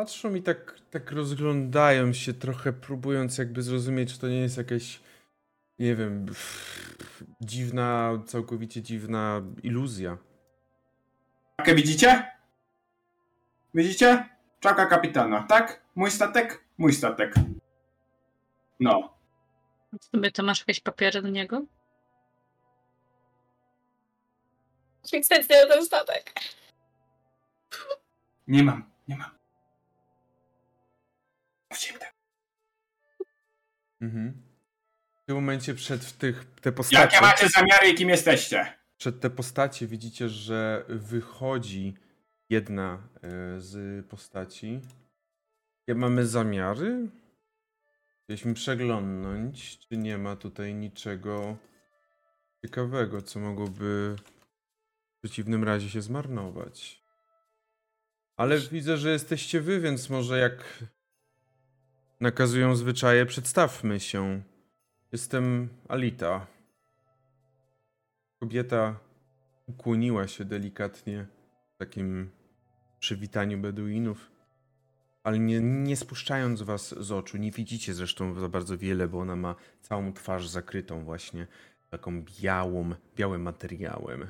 [0.00, 5.00] Patrzą i tak, tak rozglądają się trochę, próbując jakby zrozumieć, czy to nie jest jakaś,
[5.78, 6.26] nie wiem,
[7.40, 10.18] dziwna, całkowicie dziwna iluzja.
[11.56, 12.32] Czapkę widzicie?
[13.74, 14.28] Widzicie?
[14.60, 15.82] Czapka kapitana, tak?
[15.94, 16.64] Mój statek?
[16.78, 17.34] Mój statek.
[18.80, 19.14] No.
[20.00, 21.62] Sobie to masz jakieś papiery do niego?
[25.12, 26.32] Licencję na ten statek.
[28.48, 29.39] Nie mam, nie mam.
[31.88, 32.14] Tak.
[34.00, 34.42] Mhm.
[35.22, 37.02] W tym momencie przed tych, te postacie...
[37.02, 38.74] Jakie macie zamiary i kim jesteście?
[38.96, 41.94] Przed te postacie widzicie, że wychodzi
[42.50, 44.80] jedna e, z postaci.
[45.86, 47.08] Ja mamy zamiary.
[48.22, 51.56] Chcieliśmy przeglądnąć, czy nie ma tutaj niczego
[52.62, 54.16] ciekawego, co mogłoby
[55.16, 57.02] w przeciwnym razie się zmarnować.
[58.36, 60.84] Ale widzę, że jesteście wy, więc może jak
[62.20, 64.42] nakazują zwyczaje, przedstawmy się.
[65.12, 66.46] Jestem Alita.
[68.40, 68.98] Kobieta
[69.66, 71.26] ukłoniła się delikatnie
[71.74, 72.30] w takim
[73.00, 74.30] przywitaniu Beduinów,
[75.22, 77.38] ale nie, nie spuszczając was z oczu.
[77.38, 81.46] Nie widzicie zresztą za bardzo wiele, bo ona ma całą twarz zakrytą właśnie
[81.90, 84.26] taką białą, białym materiałem.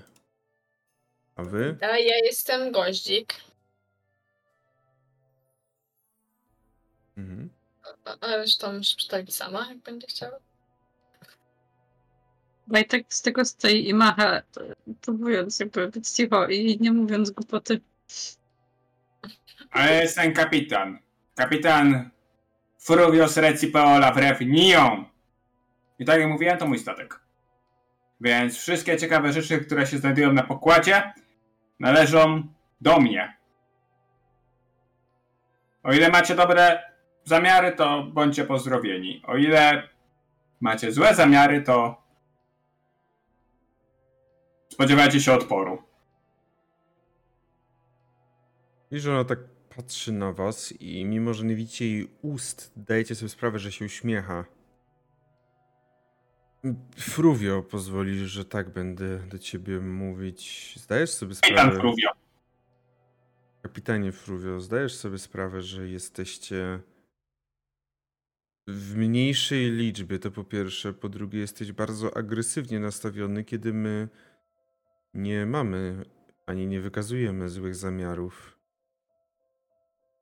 [1.37, 1.79] A wy?
[1.81, 3.35] A ja jestem goździk.
[7.17, 7.60] Mhm.
[8.05, 10.39] A a resztą już przedstawi sama, jak będzie chciała.
[12.67, 14.43] Wojtek z tego stoi i macha,
[15.01, 17.81] próbując jakby być cicho i nie mówiąc głupoty.
[19.71, 20.99] A ja jestem kapitan.
[21.35, 22.11] Kapitan
[22.79, 25.05] Fruvios Recipeola Wrew Nion.
[25.99, 27.21] I tak jak mówiłem, to mój statek.
[28.21, 31.13] Więc wszystkie ciekawe rzeczy, które się znajdują na pokładzie,
[31.79, 32.43] należą
[32.81, 33.37] do mnie.
[35.83, 36.90] O ile macie dobre
[37.31, 39.23] zamiary, to bądźcie pozdrowieni.
[39.27, 39.89] O ile
[40.61, 42.03] macie złe zamiary, to
[44.69, 45.83] spodziewajcie się odporu.
[48.91, 49.39] I że ona tak
[49.77, 53.85] patrzy na was i mimo, że nie widzicie jej ust, dajecie sobie sprawę, że się
[53.85, 54.45] uśmiecha.
[56.97, 60.75] Fruvio pozwolisz, że tak będę do ciebie mówić.
[60.79, 61.79] Zdajesz sobie sprawę...
[61.79, 62.11] Fruvio.
[63.63, 66.81] Kapitanie Fruvio, zdajesz sobie sprawę, że jesteście
[68.73, 70.93] w mniejszej liczbie, to po pierwsze.
[70.93, 74.09] Po drugie, jesteś bardzo agresywnie nastawiony, kiedy my
[75.15, 76.05] nie mamy
[76.47, 78.59] ani nie wykazujemy złych zamiarów.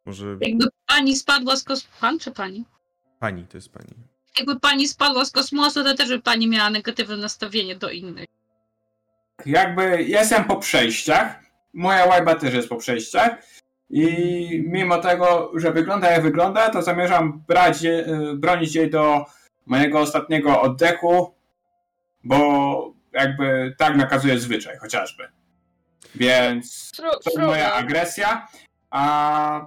[0.07, 2.01] Może Jakby pani spadła z kosmosu.
[2.01, 2.65] Pan czy pani?
[3.19, 3.95] pani, to jest pani.
[4.39, 8.27] Jakby pani spadła z kosmosu, to też by pani miała negatywne nastawienie do innych.
[9.47, 11.43] Jakby jestem po przejściach,
[11.73, 13.43] moja łajba też jest po przejściach
[13.91, 19.25] i mimo tego, że wygląda jak wygląda, to zamierzam brać, y, bronić jej do
[19.67, 21.35] mojego ostatniego oddechu,
[22.25, 25.29] bo jakby tak nakazuje zwyczaj chociażby.
[26.15, 28.49] Więc to Fruvio, moja agresja,
[28.91, 29.67] a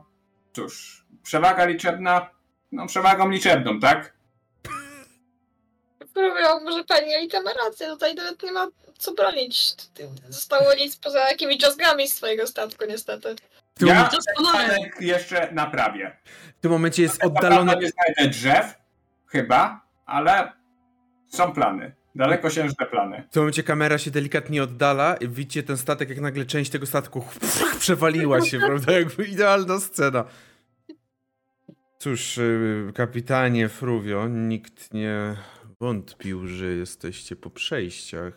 [0.53, 2.29] cóż, przewaga liczebna,
[2.71, 4.13] no przewagą liczebną, tak?
[6.13, 8.67] Fruvio, może pani Elita ma rację, tutaj nawet nie ma
[8.97, 9.73] co bronić.
[10.29, 13.35] Zostało nic poza jakimiś drzazgami z twojego statku, niestety.
[13.85, 14.65] Tym, Ja Doskonale.
[14.73, 16.17] statek jeszcze naprawię.
[16.57, 17.81] w tym momencie jest Oddalone oddalone.
[17.81, 18.75] nie znajdę drzew,
[19.27, 20.51] chyba, ale
[21.27, 21.95] są plany.
[22.15, 23.23] Dalekosiężne plany.
[23.29, 26.85] W tym momencie kamera się delikatnie oddala i widzicie ten statek, jak nagle część tego
[26.85, 27.25] statku
[27.79, 28.91] przewaliła się, prawda?
[28.91, 30.23] Jakby idealna scena.
[31.99, 35.35] Cóż, y, kapitanie Fruvio, nikt nie
[35.79, 38.33] wątpił, że jesteście po przejściach.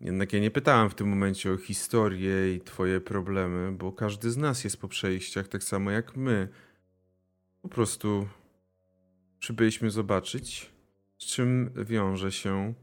[0.00, 4.36] Jednak ja nie pytałem w tym momencie o historię i twoje problemy, bo każdy z
[4.36, 6.48] nas jest po przejściach, tak samo jak my.
[7.62, 8.28] Po prostu
[9.38, 10.70] przybyliśmy zobaczyć,
[11.18, 12.74] z czym wiąże się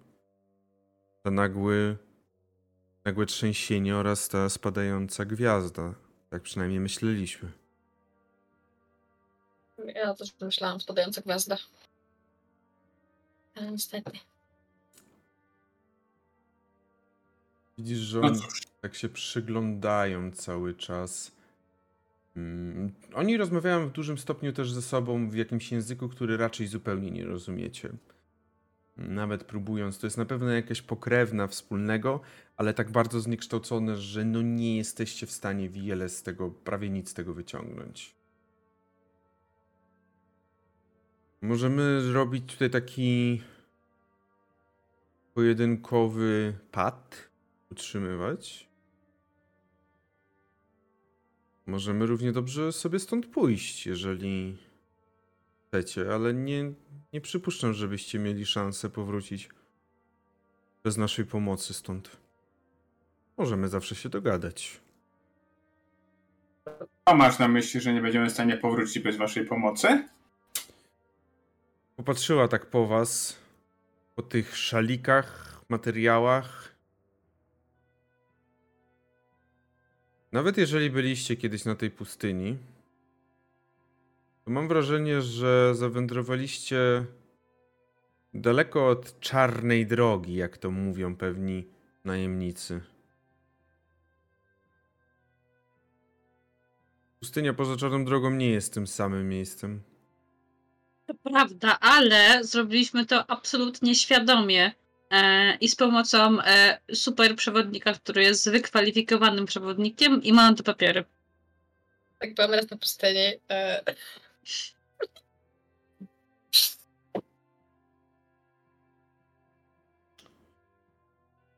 [1.24, 1.98] ta nagły,
[3.06, 5.94] nagłe trzęsienie oraz ta spadająca gwiazda.
[6.30, 7.52] Tak przynajmniej myśleliśmy.
[9.96, 11.58] Ja też myślałam, spadająca gwiazda.
[13.56, 14.12] Ale niestety.
[17.78, 18.40] Widzisz, że No oni
[18.82, 21.32] tak się przyglądają cały czas.
[22.36, 27.12] Mm, Oni rozmawiają w dużym stopniu też ze sobą w jakimś języku, który raczej zupełnie
[27.12, 27.90] nie rozumiecie.
[28.98, 32.20] Nawet próbując, to jest na pewno jakaś pokrewna wspólnego,
[32.58, 37.10] ale tak bardzo zniekształcone, że no nie jesteście w stanie wiele z tego, prawie nic
[37.10, 38.16] z tego wyciągnąć.
[41.42, 43.42] Możemy zrobić tutaj taki
[45.34, 47.27] pojedynkowy pad,
[47.72, 48.68] utrzymywać.
[51.66, 54.58] Możemy równie dobrze sobie stąd pójść, jeżeli
[55.68, 56.74] chcecie, ale nie,
[57.14, 59.50] nie przypuszczam, żebyście mieli szansę powrócić
[60.84, 62.18] bez naszej pomocy stąd.
[63.38, 64.82] Możemy zawsze się dogadać.
[67.08, 70.08] Co masz na myśli, że nie będziemy w stanie powrócić bez waszej pomocy?
[71.96, 73.38] Popatrzyła tak po was,
[74.16, 76.77] po tych szalikach, materiałach.
[80.32, 82.58] Nawet jeżeli byliście kiedyś na tej pustyni,
[84.46, 87.06] to mam wrażenie, że zawędrowaliście
[88.34, 91.68] daleko od czarnej drogi, jak to mówią pewni
[92.06, 92.82] najemnicy.
[97.20, 99.82] Pustynia poza czarną drogą nie jest tym samym miejscem.
[101.06, 104.72] To prawda, ale zrobiliśmy to absolutnie świadomie
[105.62, 111.06] i z pomocą e, super przewodnika, który jest wykwalifikowanym przewodnikiem i ma na to papiery.
[112.20, 113.34] Tak byłam raz na pustyni.
[113.50, 113.82] E,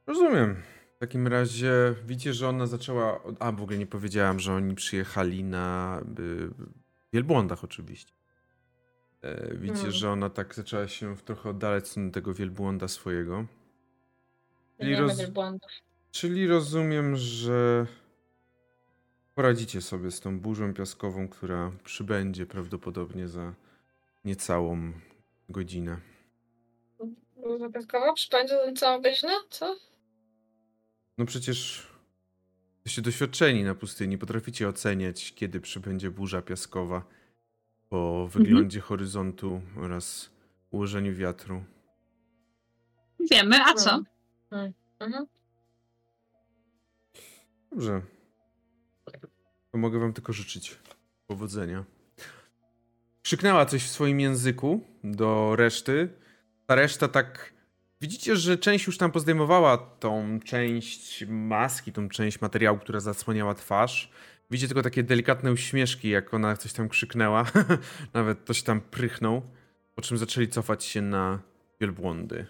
[0.07, 0.63] Rozumiem.
[0.95, 3.21] W takim razie widzicie, że ona zaczęła.
[3.39, 6.49] A w ogóle nie powiedziałam, że oni przyjechali na y,
[7.13, 8.18] wielbłądach, oczywiście.
[9.21, 9.91] E, widzicie, Mm.
[9.91, 13.45] że ona tak zaczęła się trochę oddalać stronę tego wielbłąda swojego.
[14.79, 15.17] Czyli, roz...
[16.11, 17.85] Czyli rozumiem, że
[19.35, 23.53] poradzicie sobie z tą burzą piaskową, która przybędzie prawdopodobnie za
[24.25, 24.91] niecałą
[25.49, 25.97] godzinę.
[27.43, 28.13] Dużo piaskowo?
[28.13, 29.33] Przypędzę tę całą godzinę?
[29.49, 29.75] Co?
[31.17, 31.87] No przecież
[32.75, 37.03] jesteście doświadczeni na pustyni, potraficie oceniać, kiedy przybędzie burza piaskowa
[37.89, 40.29] po wyglądzie horyzontu oraz
[40.71, 41.63] ułożeniu wiatru.
[43.31, 44.03] Wiemy, a co?
[44.51, 44.73] Mm.
[44.99, 45.25] Mhm.
[47.71, 48.01] Dobrze.
[49.71, 50.79] To mogę wam tylko życzyć
[51.27, 51.85] powodzenia.
[53.21, 56.09] Krzyknęła coś w swoim języku do reszty
[56.69, 57.53] Ta reszta tak.
[58.01, 64.11] Widzicie, że część już tam pozdejmowała tą część maski, tą część materiału, która zasłaniała twarz.
[64.51, 67.45] Widzicie tylko takie delikatne uśmieszki, jak ona coś tam krzyknęła.
[68.13, 69.41] Nawet ktoś tam prychnął.
[69.95, 71.39] Po czym zaczęli cofać się na
[71.81, 72.45] wielbłądy.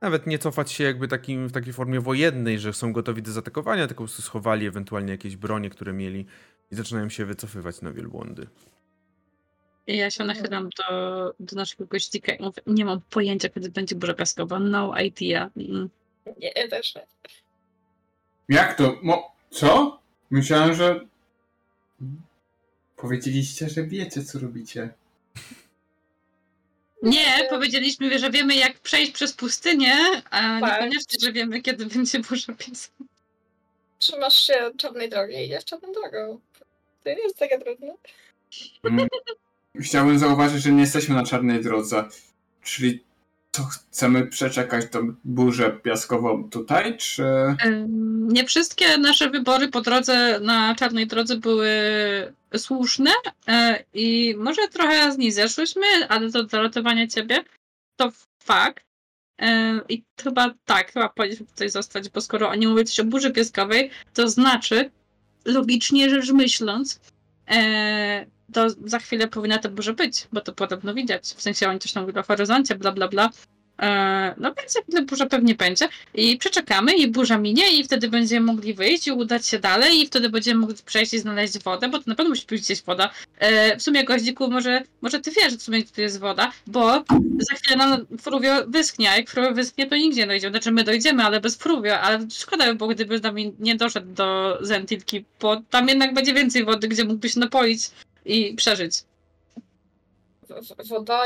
[0.00, 3.86] Nawet nie cofać się jakby takim, w takiej formie wojennej, że są gotowi do zaatakowania,
[3.86, 6.26] tylko po prostu schowali ewentualnie jakieś bronie, które mieli
[6.70, 8.46] i zaczynają się wycofywać na wielbłądy.
[9.86, 14.14] Ja się nachylam do, do naszego gościka i mówię, nie mam pojęcia, kiedy będzie burza
[14.14, 14.58] piaskowa.
[14.58, 15.50] No idea.
[15.56, 15.90] Mm.
[16.40, 17.06] Nie, też nie.
[18.48, 18.98] Jak to?
[19.02, 19.34] Mo...
[19.50, 20.00] Co?
[20.30, 21.00] Myślałem, że...
[22.96, 24.94] Powiedzieliście, że wiecie, co robicie.
[27.02, 29.94] Nie, powiedzieliśmy, że wiemy jak przejść przez pustynię,
[30.30, 30.62] a Tak.
[30.62, 33.10] niekoniecznie, że wiemy kiedy będzie burza piaskowa.
[33.98, 36.40] Trzymasz się czarnej drogi i idziesz czarną drogą.
[37.04, 37.94] To nie jest takie trudne.
[38.84, 39.08] Mm.
[39.80, 42.04] Chciałbym zauważyć, że nie jesteśmy na czarnej drodze.
[42.62, 43.04] Czyli
[43.54, 47.24] co, chcemy przeczekać tą burzę piaskową tutaj, czy...
[48.18, 51.70] Nie wszystkie nasze wybory po drodze na czarnej drodze były
[52.56, 53.10] słuszne
[53.48, 57.44] e, i może trochę z nich zeszłyśmy, ale to do ratowania ciebie
[57.96, 58.12] to
[58.44, 58.84] fakt.
[59.40, 63.30] E, I chyba tak, chyba powinniśmy tutaj zostać, bo skoro oni mówią coś o burzy
[63.30, 64.90] piaskowej, to znaczy,
[65.44, 67.00] logicznie rzecz myśląc,
[67.48, 71.24] e, to za chwilę powinna ta burza być, bo to podobno widać.
[71.24, 73.30] W sensie oni coś tam mówią o horyzoncie, bla bla bla.
[73.82, 75.88] E, no więc burza pewnie będzie.
[76.14, 80.06] I przeczekamy i burza minie i wtedy będziemy mogli wyjść i udać się dalej i
[80.06, 83.10] wtedy będziemy mogli przejść i znaleźć wodę, bo to na pewno musi być gdzieś woda.
[83.38, 87.04] E, w sumie goździku, może, może ty wiesz, że w sumie tu jest woda, bo
[87.38, 90.52] za chwilę nam Fruvio wyschnie, a jak Fruvio wyschnie, to nigdzie nie dojdziemy.
[90.52, 94.12] Znaczy my dojdziemy, ale bez Fruvio, ale szkoda by było, gdyby z nami nie doszedł
[94.12, 97.90] do Zentilki, bo tam jednak będzie więcej wody, gdzie mógłby się napoić
[98.24, 98.94] i przeżyć.
[100.48, 101.22] W- Woda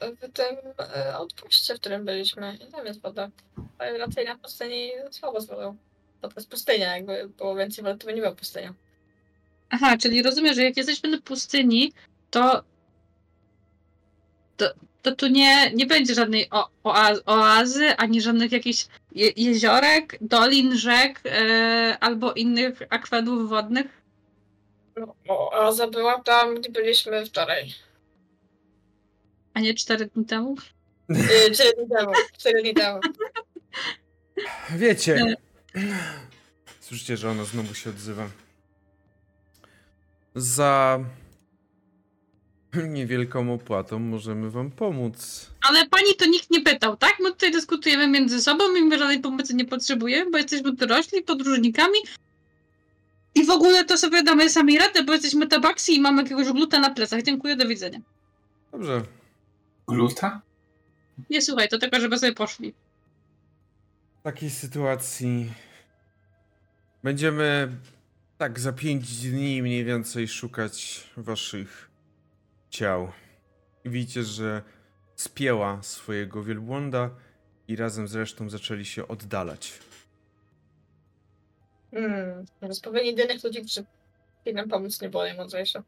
[0.00, 0.56] w tym
[0.96, 2.58] e, outpoście, w którym byliśmy.
[2.68, 3.30] I tam jest woda.
[3.78, 5.76] Ale raczej na pustyni słabo z wodą.
[6.20, 8.74] To, jest pustynia, jakby było więcej wody, to by nie była pustynia.
[9.70, 11.92] Aha, czyli rozumiem, że jak jesteśmy na pustyni,
[12.30, 12.62] to
[14.56, 14.70] to,
[15.02, 20.76] to tu nie, nie będzie żadnej o, oaz, oazy, ani żadnych jakichś je, jeziorek, dolin,
[20.76, 23.86] rzek e, albo innych akwenów wodnych.
[24.98, 27.72] No, oaza była tam, gdzie byliśmy wczoraj.
[29.54, 30.56] A nie cztery dni temu?
[31.08, 32.12] Yy, Cztery dni temu.
[32.38, 33.00] Cztery dni temu.
[34.76, 35.36] Wiecie.
[36.80, 38.28] Słyszycie, że ona znowu się odzywa.
[40.34, 41.00] Za
[42.88, 45.46] niewielką opłatą możemy wam pomóc.
[45.68, 47.12] Ale pani to nikt nie pytał, tak?
[47.20, 51.98] My tutaj dyskutujemy między sobą i my żadnej pomocy nie potrzebujemy, bo jesteśmy dorośli, podróżnikami.
[53.34, 56.80] I w ogóle to sobie damy sami radę, bo jesteśmy tabaksi i mamy jakiegoś gluta
[56.80, 57.22] na plecach.
[57.22, 58.00] Dziękuję, do widzenia.
[58.72, 59.02] Dobrze.
[59.88, 60.42] Gluta?
[61.30, 62.74] Nie słuchaj, to tylko, żeby sobie poszli.
[64.20, 65.52] W takiej sytuacji
[67.04, 67.76] będziemy
[68.38, 71.90] tak za pięć dni mniej więcej szukać waszych
[72.70, 73.12] ciał.
[73.84, 74.62] I widzicie, że
[75.16, 77.10] spięła swojego wielbłąda
[77.68, 79.72] i razem z resztą zaczęli się oddalać.
[81.90, 82.44] Hmm.
[82.60, 83.84] Rozpowiedź jedynych ludzi, którzy
[84.40, 85.82] chcieli nam pomóc, nie było najmądrzejsze.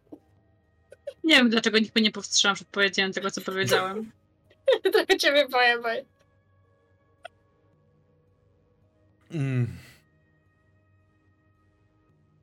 [1.25, 4.13] Nie wiem, dlaczego nikt mnie nie powstrzymał przed powiedzieniem tego, co powiedziałem.
[4.93, 6.05] Trochę ciebie boję, boj.
[9.31, 9.69] Mm.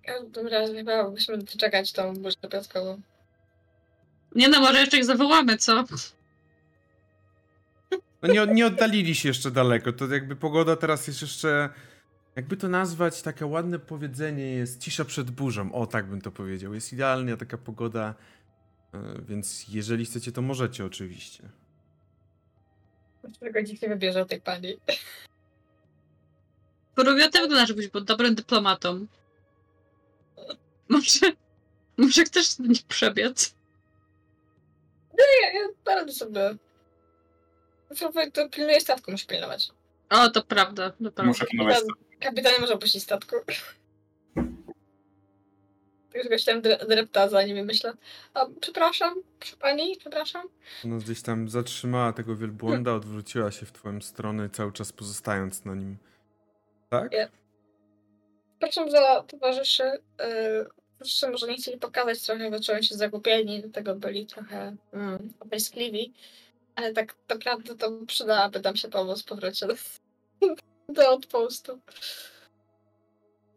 [0.02, 3.02] W każdym razie chyba musimy czekać tą burzę piaskową.
[4.36, 5.84] Nie no, może jeszcze ich zawołamy, co?
[8.22, 9.94] No nie, nie oddalili się jeszcze daleko.
[9.94, 11.70] To jakby pogoda teraz jest jeszcze.
[12.38, 15.72] Jakby to nazwać, takie ładne powiedzenie jest cisza przed burzą.
[15.74, 16.74] O, tak bym to powiedział.
[16.74, 18.14] Jest idealnie taka pogoda.
[18.94, 21.50] e, Więc jeżeli chcecie, to możecie oczywiście.
[23.36, 24.78] Którego nikt nie wybierze tej pani.
[26.96, 29.06] Kurowia, ty wyglądasz, żebyś był dobrym dyplomatą.
[30.90, 31.20] Może...
[31.98, 33.56] Może chcesz do nich przebiec?
[35.14, 36.56] Nie, ja bardzo sobie.
[38.52, 39.70] Pilnuje statku, muszę pilnować.
[40.10, 41.24] O, to prawda, to prawda.
[41.24, 41.78] Muszę pilnować.
[42.20, 43.36] Kapitan nie może opuścić statku.
[46.16, 47.94] Już goś tam dre- drepta za nimi, myślę.
[48.34, 50.48] A, przepraszam, proszę pani, przepraszam.
[50.86, 55.76] Ona gdzieś tam zatrzymała tego wielbłąda, odwróciła się w twoją stronę, cały czas pozostając na
[55.76, 55.98] nim.
[56.90, 57.12] Tak?
[57.12, 57.30] Nie.
[58.50, 59.84] Przepraszam za towarzyszy.
[59.84, 60.66] Yy,
[60.98, 65.34] towarzysze może nie chcieli pokazać trochę, bo czują się zagubieni, dlatego byli trochę mm.
[66.76, 69.68] Ale tak naprawdę to przydałaby nam się pomoc w powrocie
[70.88, 71.82] do, do outpostu.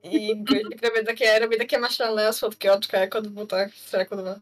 [0.03, 0.45] I
[0.83, 4.41] robię takie, robię takie maślane, słodkie oczka, jak od butach w traku 2.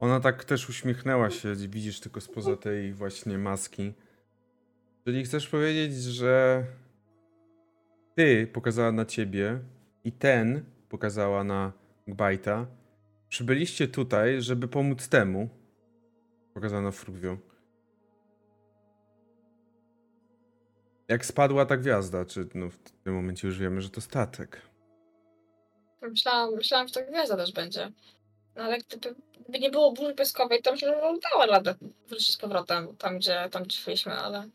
[0.00, 3.92] Ona tak też uśmiechnęła się, widzisz tylko spoza tej właśnie maski.
[5.04, 6.64] Czyli chcesz powiedzieć, że
[8.14, 9.60] ty pokazała na ciebie
[10.04, 11.72] i ten pokazała na
[12.08, 12.66] Gbajta.
[13.28, 15.48] Przybyliście tutaj, żeby pomóc temu.
[16.54, 16.90] Pokazała na
[21.08, 24.62] Jak spadła ta gwiazda, czy no w tym momencie już wiemy, że to statek.
[26.02, 27.92] Myślałam, myślałam, że to gwiazda też będzie.
[28.56, 31.74] No ale gdyby, gdyby nie było burzy piaskowej, to myślę, że dała radę
[32.08, 34.48] wrócić z powrotem tam, gdzie, tam, gdzie szliśmy, ale...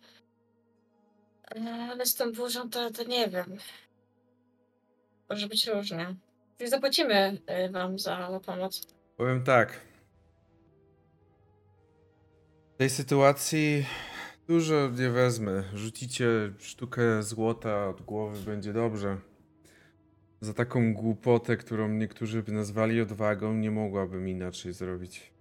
[1.91, 3.57] Ale z tą burzą to, to nie wiem.
[5.29, 6.15] Może być różnie.
[6.59, 8.87] Więc zapłacimy e, wam za, za pomoc.
[9.17, 9.81] Powiem tak.
[12.73, 13.85] W tej sytuacji
[14.47, 15.63] dużo nie wezmę.
[15.73, 19.17] Rzucicie sztukę złota od głowy, będzie dobrze.
[20.41, 25.33] Za taką głupotę, którą niektórzy by nazwali odwagą, nie mogłabym inaczej zrobić.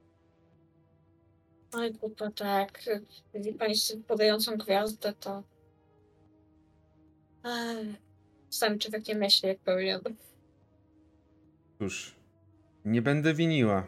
[1.73, 2.83] Oj, głupio, tak.
[3.35, 5.43] Widzi pani z podającą gwiazdę, to...
[7.45, 7.87] Ech,
[8.51, 10.01] Sam człowiek nie myśli, jak powinien.
[11.79, 12.15] Cóż,
[12.85, 13.87] nie będę winiła.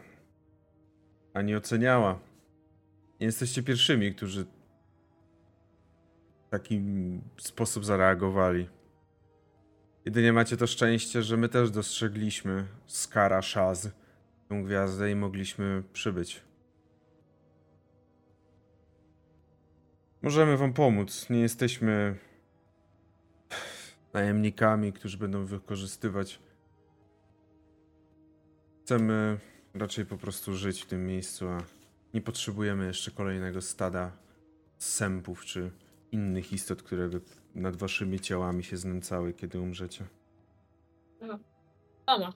[1.33, 2.19] Ani oceniała.
[3.19, 4.45] Nie jesteście pierwszymi, którzy
[6.59, 6.81] taki
[7.37, 8.69] sposób zareagowali.
[10.05, 13.89] Jedynie macie to szczęście, że my też dostrzegliśmy Skara Shaz,
[14.49, 16.41] tą gwiazdę i mogliśmy przybyć.
[20.21, 21.29] Możemy wam pomóc.
[21.29, 22.15] Nie jesteśmy
[24.13, 26.39] najemnikami, którzy będą wykorzystywać
[28.85, 29.37] Chcemy
[29.73, 31.63] raczej po prostu żyć w tym miejscu, a
[32.13, 34.11] nie potrzebujemy jeszcze kolejnego stada
[34.77, 35.71] sępów czy
[36.11, 37.21] innych istot, które by
[37.55, 40.05] nad waszymi ciałami się znęcały, kiedy umrzecie.
[42.07, 42.33] Mama.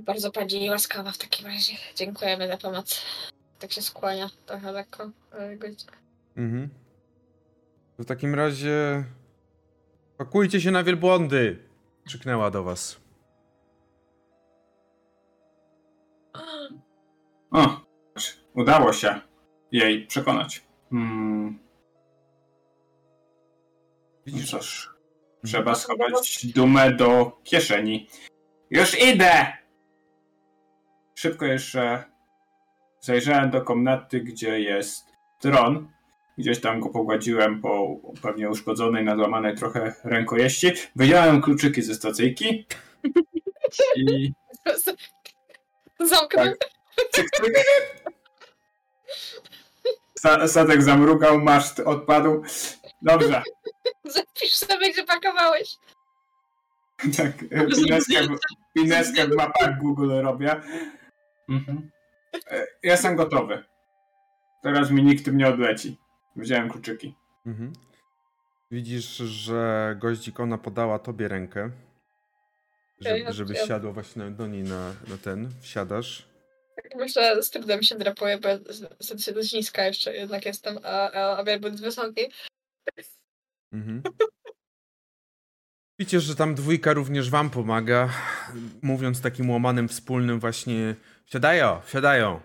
[0.00, 1.72] Bardzo pani łaskawa w takim razie.
[1.96, 3.02] Dziękujemy za pomoc.
[3.58, 5.10] Tak się skłania trochę lekko.
[6.36, 6.68] Mhm.
[7.98, 9.04] W takim razie
[10.18, 11.58] pakujcie się na wielbłądy!
[12.06, 13.00] Krzyknęła do was.
[17.50, 17.80] O,
[18.54, 19.20] udało się
[19.72, 20.69] jej przekonać.
[20.90, 21.58] Hmm,
[24.26, 24.90] no Widzisz, cóż,
[25.44, 28.08] trzeba schować dumę do kieszeni.
[28.70, 29.46] Już idę!
[31.14, 32.04] Szybko jeszcze
[33.00, 35.06] zajrzałem do komnaty, gdzie jest
[35.40, 35.88] tron.
[36.38, 40.72] Gdzieś tam go pogładziłem po pewnie uszkodzonej, nadłamanej trochę rękojeści.
[40.96, 42.66] Wyjąłem kluczyki ze stacyjki
[43.96, 44.32] i
[46.00, 46.54] Zamknę.
[47.12, 47.52] cyk, cyk.
[50.46, 52.42] Statek zamrugał, maszt odpadł.
[53.02, 53.42] Dobrze.
[54.04, 55.76] Zapisz sobie, gdzie pakowałeś.
[57.16, 57.32] Tak,
[57.76, 58.38] pineskę, w-
[58.74, 60.60] pineskę w mapach Google robię.
[61.48, 61.90] Mhm.
[62.50, 63.64] E, Jestem gotowy.
[64.62, 65.98] Teraz mi nikt tym nie odleci.
[66.36, 67.14] Wziąłem kluczyki.
[67.46, 67.72] Mhm.
[68.70, 71.70] Widzisz, że goździk ona podała tobie rękę.
[73.00, 75.48] Ja- Żeby, żebyś ja- siadła właśnie do niej na, na ten.
[75.60, 76.28] Wsiadasz.
[76.82, 80.78] Tak myślę, z trudem się drapuję, bo ja z- się dość niska jeszcze jednak jestem,
[80.84, 82.20] a, a, a wielbłąd wysoki.
[83.72, 84.02] Mhm.
[85.98, 88.08] Widzicie, że tam dwójka również wam pomaga,
[88.82, 90.94] mówiąc takim łamanym wspólnym właśnie
[91.26, 92.40] wsiadają, wsiadają.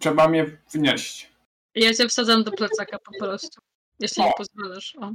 [0.00, 1.32] Trzeba mnie wnieść.
[1.74, 3.60] Ja cię wsadzam do plecaka po prostu.
[4.00, 4.26] Jeśli O.
[4.26, 4.96] nie pozwalasz.
[4.96, 5.12] O.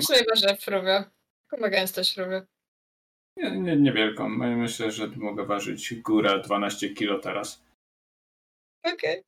[0.00, 1.04] Sobie ważę w śrubie.
[1.50, 2.46] Chyba gęsto śrubie.
[3.38, 4.28] Nie, nie, niewielką.
[4.28, 7.64] Myślę, że mogę ważyć górę 12 kilo teraz.
[8.82, 9.22] Okej.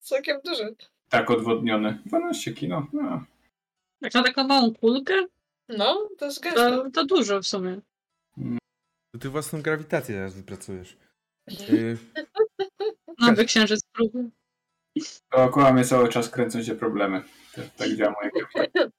[0.00, 0.74] Całkiem duży.
[1.08, 1.98] Tak odwodniony.
[2.06, 2.86] 12 kilo.
[2.92, 3.24] No.
[4.00, 5.14] Jak na taką małą kulkę,
[5.68, 6.70] No, to jest gęsto.
[6.84, 7.80] to, to dużo w sumie.
[9.12, 10.96] To ty własną grawitację teraz wypracujesz.
[11.70, 11.98] Y,
[13.18, 14.30] Nowy księżyc próby.
[15.32, 17.22] Dookoła mnie cały czas kręcą się problemy.
[17.54, 18.90] Tak, tak działa moje grawitacja.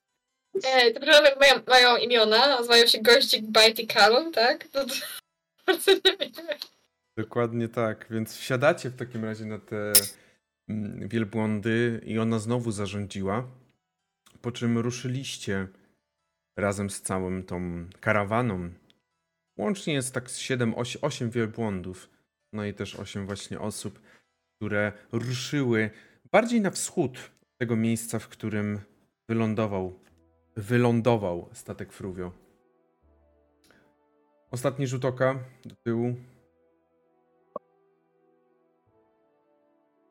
[0.65, 4.67] Ej, te programy mają, mają imiona, nazywają się Gościk, Bite i Callum, tak?
[4.67, 4.93] To, to,
[5.67, 6.01] bardzo nie
[7.17, 9.93] dokładnie tak, więc wsiadacie w takim razie na te
[10.69, 13.47] mm, wielbłądy i ona znowu zarządziła,
[14.41, 15.67] po czym ruszyliście
[16.57, 18.69] razem z całą tą karawaną.
[19.57, 22.09] Łącznie jest tak 7, 8, 8 wielbłądów,
[22.53, 23.99] no i też 8 właśnie osób,
[24.55, 25.89] które ruszyły
[26.31, 28.79] bardziej na wschód tego miejsca, w którym
[29.29, 29.99] wylądował,
[30.57, 32.31] wylądował statek Fruvio.
[34.51, 36.15] Ostatni rzut oka do tyłu.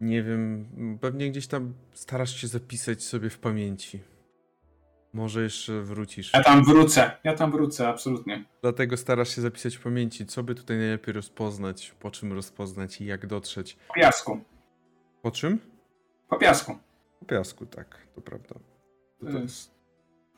[0.00, 0.68] Nie wiem,
[1.00, 4.00] pewnie gdzieś tam starasz się zapisać sobie w pamięci.
[5.12, 6.32] Może jeszcze wrócisz.
[6.34, 8.44] Ja tam wrócę, ja tam wrócę, absolutnie.
[8.62, 13.06] Dlatego starasz się zapisać w pamięci, co by tutaj najlepiej rozpoznać, po czym rozpoznać i
[13.06, 13.76] jak dotrzeć.
[13.88, 14.40] Po piasku.
[15.22, 15.58] Po czym?
[16.28, 16.78] Po piasku.
[17.20, 18.54] Po piasku, tak, to prawda.
[19.20, 19.75] To jest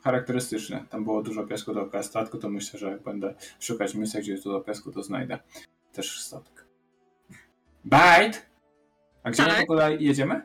[0.03, 0.85] charakterystyczne.
[0.89, 4.43] Tam było dużo piasku dookoła statku, to myślę, że jak będę szukać miejsca, gdzie jest
[4.43, 5.39] dużo piasku, to znajdę
[5.93, 6.65] też statek.
[7.85, 8.39] Bite!
[9.23, 9.63] A gdzie my w Tak.
[9.63, 10.41] ogóle jedziemy?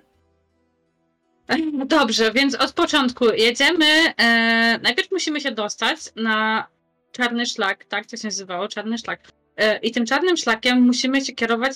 [1.87, 3.87] Dobrze, więc od początku jedziemy.
[4.17, 6.67] E, najpierw musimy się dostać na
[7.13, 9.21] czarny szlak, tak to się nazywało, czarny szlak.
[9.57, 11.73] E, I tym czarnym szlakiem musimy się kierować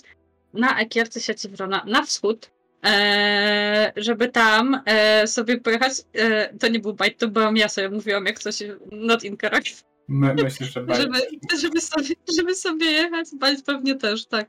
[0.52, 2.50] na Ekierce Sieciwrona, na wschód,
[2.84, 5.92] e, żeby tam e, sobie pojechać.
[6.14, 9.84] E, to nie był bajt, to byłam ja sobie mówiłam, jak coś not incorrect.
[10.08, 10.84] My, myślę, że.
[10.94, 11.18] Żeby,
[11.60, 14.48] żeby, sobie, żeby sobie jechać, bajt pewnie też, tak.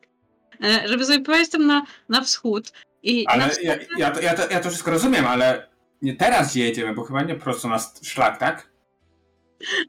[0.63, 2.71] E, żeby sobie pojechać tam na, na wschód.
[3.03, 5.67] I na Ale wschód ja, ja, to, ja, to, ja to wszystko rozumiem, ale
[6.01, 8.69] nie teraz jedziemy, bo chyba nie prosto na szlak, tak?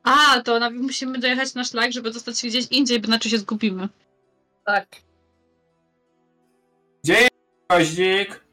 [0.03, 3.39] A, to na, musimy dojechać na szlak, żeby dostać się gdzieś indziej, bo inaczej się
[3.39, 3.89] zgubimy.
[4.67, 4.89] Tak.
[7.05, 7.29] Gdzie
[7.79, 8.45] jest goździk?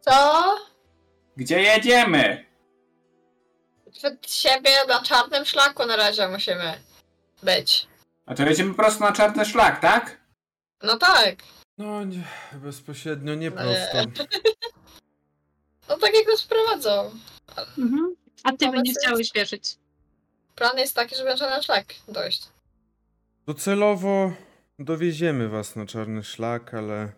[0.00, 0.42] Co?
[1.36, 2.46] Gdzie jedziemy?
[3.92, 6.74] Przed siebie na czarnym szlaku na razie musimy
[7.42, 7.86] być.
[8.26, 10.20] A to jedziemy prosto na czarny szlak, tak?
[10.82, 11.36] No tak.
[11.78, 13.50] No nie, bezpośrednio nie Nie.
[13.50, 13.98] prosto.
[15.88, 17.10] No tak jak nas prowadzą.
[17.78, 18.14] Mhm.
[18.44, 19.76] A ty nie jest- chciałeś wierzyć.
[20.54, 22.42] Plan jest taki, żeby na czarny szlak dojść.
[23.46, 24.32] Docelowo
[24.78, 27.12] dowieziemy was na czarny szlak, ale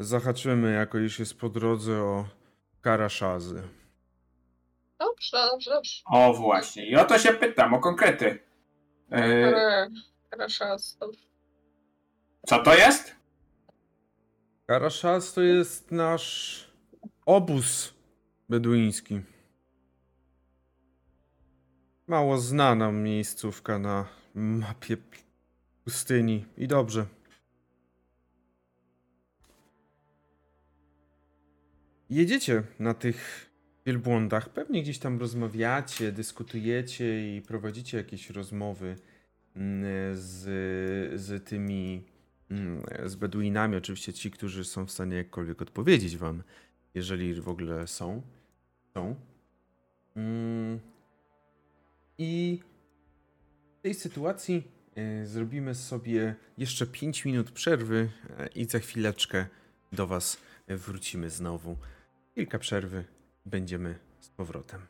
[0.00, 2.28] zahaczymy jako już jest po drodze o
[2.80, 3.62] karaszazy.
[4.98, 6.02] Dobrze, dobrze, dobrze.
[6.06, 8.24] O właśnie, i o to się pytam, o konkrety.
[9.10, 9.90] Yy, Eee,
[10.30, 11.20] Proszę, dobrze.
[12.46, 13.14] co to jest?
[14.66, 16.66] Karaszaz to jest nasz
[17.26, 17.94] obóz
[18.48, 19.20] beduiński.
[22.06, 24.96] Mało znana miejscówka na mapie
[25.84, 27.06] pustyni i dobrze.
[32.10, 33.50] Jedziecie na tych
[33.86, 38.96] wielbłądach, pewnie gdzieś tam rozmawiacie, dyskutujecie i prowadzicie jakieś rozmowy
[39.56, 39.84] mm,
[40.16, 42.04] z, z tymi
[42.50, 46.42] mm, z Beduinami, oczywiście ci, którzy są w stanie jakkolwiek odpowiedzieć wam,
[46.94, 48.22] jeżeli w ogóle są.
[48.94, 49.14] Są.
[50.16, 50.80] Mm.
[52.18, 52.60] I
[53.78, 54.62] w tej sytuacji
[54.94, 59.46] e, zrobimy sobie jeszcze 5 minut przerwy e, i za chwileczkę
[59.92, 60.38] do was
[60.68, 61.76] wrócimy znowu.
[62.34, 63.04] Kilka przerwy,
[63.46, 64.86] będziemy z powrotem.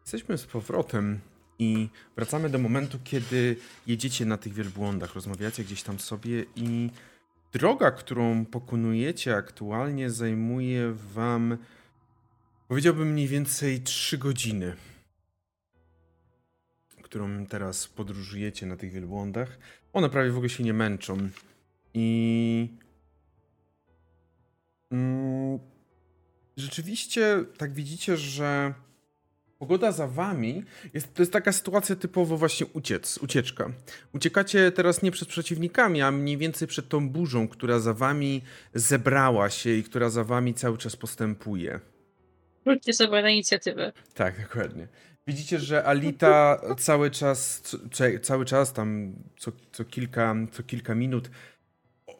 [0.00, 1.20] Jesteśmy z powrotem
[1.58, 3.56] i wracamy do momentu, kiedy
[3.86, 6.90] jedziecie na tych wielbłądach, rozmawiacie gdzieś tam sobie i
[7.52, 11.58] droga, którą pokonujecie aktualnie zajmuje wam
[12.68, 14.76] powiedziałbym mniej więcej 3 godziny,
[17.02, 19.58] którą teraz podróżujecie na tych wielbłądach.
[19.92, 21.28] One prawie w ogóle się nie męczą
[21.94, 22.68] i
[26.56, 28.74] rzeczywiście tak widzicie, że
[29.64, 33.72] Pogoda za wami jest, to jest taka sytuacja typowo właśnie uciec, ucieczka.
[34.14, 38.42] Uciekacie teraz nie przed przeciwnikami, a mniej więcej przed tą burzą, która za wami
[38.74, 41.80] zebrała się i która za wami cały czas postępuje.
[42.64, 43.92] Wróćcie sobie na inicjatywę.
[44.14, 44.88] Tak, dokładnie.
[45.26, 47.62] Widzicie, że Alita cały czas,
[48.22, 51.30] cały czas tam co, co, kilka, co kilka minut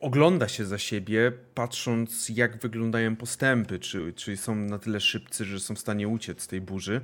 [0.05, 5.61] ogląda się za siebie, patrząc jak wyglądają postępy, czy, czy są na tyle szybcy, że
[5.61, 7.01] są w stanie uciec z tej burzy.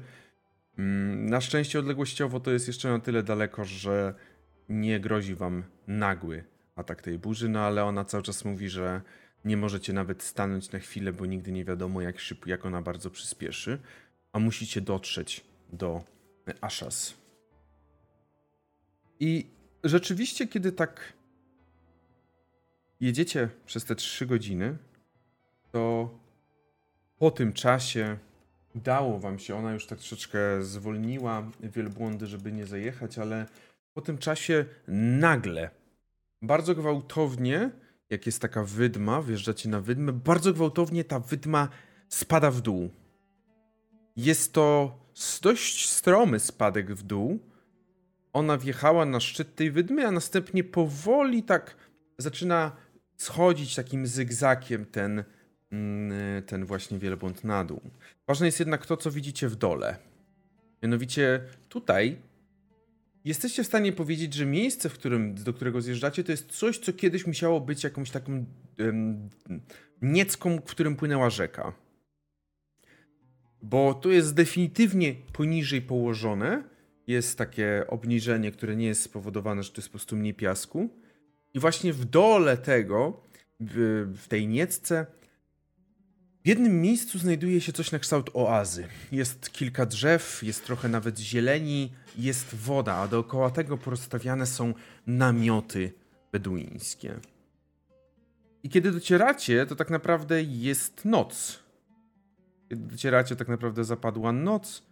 [0.78, 4.14] Mm, Na szczęście odległościowo to jest jeszcze na tyle daleko, że
[4.68, 6.44] nie grozi wam nagły
[6.76, 9.00] atak tej burzy, no ale ona cały czas mówi, że
[9.44, 13.10] nie możecie nawet stanąć na chwilę, bo nigdy nie wiadomo jak szybko, jak ona bardzo
[13.10, 13.78] przyspieszy,
[14.32, 16.04] a musicie dotrzeć do
[16.60, 17.14] Ashas.
[19.20, 19.46] I
[19.84, 21.19] rzeczywiście, kiedy tak
[23.00, 24.76] jedziecie przez te trzy godziny,
[25.72, 26.10] to
[27.18, 28.18] po tym czasie
[28.74, 33.46] udało wam się, ona już tak troszeczkę zwolniła wielbłądy, żeby nie zajechać, ale
[33.94, 35.70] po tym czasie nagle,
[36.42, 37.70] bardzo gwałtownie,
[38.10, 41.68] jak jest taka wydma, wjeżdżacie na wydmę, bardzo gwałtownie ta wydma
[42.08, 42.90] spada w dół.
[44.16, 44.98] Jest to
[45.42, 47.38] dość stromy spadek w dół.
[48.32, 51.76] Ona wjechała na szczyt tej wydmy, a następnie powoli tak
[52.18, 52.76] zaczyna
[53.22, 55.24] schodzić takim zygzakiem ten,
[55.72, 57.80] mm, ten właśnie wielbłąd na dół.
[58.26, 59.96] Ważne jest jednak to, co widzicie w dole.
[60.82, 62.16] Mianowicie tutaj
[63.24, 66.92] jesteście w stanie powiedzieć, że miejsce, w którym, do którego zjeżdżacie, to jest coś, co
[66.92, 68.44] kiedyś musiało być jakąś taką
[68.78, 69.28] em,
[70.02, 71.72] niecką, w którym płynęła rzeka.
[73.62, 76.64] bo to jest definitywnie poniżej położone.
[77.06, 80.90] Jest takie obniżenie, które nie jest spowodowane, że to jest po prostu mniej piasku.
[81.54, 83.22] I właśnie w dole tego,
[83.60, 85.06] w, tej niecce,
[86.44, 88.88] w jednym miejscu znajduje się coś na kształt oazy.
[89.12, 94.74] Jest kilka drzew, jest trochę nawet zieleni, jest woda, a dookoła tego porozstawiane są
[95.06, 95.92] namioty
[96.32, 97.20] beduińskie.
[98.62, 101.62] I kiedy docieracie, to tak naprawdę jest noc.
[102.68, 104.82] Kiedy docieracie, tak naprawdę zapadła noc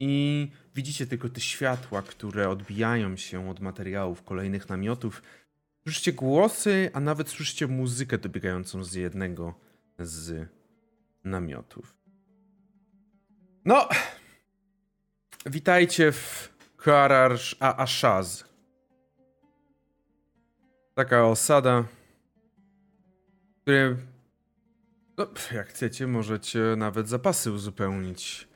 [0.00, 5.22] i widzicie tylko te światła, które odbijają się od materiałów kolejnych namiotów.
[5.86, 9.54] Słyszycie głosy, a nawet słyszycie muzykę dobiegającą z jednego
[9.98, 10.48] z
[11.24, 11.96] namiotów.
[13.64, 13.88] No,
[15.46, 18.44] witajcie w Karar Ashaz.
[20.94, 21.84] Taka osada,
[23.56, 23.96] w której,
[25.18, 28.48] no, jak chcecie, możecie nawet zapasy uzupełnić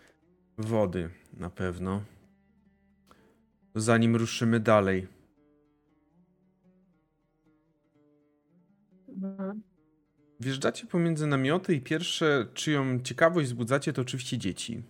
[0.58, 2.02] wody na pewno.
[3.74, 5.19] Zanim ruszymy dalej.
[10.40, 14.82] Wjeżdżacie pomiędzy namioty i pierwsze, czyją ciekawość wzbudzacie, to oczywiście dzieci.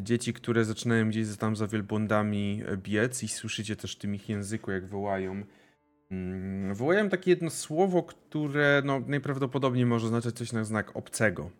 [0.00, 4.86] Dzieci, które zaczynają gdzieś tam za wielbłądami biec i słyszycie też tym ich języku, jak
[4.86, 5.42] wołają.
[6.10, 11.50] Mm, Wołają takie jedno słowo, które no, najprawdopodobniej może oznaczać coś na znak obcego.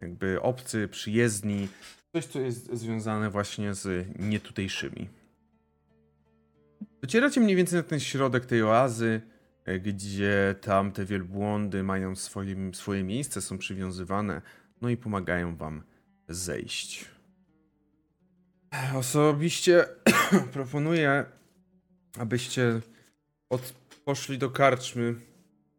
[0.00, 1.68] Jakby obcy, przyjezdni,
[2.12, 5.08] coś, co jest związane właśnie z nietutejszymi.
[7.02, 9.33] Docieracie mniej więcej na ten środek tej oazy, e,
[9.80, 14.42] gdzie tam te wielbłądy mają swoim, swoje miejsce, są przywiązywane,
[14.80, 15.82] no i pomagają wam
[16.28, 17.04] zejść.
[18.94, 19.84] Osobiście
[20.52, 21.24] proponuję,
[22.18, 22.80] abyście
[23.50, 23.74] od,
[24.04, 25.14] poszli do karczmy,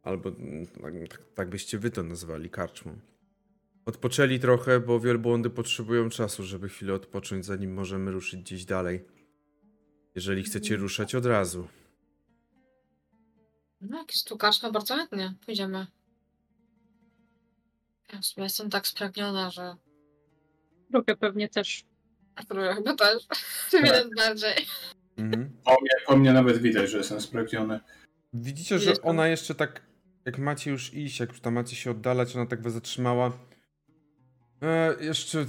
[0.04, 3.00] albo tak, tak, tak byście wy to nazwali karczmą.
[3.86, 9.06] Odpoczęli trochę, bo wielbłądy potrzebują czasu, żeby chwilę odpocząć, zanim możemy ruszyć gdzieś dalej.
[10.16, 11.68] Jeżeli chcecie ruszać od razu.
[13.82, 15.34] No, jak jest tu kaczma, bardzo chętnie.
[15.46, 15.88] Pójdziemy.
[18.14, 19.76] Ja w sumie jestem tak spragniona, że...
[20.90, 21.84] Drugie pewnie też.
[22.48, 23.28] Próbuję chyba też.
[23.84, 24.66] Wiele bardziej.
[25.18, 25.58] Mhm.
[25.64, 27.80] Po mnie, po mnie nawet widać, że jestem spragniony.
[28.34, 29.82] Widzicie, że ona jeszcze tak,
[30.26, 33.32] jak macie już iść, jak już tam macie się oddalać, ona tak was zatrzymała.
[34.62, 35.46] E, jeszcze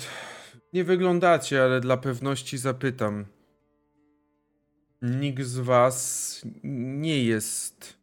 [0.73, 3.27] nie wyglądacie, ale dla pewności zapytam.
[5.03, 7.97] Nikt z was nie jest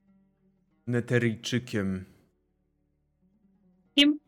[0.88, 2.06] neteryjczykiem.
[3.96, 4.20] Kim?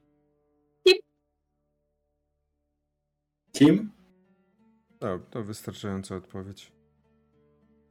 [3.51, 3.91] Kim?
[5.01, 6.71] No, to wystarczająca odpowiedź.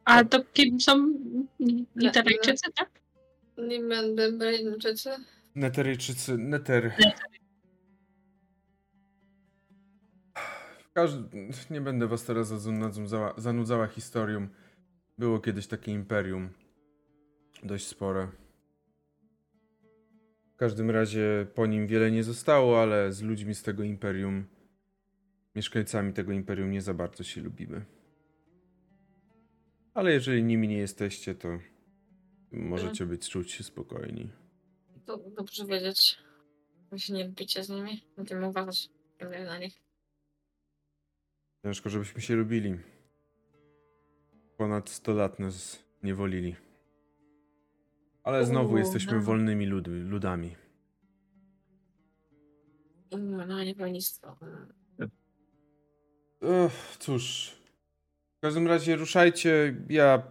[0.05, 1.15] A to kim są
[1.97, 3.01] Literejczycy, tak?
[3.59, 5.11] Nie będę Brainczycy.
[5.55, 6.93] Neteryjczycy, neter.
[10.93, 11.49] Każdy...
[11.71, 14.49] Nie będę was teraz zanudzała, zanudzała historią.
[15.19, 16.49] Było kiedyś takie imperium.
[17.63, 18.29] Dość spore.
[20.55, 24.47] W każdym razie po nim wiele nie zostało, ale z ludźmi z tego imperium,
[25.55, 27.85] mieszkańcami tego imperium nie za bardzo się lubimy.
[29.95, 31.59] Ale jeżeli nimi nie jesteście, to
[32.53, 34.31] możecie być czuć się spokojni.
[35.07, 36.19] To dobrze wiedzieć.
[36.91, 38.05] Wy się nie lubicie z nimi.
[38.17, 38.89] Będziemy uważać
[39.21, 39.83] na nich.
[41.63, 42.79] Ciężko, żebyśmy się lubili.
[44.57, 46.57] Ponad 100 lat nas niewolili.
[48.25, 49.23] Ale znowu jesteśmy no.
[49.23, 50.57] wolnymi lud ludami.
[53.11, 54.37] Mm, No, niewolnictwo.
[56.43, 57.57] Ech, cóż.
[58.39, 59.77] W każdym razie ruszajcie.
[59.89, 60.23] Ja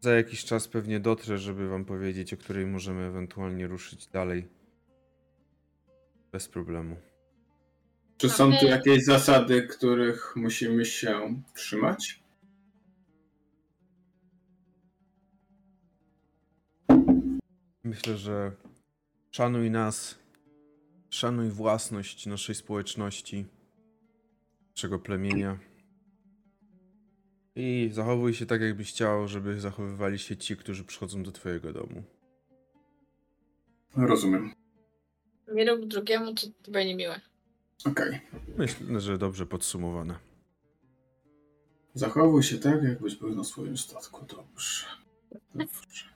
[0.00, 4.48] za jakiś czas pewnie dotrę, żeby wam powiedzieć, o której możemy ewentualnie ruszyć dalej.
[6.32, 6.96] Bez problemu.
[8.16, 12.19] Czy są tu jakieś zasady, których musimy się trzymać?
[17.90, 18.52] Myślę, że
[19.30, 20.18] szanuj nas,
[21.10, 23.46] szanuj własność naszej społeczności,
[24.76, 25.58] naszego plemienia.
[27.56, 32.02] I zachowuj się tak, jakbyś chciał, żeby zachowywali się ci, którzy przychodzą do twojego domu.
[33.96, 34.52] Rozumiem.
[35.54, 37.20] Nie rób drugiemu, to, to będzie miłe.
[37.84, 38.20] Okej.
[38.56, 40.18] Myślę, że dobrze podsumowane.
[41.94, 44.26] Zachowuj się tak, jakbyś był na swoim statku.
[44.26, 44.86] Dobrze.
[45.54, 46.09] Dobrze.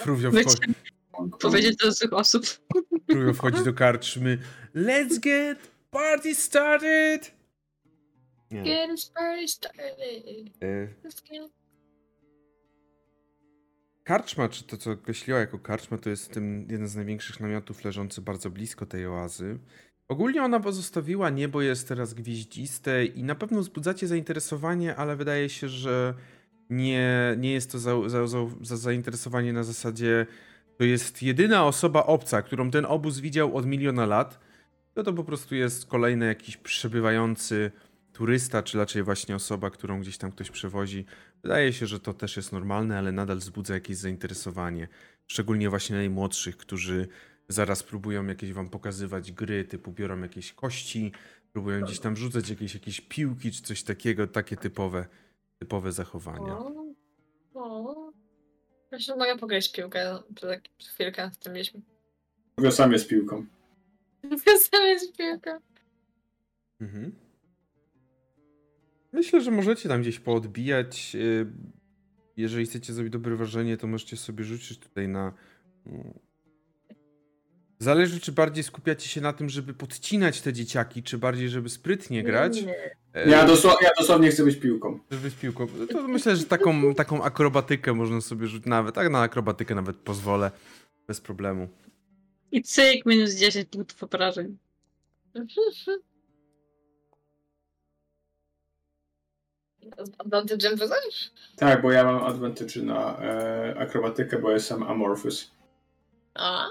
[0.00, 2.46] Fruvio, Być- wcho- Powiedzieć do tych osób.
[3.10, 4.38] Fruvio wchodzi do karczmy.
[4.74, 5.58] Let's get
[5.90, 7.34] party started!
[8.50, 8.62] Nie.
[8.62, 9.98] Get party started.
[11.04, 11.48] Let's get-
[14.04, 18.20] Karczma, czy to co określiła jako karczma, to jest tym jeden z największych namiotów leżący
[18.22, 19.58] bardzo blisko tej oazy.
[20.08, 25.68] Ogólnie ona pozostawiła, niebo jest teraz gwieździste i na pewno wzbudzacie zainteresowanie, ale wydaje się,
[25.68, 26.14] że
[26.70, 30.26] nie, nie jest to za, za, za, za zainteresowanie na zasadzie
[30.76, 34.40] to jest jedyna osoba obca, którą ten obóz widział od miliona lat,
[34.94, 37.70] to to po prostu jest kolejny jakiś przebywający
[38.12, 41.04] turysta, czy raczej właśnie osoba, którą gdzieś tam ktoś przewozi.
[41.42, 44.88] Wydaje się, że to też jest normalne, ale nadal wzbudza jakieś zainteresowanie.
[45.26, 47.08] Szczególnie właśnie najmłodszych, którzy
[47.48, 51.12] zaraz próbują jakieś wam pokazywać gry, typu biorą jakieś kości,
[51.52, 55.06] próbują gdzieś tam rzucać jakieś, jakieś piłki, czy coś takiego, takie typowe,
[55.58, 56.58] typowe zachowania.
[56.58, 56.94] O,
[57.54, 58.12] o.
[58.92, 60.62] Myślę, że mogę pograć w piłkę przez tak
[60.94, 61.80] chwilkę z tym mieliśmy.
[62.58, 63.46] Mówię sam jest piłką.
[64.70, 65.60] Sam jest piłka.
[66.80, 67.12] Mhm.
[69.12, 71.12] Myślę, że możecie tam gdzieś poodbijać.
[71.14, 71.46] y,
[72.36, 75.32] Jeżeli chcecie zrobić dobre wrażenie, to możecie sobie rzucić tutaj na.
[77.78, 82.22] Zależy, czy bardziej skupiacie się na tym, żeby podcinać te dzieciaki, czy bardziej, żeby sprytnie
[82.22, 82.62] grać.
[82.62, 82.96] Nie.
[83.14, 84.98] E, Ja, dosło- ja dosłownie chcę być piłką.
[85.10, 85.66] Żeby z piłką.
[85.92, 88.94] To myślę, że taką, taką akrobatykę można sobie rzucić nawet.
[88.94, 90.50] Tak, na akrobatykę nawet pozwolę.
[91.06, 91.68] Bez problemu.
[92.52, 94.58] I cyk, minus 10 punktów obrażeń.
[100.18, 101.30] Advantage wyznacz?
[101.56, 105.50] Tak, bo ja mam advantage na e, akrobatykę, bo jestem amorphous.
[106.34, 106.66] A.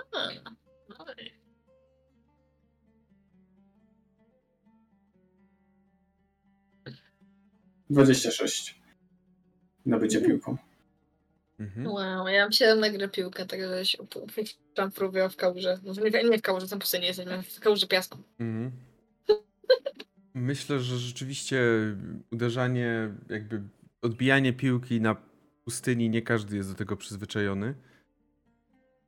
[7.90, 8.82] Dwadzieścia sześć.
[9.86, 10.58] Na bycie piłką.
[11.60, 11.88] Mhm.
[11.88, 13.98] Wow, ja mam 7 na grę piłkę, także się
[14.74, 15.80] tam próbuję w kałuży.
[15.86, 18.18] Może nie, nie w kałuży, tam pustyni jesteśmy, w kałuży piasku.
[18.40, 18.72] Mhm.
[20.34, 21.62] Myślę, że rzeczywiście
[22.32, 23.62] uderzanie, jakby
[24.02, 25.16] odbijanie piłki na
[25.66, 27.76] pustyni, nie każdy jest do tego przyzwyczajony.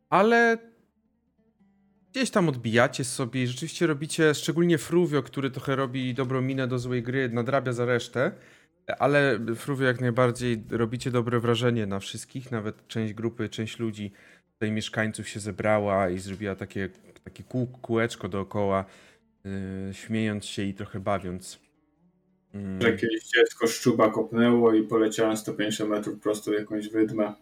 [0.09, 0.57] Ale
[2.11, 6.79] gdzieś tam odbijacie sobie i rzeczywiście robicie, szczególnie Fruvio, który trochę robi dobrą minę do
[6.79, 8.31] złej gry, nadrabia za resztę.
[8.99, 14.11] Ale Fruvio jak najbardziej robicie dobre wrażenie na wszystkich, nawet część grupy, część ludzi,
[14.53, 16.89] tutaj mieszkańców się zebrała i zrobiła takie,
[17.23, 18.85] takie kół, kółeczko dookoła,
[19.43, 21.59] yy, śmiejąc się i trochę bawiąc.
[22.53, 22.81] Mm.
[22.81, 27.33] Że kiedyś dziecko szczuba kopnęło i poleciałem 150 metrów prosto w jakąś wydmę.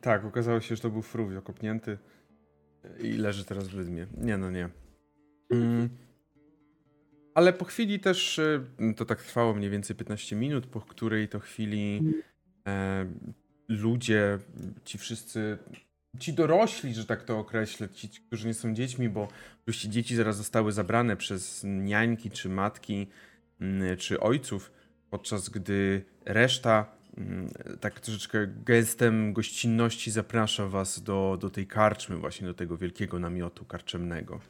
[0.00, 1.98] Tak, okazało się, że to był Fruvio kopnięty
[3.00, 4.06] i leży teraz w wydmie.
[4.16, 4.68] Nie, no nie.
[5.50, 5.88] Mm.
[7.34, 8.60] Ale po chwili też, y,
[8.96, 12.02] to tak trwało mniej więcej 15 minut, po której to chwili
[12.66, 13.06] e,
[13.68, 14.38] ludzie,
[14.84, 15.58] ci wszyscy,
[16.18, 19.28] ci dorośli, że tak to określę, ci, którzy nie są dziećmi, bo
[19.62, 23.06] oczywiście dzieci zaraz zostały zabrane przez niańki, czy matki,
[23.98, 24.72] czy ojców,
[25.10, 26.96] podczas gdy reszta
[27.80, 33.64] tak troszeczkę gestem gościnności zaprasza was do, do tej karczmy, właśnie do tego wielkiego namiotu
[33.64, 34.40] karczemnego.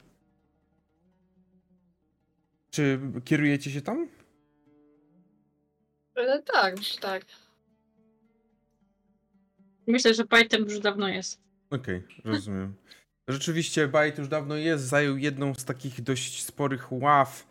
[2.74, 4.08] Czy kierujecie się tam?
[6.14, 7.24] Ale tak, myślę, tak.
[9.86, 11.40] Myślę, że Python już dawno jest.
[11.70, 12.74] Okej, rozumiem.
[13.28, 17.46] Rzeczywiście Bajt już dawno jest, zajął jedną z takich dość sporych ław,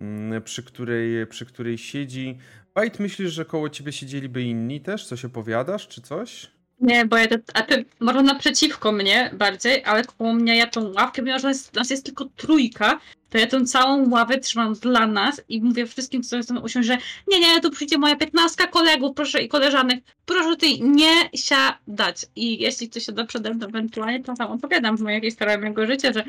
[0.00, 2.38] mm, przy której, przy której siedzi.
[2.74, 5.06] Bajt, myślisz, że koło ciebie siedzieliby inni też?
[5.06, 6.50] Coś opowiadasz, czy coś?
[6.80, 10.92] Nie, bo ja, te, a ty może naprzeciwko mnie bardziej, ale koło mnie ja tą
[10.92, 13.00] ławkę, że nas, nas jest tylko trójka,
[13.30, 16.98] to ja tą całą ławę trzymam dla nas i mówię wszystkim, co chcą usiąść, że
[17.28, 22.26] nie, nie, tu przyjdzie moja piętnastka kolegów, proszę i koleżanek, proszę tutaj nie siadać.
[22.36, 26.12] I jeśli ktoś siada przede mną, ewentualnie to tam opowiadam z mojej historii mojego życia,
[26.12, 26.24] że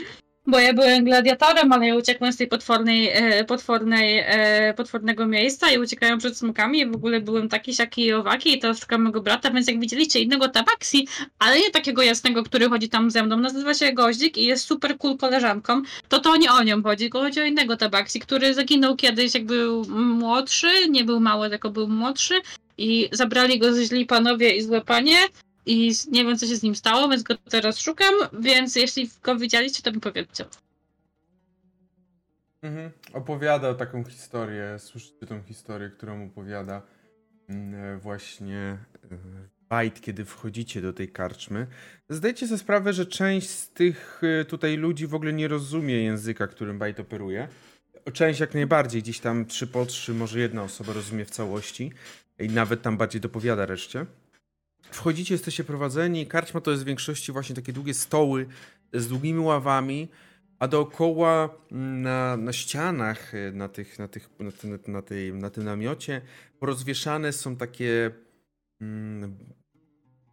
[0.48, 5.72] bo ja byłem gladiatorem, ale ja uciekłem z tej potwornej, e, potwornej, e, potwornego miejsca
[5.72, 9.02] i uciekałem przed smokami i w ogóle byłem taki, siaki i owaki i to szukam
[9.02, 11.08] mojego brata, więc jak widzieliście innego tabaksi,
[11.40, 14.98] ale nie takiego jasnego, który chodzi tam ze mną, nazywa się Goździk i jest super
[14.98, 18.96] cool koleżanką, to to nie o nią chodzi, tylko chodzi o innego tabaksi, który zaginął
[18.96, 22.34] kiedyś jak był młodszy, nie był mały, tylko był młodszy
[22.78, 25.18] i zabrali go źli panowie i złe panie
[25.68, 29.36] i nie wiem, co się z nim stało, więc go teraz szukam, więc jeśli go
[29.36, 30.46] widzieliście, to mi powiedzcie.
[32.62, 32.92] Mhm.
[33.14, 36.82] Opowiada taką historię, słyszycie tą historię, którą opowiada
[37.50, 38.78] mm, właśnie
[39.12, 39.18] e,
[39.70, 41.68] Bajt, kiedy wchodzicie do tej karczmy.
[42.10, 46.48] Zdajcie sobie sprawę, że część z tych e, tutaj ludzi w ogóle nie rozumie języka,
[46.48, 47.48] którym Bajt operuje.
[48.14, 51.92] Część jak najbardziej, gdzieś tam trzy po trzy, może jedna osoba rozumie w całości
[52.40, 54.06] i nawet tam bardziej dopowiada reszcie.
[54.92, 56.28] Wchodzicie, jesteście prowadzeni.
[56.28, 58.48] Karczma to jest w większości właśnie takie długie stoły
[58.94, 60.08] z długimi ławami,
[60.60, 65.34] a dookoła mm, na, na ścianach, y, na, tych, na, tych, na, tym, na, tej,
[65.34, 66.22] na tym namiocie,
[66.60, 68.12] porozwieszane są takie
[68.82, 69.38] mm,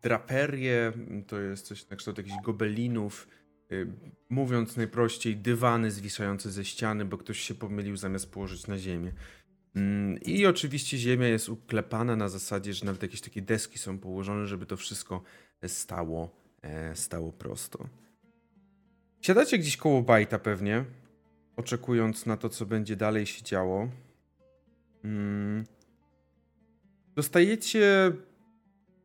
[0.02, 0.93] draperie,
[1.26, 3.28] to jest coś na kształt jakichś gobelinów,
[3.72, 3.86] y,
[4.28, 9.12] mówiąc najprościej, dywany zwisające ze ściany, bo ktoś się pomylił zamiast położyć na ziemię.
[9.76, 14.46] Mm, I oczywiście ziemia jest uklepana na zasadzie, że nawet jakieś takie deski są położone,
[14.46, 15.22] żeby to wszystko
[15.66, 16.30] stało,
[16.62, 17.88] e, stało prosto.
[19.20, 20.84] Siadacie gdzieś koło bajta pewnie,
[21.56, 23.88] oczekując na to, co będzie dalej się działo.
[25.05, 25.64] Mm.
[27.14, 28.12] Dostajecie,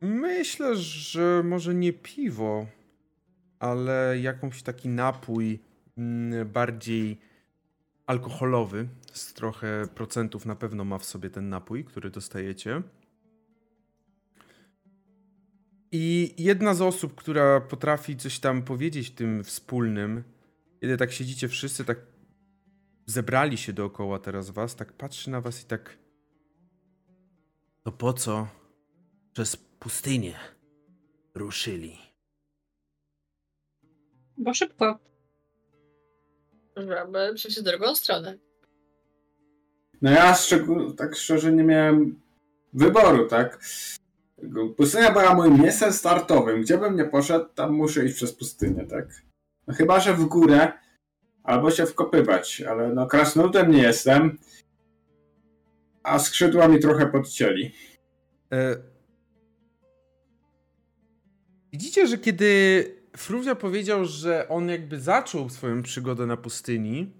[0.01, 2.65] myślę, że może nie piwo,
[3.59, 5.59] ale jakąś taki napój
[5.97, 7.17] mm, bardziej
[8.09, 12.81] alkoholowy, z trochę procentów na pewno ma w sobie ten napój, który dostajecie.
[15.91, 20.23] I jedna z osób, która potrafi coś tam powiedzieć tym wspólnym,
[20.81, 21.97] kiedy tak siedzicie wszyscy, tak
[23.05, 25.97] zebrali się dookoła teraz was, tak patrzy na was i tak.
[27.83, 28.47] To po co
[29.33, 30.35] przez pustynię
[31.35, 31.97] ruszyli?
[34.37, 35.08] Bo szybko.
[36.81, 38.37] Żeby przejść w drugą stronę.
[40.01, 42.21] No ja szczegół, tak szczerze nie miałem
[42.73, 43.59] wyboru, tak?
[44.77, 46.61] Pustynia była moim miejscem startowym.
[46.61, 49.05] Gdzie bym nie poszedł, tam muszę iść przez pustynię, tak?
[49.67, 50.71] No chyba, że w górę,
[51.43, 54.37] albo się wkopywać, ale no krasnoludem nie jestem,
[56.03, 57.71] a skrzydła mi trochę podcięli.
[58.53, 58.75] E...
[61.73, 67.11] Widzicie, że kiedy Fruzia powiedział, że on jakby zaczął swoją przygodę na pustyni,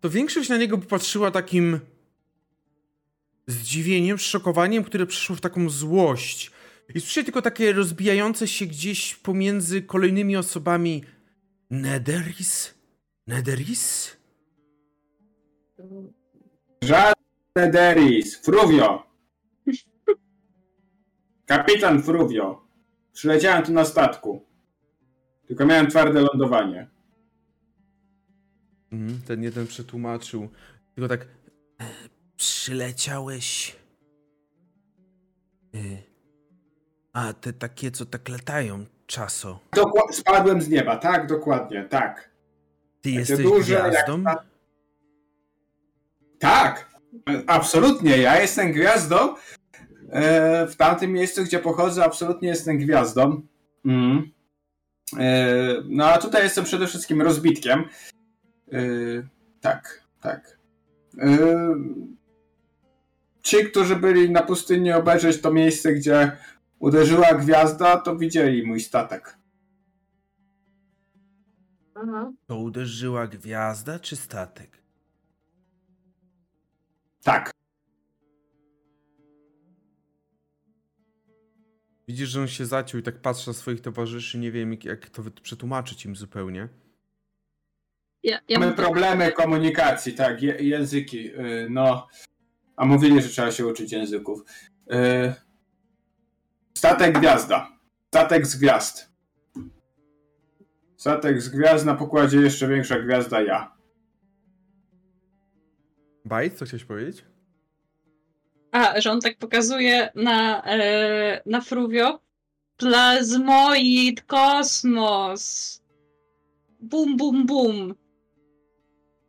[0.00, 1.80] to większość na niego popatrzyła takim
[3.46, 6.50] zdziwieniem, szokowaniem, które przeszło w taką złość.
[6.94, 11.04] I słyszę tylko takie rozbijające się gdzieś pomiędzy kolejnymi osobami
[11.70, 12.74] Nederis?
[13.26, 14.16] Nederis?
[16.82, 17.14] Żaden
[17.56, 18.36] Nederis!
[18.36, 19.06] Fruvio!
[21.46, 22.63] Kapitan Fruvio.
[23.14, 24.46] Przyleciałem tu na statku.
[25.46, 26.88] Tylko miałem twarde lądowanie.
[28.92, 30.48] Mhm, ten jeden przetłumaczył.
[30.94, 31.20] Tylko tak.
[31.80, 31.84] E,
[32.36, 33.76] przyleciałeś.
[35.74, 35.78] E,
[37.12, 39.60] a te takie, co tak latają czaso.
[39.76, 42.30] Dokła- spadłem z nieba, tak, dokładnie, tak.
[43.00, 44.22] Ty takie jesteś duże, gwiazdą?
[44.22, 44.44] Jak...
[46.38, 46.94] Tak,
[47.46, 48.18] absolutnie.
[48.18, 49.34] Ja jestem gwiazdą.
[50.14, 53.42] E, w tamtym miejscu, gdzie pochodzę, absolutnie jestem gwiazdą.
[53.84, 54.30] Mm.
[55.88, 57.84] No a tutaj jestem przede wszystkim rozbitkiem.
[58.72, 59.28] Yy,
[59.60, 60.58] tak, tak.
[63.42, 66.36] Ci, którzy byli na pustyni obejrzeć to miejsce, gdzie
[66.78, 69.38] uderzyła gwiazda, to widzieli mój statek.
[71.96, 72.36] Mhm.
[72.46, 74.82] To uderzyła gwiazda czy statek?
[77.24, 77.50] Tak.
[82.08, 85.22] Widzisz, że on się zaciął i tak patrzy na swoich towarzyszy, nie wiem jak to
[85.42, 86.68] przetłumaczyć im zupełnie.
[88.22, 92.08] Ja, ja Mamy problemy komunikacji, tak, je, języki, yy, no.
[92.76, 94.40] A mówili, że trzeba się uczyć języków.
[94.86, 95.34] Yy,
[96.74, 97.78] statek gwiazda.
[98.06, 99.12] Statek z gwiazd.
[100.96, 103.76] Statek z gwiazd, na pokładzie jeszcze większa gwiazda ja.
[106.24, 107.24] Bajt, co chciałeś powiedzieć?
[108.74, 112.20] A, że on tak pokazuje na, e, na Fruvio.
[112.76, 115.80] Plazmoid, kosmos.
[116.80, 117.94] Bum, bum, bum.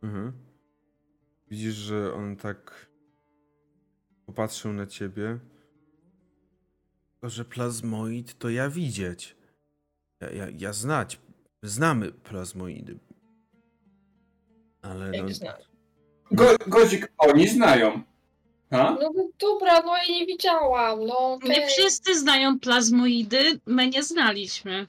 [0.02, 0.32] Mhm.
[1.50, 2.86] Widzisz, że on tak
[4.26, 5.38] popatrzył na ciebie.
[7.20, 9.36] To, że plazmoid to ja widzieć.
[10.20, 11.20] Ja, ja, ja znać.
[11.62, 12.98] Znamy plazmoidy.
[14.82, 15.28] Ale no...
[16.30, 18.02] Go, Gozik, oni znają.
[18.70, 18.96] Ha?
[19.00, 21.06] No dobra, no ja nie widziałam.
[21.06, 21.50] No, okay.
[21.50, 24.86] Nie wszyscy znają plazmoidy, my nie znaliśmy.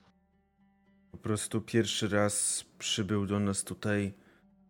[1.11, 4.13] Po prostu pierwszy raz przybył do nas tutaj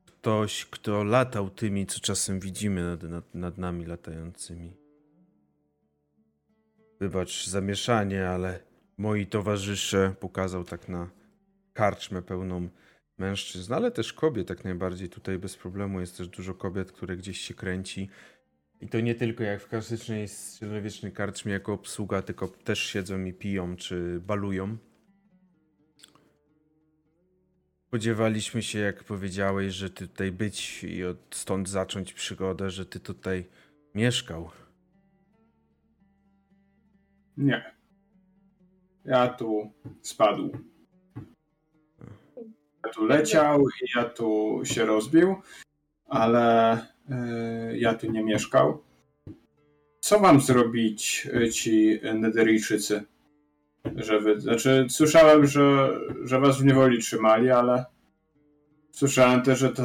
[0.05, 4.73] ktoś, kto latał tymi, co czasem widzimy nad, nad, nad nami latającymi.
[6.99, 8.59] Wybacz zamieszanie, ale
[8.97, 11.09] moi towarzysze pokazał tak na
[11.73, 12.69] karczmę pełną
[13.17, 15.09] mężczyzn, ale też kobiet tak najbardziej.
[15.09, 18.09] Tutaj bez problemu jest też dużo kobiet, które gdzieś się kręci.
[18.81, 23.33] I to nie tylko jak w klasycznej średniowiecznej karczmie jako obsługa, tylko też siedzą i
[23.33, 24.77] piją czy balują.
[27.87, 32.99] Spodziewaliśmy się, jak powiedziałeś, że ty tutaj być i od stąd zacząć przygodę, że ty
[32.99, 33.45] tutaj
[33.95, 34.49] mieszkał.
[37.37, 37.75] Nie.
[39.05, 39.71] Ja tu
[40.01, 40.51] spadł.
[42.85, 45.35] Ja tu leciał i ja tu się rozbił,
[46.05, 46.77] ale
[47.73, 48.83] ja tu nie mieszkał.
[49.99, 53.03] Co mam zrobić e, ci Nederijczycy?
[53.95, 55.89] że wy, znaczy słyszałem, że,
[56.23, 57.85] że was w niewoli trzymali, ale
[58.91, 59.83] słyszałem też, że to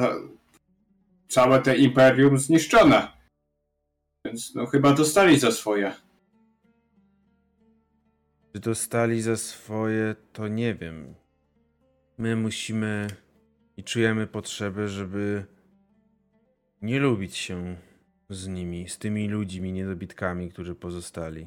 [1.28, 3.08] całe te imperium zniszczone.
[4.26, 5.92] Więc no chyba dostali za swoje.
[8.52, 11.14] Czy dostali za swoje, to nie wiem.
[12.18, 13.06] My musimy
[13.76, 15.44] i czujemy potrzebę, żeby
[16.82, 17.76] nie lubić się
[18.30, 21.46] z nimi, z tymi ludźmi, niedobitkami, którzy pozostali.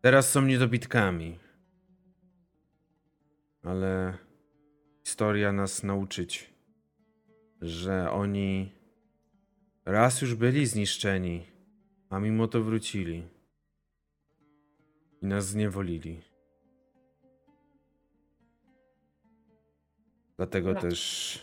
[0.00, 1.38] Teraz są niedobitkami.
[3.62, 4.18] Ale
[5.04, 6.54] historia nas nauczyć,
[7.60, 8.72] że oni
[9.84, 11.46] raz już byli zniszczeni,
[12.10, 13.28] a mimo to wrócili
[15.22, 16.20] i nas zniewolili.
[20.36, 21.40] Dlatego też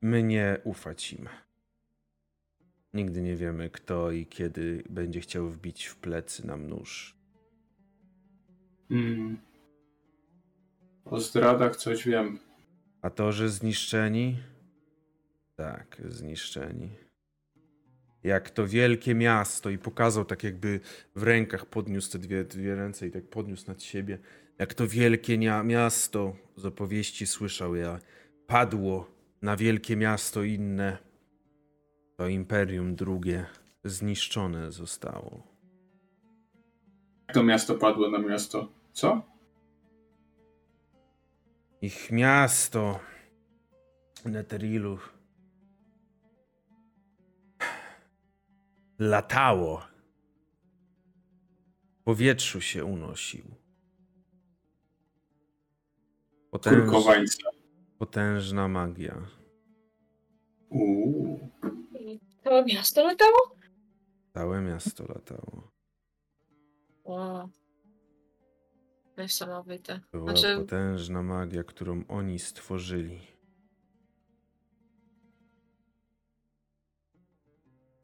[0.00, 1.28] my nie ufać im.
[2.98, 7.16] Nigdy nie wiemy, kto i kiedy będzie chciał wbić w plecy nam nóż.
[8.88, 9.38] Hmm.
[11.04, 12.38] O zdradach coś wiem.
[13.02, 14.38] A to, że zniszczeni?
[15.56, 16.90] Tak, zniszczeni.
[18.24, 20.80] Jak to wielkie miasto i pokazał tak jakby
[21.16, 24.18] w rękach podniósł te dwie, dwie ręce i tak podniósł nad siebie.
[24.58, 28.00] Jak to wielkie miasto z opowieści słyszał ja,
[28.46, 29.10] padło
[29.42, 31.07] na wielkie miasto inne,
[32.18, 33.46] to imperium drugie
[33.84, 35.42] zniszczone zostało.
[37.32, 38.68] To miasto padło na miasto?
[38.92, 39.22] Co?
[41.82, 43.00] Ich miasto
[44.24, 44.98] Neterilu
[48.98, 49.82] latało.
[52.00, 53.44] W powietrzu się unosił.
[56.50, 57.36] Potęż,
[57.98, 59.26] potężna magia.
[60.70, 61.48] Uuu.
[62.44, 63.56] Całe miasto latało?
[64.34, 65.70] Całe miasto latało.
[67.04, 67.48] Wow.
[69.18, 70.00] Niesamowite.
[70.10, 73.20] To była Znaczy- potężna magia, którą oni stworzyli.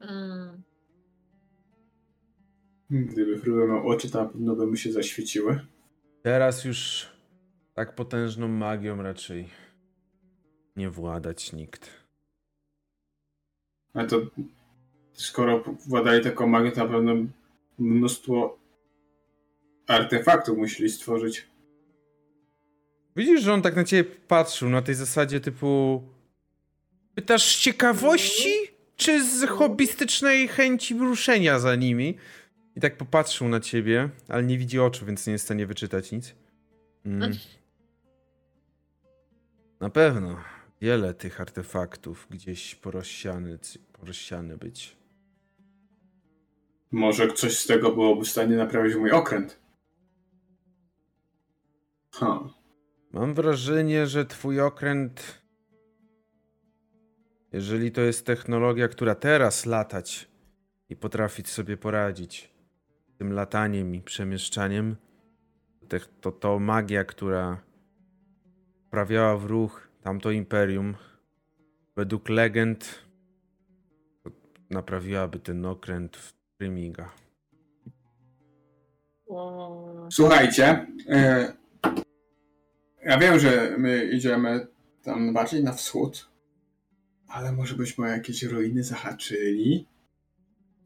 [0.00, 0.62] Mm.
[2.90, 5.66] Gdyby Frodo miał oczy, to na pewno by mu się zaświeciły.
[6.22, 7.08] Teraz już
[7.74, 9.50] tak potężną magią raczej
[10.76, 12.03] nie władać nikt.
[13.94, 14.20] Ale to
[15.12, 17.14] skoro władali taką magię, to na pewno
[17.78, 18.58] mnóstwo
[19.86, 21.46] artefaktów musieli stworzyć.
[23.16, 26.02] Widzisz, że on tak na ciebie patrzył na tej zasadzie typu
[27.14, 28.52] pytasz z ciekawości
[28.96, 32.16] czy z hobbystycznej chęci ruszenia za nimi?
[32.76, 36.12] I tak popatrzył na ciebie, ale nie widzi oczu, więc nie jest w stanie wyczytać
[36.12, 36.34] nic.
[37.06, 37.32] Mm.
[39.80, 40.36] Na pewno
[40.84, 43.58] wiele tych artefaktów gdzieś porozsiany,
[43.92, 44.96] porozsiany być.
[46.90, 49.60] Może coś z tego byłoby w stanie naprawić mój okręt.
[52.10, 52.48] Ha.
[53.12, 55.42] Mam wrażenie, że twój okręt,
[57.52, 60.28] jeżeli to jest technologia, która teraz latać
[60.88, 62.54] i potrafić sobie poradzić
[63.14, 64.96] z tym lataniem i przemieszczaniem,
[65.88, 67.60] to, to, to magia, która
[68.86, 70.94] wprawiała w ruch tamto imperium,
[71.96, 73.04] według legend
[74.70, 77.10] naprawiłaby ten okręt w Prymiga.
[80.10, 81.52] Słuchajcie, e,
[83.04, 84.66] ja wiem, że my idziemy
[85.02, 86.28] tam bardziej na wschód,
[87.28, 89.86] ale może byśmy o jakieś ruiny zahaczyli.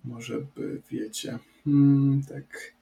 [0.05, 2.73] Może by, wiecie, hmm, tak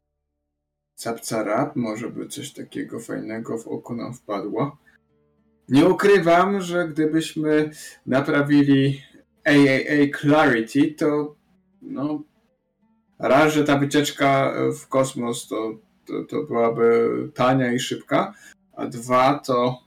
[0.97, 4.86] capcarap, może by coś takiego fajnego w oko nam wpadło.
[5.69, 7.71] Nie ukrywam, że gdybyśmy
[8.07, 9.03] naprawili
[9.45, 11.37] AAA Clarity, to
[11.83, 12.23] no,
[13.19, 18.35] raz, że ta wycieczka w kosmos to, to, to byłaby tania i szybka,
[18.73, 19.87] a dwa to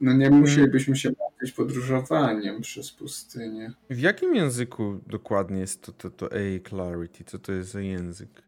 [0.00, 3.72] no nie musielibyśmy się martwić podróżowaniem przez pustynię.
[3.90, 7.24] W jakim języku dokładnie jest to, to, to A Clarity?
[7.24, 8.42] Co to jest za język?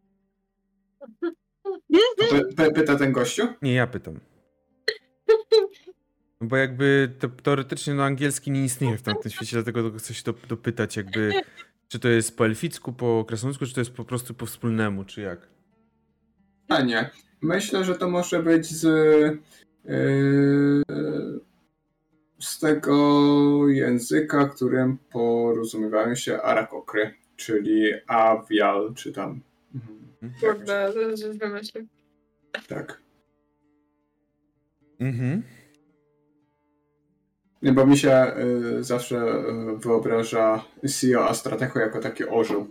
[2.31, 3.49] Py, py, pyta ten gościu?
[3.63, 4.21] Nie, ja pytam.
[6.41, 10.23] No Bo jakby to, teoretycznie no, angielski nie istnieje w tamtym świecie, dlatego chcę się
[10.25, 11.33] do, dopytać jakby,
[11.89, 15.21] czy to jest po elficku, po krasnoludzku, czy to jest po prostu po wspólnemu, czy
[15.21, 15.49] jak?
[16.69, 17.11] A nie.
[17.41, 18.83] Myślę, że to może być z
[19.85, 20.85] yy,
[22.39, 29.41] z tego języka, którym porozumiewają się Arakokry, czyli Avial, czy tam.
[29.75, 30.33] Mhm.
[30.41, 31.87] Kurde, to jest wymyślił.
[32.69, 33.01] Tak.
[35.01, 35.43] Mhm.
[37.63, 38.33] Nie, bo mi się
[38.79, 42.71] y, zawsze y, wyobraża CEO Astratecho jako taki orzeł.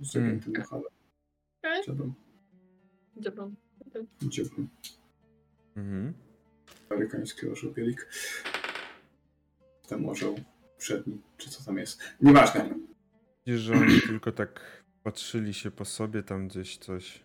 [0.00, 0.40] Z Mm.
[0.40, 0.52] tym.
[1.86, 3.50] Dobra.
[4.22, 4.66] Dziękuję.
[5.76, 6.14] Mhm.
[6.90, 8.08] Amerykański orzeł bielik.
[9.88, 10.36] Tam orzeł
[10.78, 12.02] przedni, czy co tam jest.
[12.20, 12.74] Nieważne.
[13.46, 17.24] Widzisz, że oni tylko tak patrzyli się po sobie, tam gdzieś coś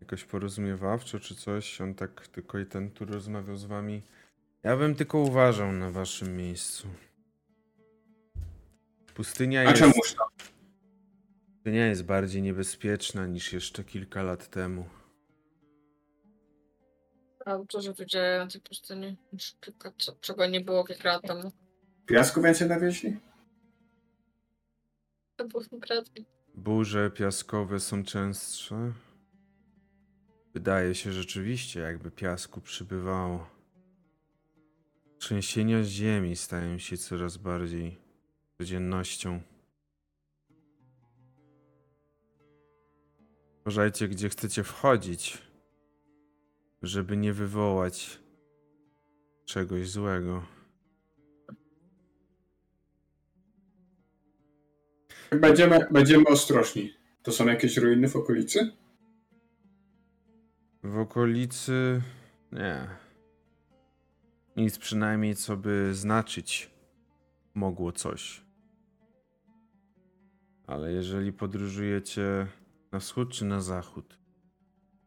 [0.00, 1.80] jakoś porozumiewawczo czy coś.
[1.80, 4.02] On tak tylko i ten, który rozmawiał z wami.
[4.62, 6.88] Ja bym tylko uważał na waszym miejscu.
[9.14, 10.24] Pustynia A jest, czemuż to?
[11.54, 14.84] pustynia jest bardziej niebezpieczna niż jeszcze kilka lat temu.
[17.46, 19.16] A co się tu dzieje na tej pustyni?
[20.20, 21.52] Czego nie było kilka lat temu?
[22.06, 23.16] Piasku więcej nawieźli?
[25.36, 26.24] To było kratki.
[26.54, 28.92] Burze piaskowe są częstsze.
[30.54, 33.50] Wydaje się rzeczywiście, jakby piasku przybywało.
[35.18, 37.98] Trzęsienia ziemi stają się coraz bardziej
[38.58, 39.40] codziennością.
[43.60, 45.38] Uważajcie, gdzie chcecie wchodzić,
[46.82, 48.20] żeby nie wywołać
[49.44, 50.42] czegoś złego.
[55.30, 56.94] Będziemy, będziemy ostrożni.
[57.22, 58.79] To są jakieś ruiny w okolicy?
[60.82, 62.02] W okolicy.
[62.52, 62.88] Nie.
[64.56, 66.70] Nic przynajmniej, co by znaczyć
[67.54, 68.42] mogło coś.
[70.66, 72.46] Ale jeżeli podróżujecie
[72.92, 74.18] na wschód czy na zachód,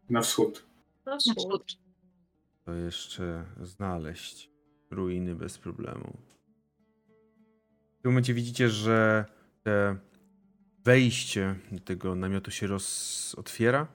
[0.09, 0.65] Na wschód.
[1.05, 1.37] Na wschód.
[1.37, 1.77] wschód.
[2.65, 4.49] to jeszcze znaleźć
[4.91, 6.17] ruiny bez problemu.
[7.99, 9.25] W tym momencie widzicie, że
[9.63, 9.97] te
[10.83, 13.35] wejście do tego namiotu się roz...
[13.37, 13.87] otwiera.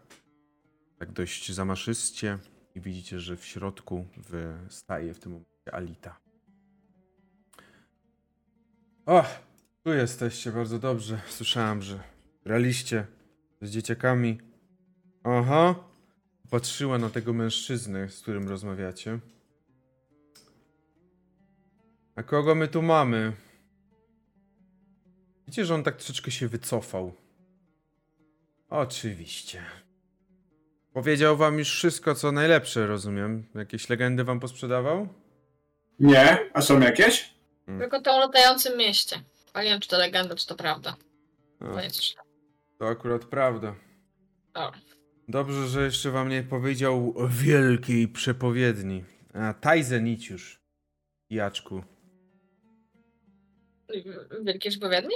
[0.99, 2.39] Tak dość zamaszyście.
[2.75, 4.07] I widzicie, że w środku
[4.69, 6.21] staje w tym momencie Alita.
[9.07, 9.25] O!
[9.85, 11.21] Tu jesteście, bardzo dobrze.
[11.29, 12.01] Słyszałam, że
[12.45, 13.07] graliście
[13.63, 14.41] z dzieciakami.
[15.25, 15.75] Aha.
[16.51, 19.19] Patrzyła na tego mężczyznę, z którym rozmawiacie.
[22.15, 23.33] A kogo my tu mamy?
[25.47, 27.15] Widzicie, że on tak troszeczkę się wycofał.
[28.69, 29.63] Oczywiście.
[30.93, 33.47] Powiedział wam już wszystko, co najlepsze, rozumiem.
[33.55, 35.09] Jakieś legendy wam posprzedawał?
[36.01, 36.51] Nie?
[36.55, 37.35] A są jakieś?
[37.79, 39.23] Tylko to o latającym mieście.
[39.53, 40.97] Ale nie wiem, czy to legenda, czy to prawda.
[41.61, 41.65] A,
[42.79, 43.75] To akurat prawda.
[44.55, 44.73] O.
[45.29, 49.05] Dobrze, że jeszcze wam nie powiedział o wielkiej przepowiedni.
[49.35, 50.61] A, Tajzen idź już.
[51.31, 51.83] Jaczku.
[54.45, 55.15] Wielkie przepowiedni?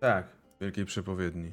[0.00, 0.26] Tak,
[0.60, 1.52] wielkiej przepowiedni.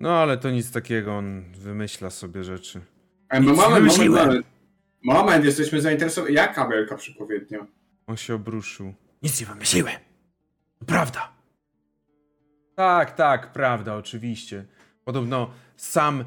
[0.00, 2.80] No ale to nic takiego, on wymyśla sobie rzeczy.
[3.28, 4.46] E, moment, moment, moment,
[5.02, 6.34] moment, jesteśmy zainteresowani.
[6.34, 7.66] Jaka wielka przepowiednia?
[8.06, 8.94] On się obruszył.
[9.22, 9.94] Nic nie wymyśliłem.
[10.78, 11.32] To prawda.
[12.76, 14.64] Tak, tak, prawda, oczywiście.
[15.04, 16.24] Podobno sam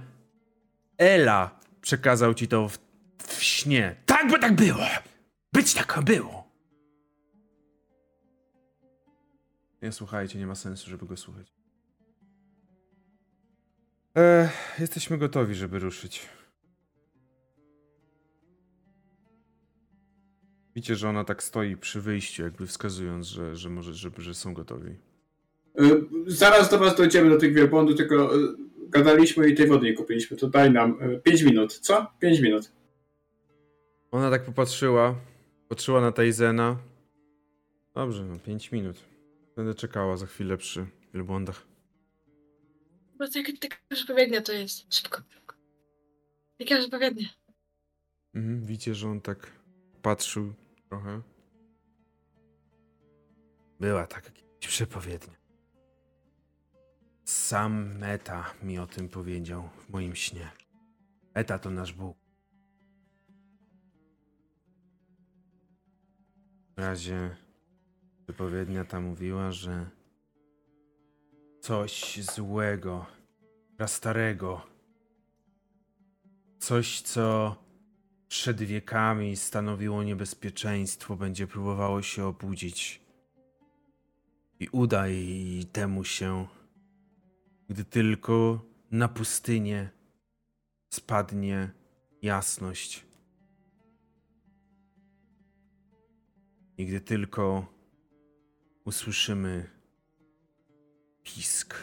[0.98, 2.77] Ela przekazał ci to w,
[3.18, 3.95] w śnie.
[4.06, 4.85] Tak, by tak było.
[5.53, 6.48] Być tak było.
[9.81, 11.57] Nie słuchajcie, nie ma sensu, żeby go słuchać.
[14.18, 14.49] E,
[14.80, 16.30] jesteśmy gotowi, żeby ruszyć.
[20.76, 24.53] Widzicie, że ona tak stoi przy wyjściu, jakby wskazując, że, że może, że, że są
[24.53, 24.95] gotowi.
[25.81, 28.39] Y, Zaraz do was dojdziemy do tych wielbłądów, tylko y,
[28.89, 30.38] gadaliśmy i tej wody nie kupiliśmy.
[30.38, 31.73] To daj nam 5 minut.
[31.73, 32.07] Co?
[32.19, 32.72] 5 minut.
[34.11, 35.15] Ona tak popatrzyła,
[35.69, 36.77] patrzyła na Tajzena.
[37.95, 38.98] Dobrze, no 5 minut.
[39.56, 41.77] Będę czekała za chwilę przy wielbłądach.
[43.18, 44.94] To jaka taka przepowiednia to jest.
[44.94, 45.22] Szybko.
[45.30, 45.56] szybko.
[46.60, 47.27] Jaka przepowiednia?
[48.34, 49.52] Mhm, widzicie, że on tak
[50.02, 50.53] patrzył
[50.89, 51.22] trochę.
[53.80, 55.38] Była taka jakaś przepowiednia.
[57.26, 60.52] Sam Meta mi o tym powiedział w moim śnie.
[61.35, 62.18] Meta to nasz Bóg.
[66.77, 67.35] W razie
[68.23, 69.89] przepowiednia ta mówiła, że
[71.68, 73.06] coś złego,
[73.77, 74.61] prastarego,
[76.60, 77.56] coś, co
[78.27, 83.02] przed wiekami stanowiło niebezpieczeństwo, będzie próbowało się obudzić.
[84.60, 86.48] I uda jej temu się,
[87.69, 89.89] gdy tylko na pustynię
[90.89, 91.72] spadnie
[92.22, 93.06] jasność.
[96.77, 97.65] I gdy tylko
[98.85, 99.77] usłyszymy
[101.28, 101.76] pisk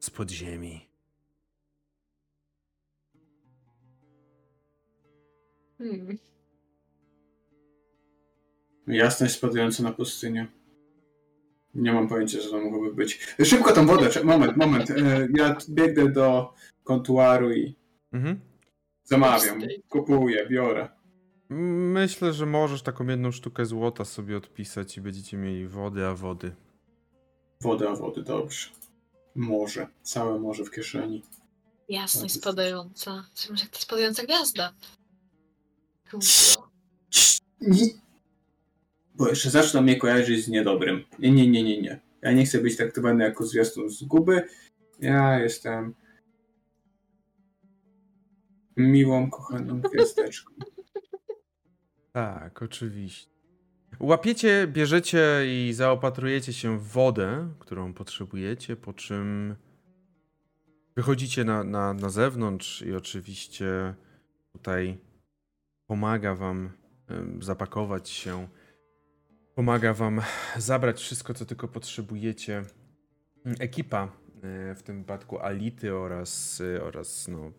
[0.00, 0.88] z podziemi.
[5.78, 6.18] Hmm.
[8.86, 10.46] Jasność spadająca na pustynię.
[11.74, 13.18] Nie mam pojęcia, że to mogłoby być.
[13.44, 14.90] Szybko tą wodę, moment, moment.
[14.90, 17.74] E, Ja biegnę do kontuaru i
[18.12, 18.40] Mhm.
[19.04, 19.60] zamawiam.
[19.88, 20.88] Kupuję, biorę.
[21.92, 26.52] Myślę, że możesz taką jedną sztukę złota sobie odpisać i będziecie mieli wody, a wody.
[27.60, 28.68] Woda, wody, dobrze.
[29.34, 31.22] Morze, całe morze w kieszeni.
[31.88, 33.24] Jasność spadająca.
[33.50, 34.74] Może jak to spadająca gwiazda?
[39.14, 41.04] Bo jeszcze zaczną mnie kojarzyć z niedobrym.
[41.18, 42.00] Nie, nie, nie, nie, nie.
[42.22, 44.48] Ja nie chcę być traktowany jako zwiastun zguby.
[45.00, 45.94] Ja jestem
[48.76, 50.54] miłą, kochaną gwiazdeczką.
[52.12, 53.37] Tak, oczywiście.
[54.00, 59.56] Łapiecie, bierzecie i zaopatrujecie się w wodę, którą potrzebujecie, po czym
[60.96, 63.94] wychodzicie na, na, na zewnątrz i oczywiście
[64.52, 64.98] tutaj
[65.86, 66.70] pomaga wam
[67.40, 68.48] zapakować się,
[69.54, 70.20] pomaga wam
[70.56, 72.62] zabrać wszystko, co tylko potrzebujecie.
[73.58, 74.02] Ekipa,
[74.42, 77.52] e, w tym wypadku Ality oraz, e, oraz no,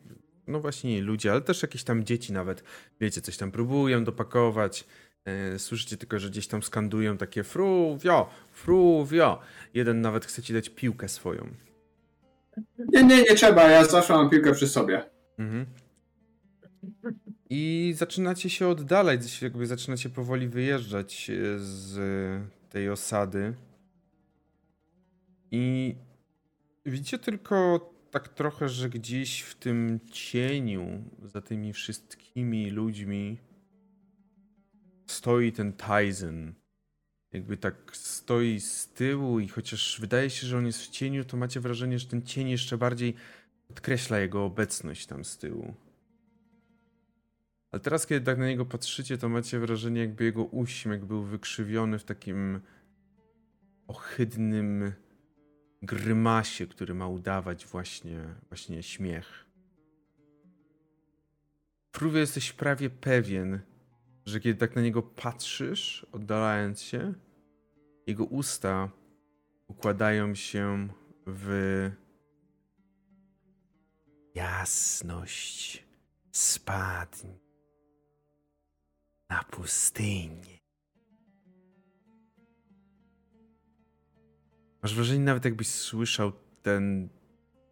[0.48, 2.64] no właśnie ludzie, ale też jakieś tam dzieci nawet
[3.00, 4.86] wiecie, coś tam próbują dopakować.
[5.30, 9.40] E, Słyszycie tylko, że gdzieś tam skandują takie fruwio, fruwio.
[9.74, 11.50] Jeden nawet chce ci dać piłkę swoją.
[12.78, 15.10] Nie, nie, nie trzeba, ja zawsze mam piłkę przy sobie.
[15.40, 15.66] Mhm.
[17.50, 22.00] I zaczynacie się oddalać, jakby zaczynacie powoli wyjeżdżać e, z
[22.70, 23.54] tej osady.
[25.52, 25.96] I
[26.86, 33.38] widzicie tylko tak trochę, że gdzieś w tym cieniu, za tymi wszystkimi ludźmi,
[35.20, 36.54] stoi ten Tyson.
[37.34, 41.38] Jakby tak stoi z tyłu i chociaż wydaje się, że on jest w cieniu, to
[41.38, 43.16] macie wrażenie, że ten cień jeszcze bardziej
[43.68, 45.74] podkreśla jego obecność tam z tyłu.
[47.72, 52.00] Ale teraz, kiedy tak na niego patrzycie, to macie wrażenie, jakby jego uśmiech był wykrzywiony
[52.00, 52.60] w takim
[53.88, 54.94] ohydnym
[55.82, 59.46] grymasie, który ma udawać właśnie, właśnie śmiech.
[61.92, 63.60] Prówie jesteś prawie pewien,
[64.30, 67.14] że kiedy tak na niego patrzysz, oddalając się,
[68.08, 68.90] jego usta
[69.68, 70.88] układają się
[71.28, 71.92] w
[74.36, 75.86] jasność
[76.32, 77.40] spadnie
[79.30, 80.60] na pustynię.
[84.84, 86.32] Masz wrażenie nawet jakbyś słyszał
[86.62, 87.10] ten,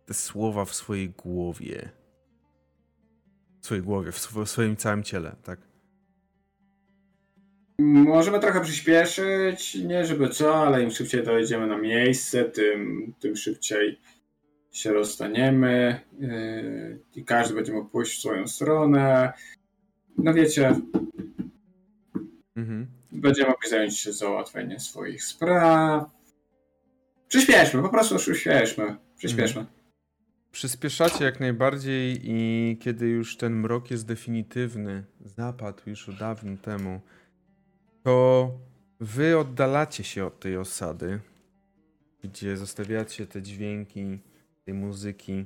[0.06, 1.90] te słowa w swojej głowie.
[3.62, 5.66] W swojej głowie, w, swo- w swoim całym ciele, tak?
[7.80, 13.99] Możemy trochę przyspieszyć, nie żeby co, ale im szybciej dojedziemy na miejsce, tym, tym szybciej
[14.72, 19.34] się rozstaniemy yy, i każdy będzie mógł pójść w swoją stronę.
[20.18, 20.76] No wiecie,
[22.58, 22.88] Mhm.
[23.12, 26.10] będziemy mogli zająć się załatwieniem swoich spraw.
[27.28, 28.95] Przyspieszmy, po prostu przyspieszmy.
[29.18, 29.66] Przyspieszmy.
[30.52, 37.02] Przyspieszacie jak najbardziej i kiedy już ten mrok jest definitywny, zapadł już dawno temu,
[38.08, 38.52] to
[39.00, 41.20] wy oddalacie się od tej osady,
[42.24, 44.20] gdzie zostawiacie te dźwięki
[44.66, 45.46] tej muzyki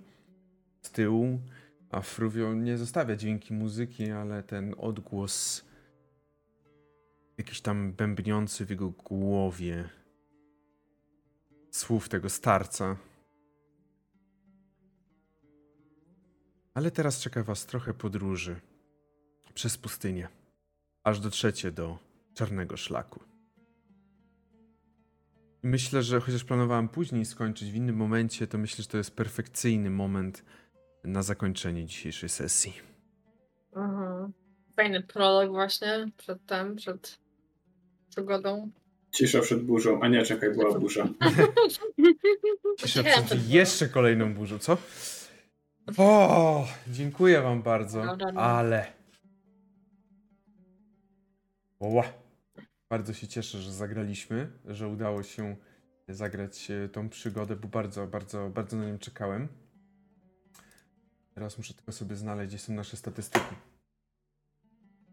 [0.82, 1.40] z tyłu,
[1.90, 5.66] a Fruvio nie zostawia dźwięki muzyki, ale ten odgłos
[7.38, 9.90] jakiś tam bębniący w jego głowie
[11.72, 12.98] słów tego starca.
[16.74, 18.60] Ale teraz czeka was trochę podróży
[19.54, 20.28] przez pustynię,
[21.04, 23.20] aż dotrzecie do czarnego szlaku.
[25.64, 29.16] I Myślę, że chociaż planowałem później skończyć w innym momencie, to myślę, że to jest
[29.16, 30.44] perfekcyjny moment
[31.04, 32.74] na zakończenie dzisiejszej sesji.
[33.76, 34.34] Mhm.
[34.76, 37.20] Fajny prolog właśnie przed tym, przed
[38.10, 38.72] przygodą.
[39.12, 41.08] Cisza przed burzą, a nie, czekaj, była burza.
[42.82, 44.78] Poczekaj, przed jeszcze kolejną burzą, co?
[45.98, 48.42] O, dziękuję wam bardzo, Dobra, no.
[48.42, 48.86] ale...
[51.80, 52.21] Oła.
[52.92, 55.56] Bardzo się cieszę, że zagraliśmy, że udało się
[56.08, 59.48] zagrać e, tą przygodę, bo bardzo, bardzo, bardzo na nią czekałem.
[61.34, 63.56] Teraz muszę tylko sobie znaleźć, gdzie są nasze statystyki.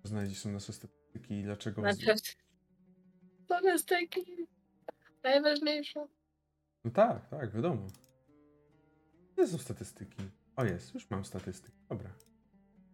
[0.04, 1.82] Znaleźć, gdzie są nasze statystyki i dlaczego...
[1.82, 2.06] Taki
[5.22, 6.06] najważniejsze.
[6.84, 7.86] No tak, tak, wiadomo.
[9.32, 10.22] Gdzie są statystyki?
[10.56, 11.78] O jest, już mam statystyki.
[11.88, 12.10] Dobra.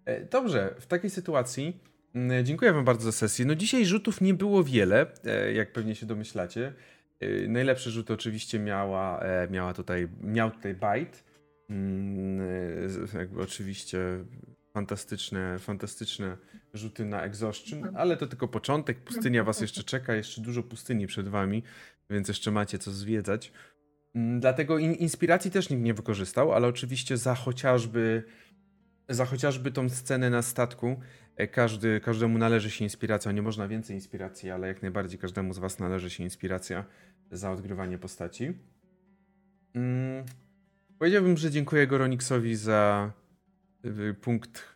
[0.05, 1.94] E, dobrze, w takiej sytuacji
[2.43, 3.45] dziękuję wam bardzo za sesję.
[3.45, 6.73] No dzisiaj rzutów nie było wiele, e, jak pewnie się domyślacie.
[7.21, 11.19] E, najlepsze rzuty oczywiście miała, e, miała tutaj, miał tutaj Byte.
[11.71, 12.39] Mm,
[13.19, 13.99] jakby oczywiście
[14.75, 16.37] fantastyczne, fantastyczne
[16.75, 19.01] rzuty na exhaustion, ale to tylko początek.
[19.01, 21.63] Pustynia was jeszcze czeka, jeszcze dużo pustyni przed wami,
[22.11, 23.53] więc jeszcze macie co zwiedzać.
[24.15, 28.25] Mm, Dlatego in, inspiracji też nikt nie wykorzystał, ale oczywiście za chociażby
[29.09, 31.01] za chociażby tą scenę na statku
[31.37, 33.33] e, każdy, każdemu należy się inspiracja.
[33.33, 36.85] Nie można więcej inspiracji, ale jak najbardziej każdemu z was należy się inspiracja
[37.31, 38.53] za odgrywanie postaci.
[39.75, 40.25] Mm,
[40.99, 43.13] powiedziałbym, że dziękuję Goronixowi za
[43.85, 44.75] y, punkt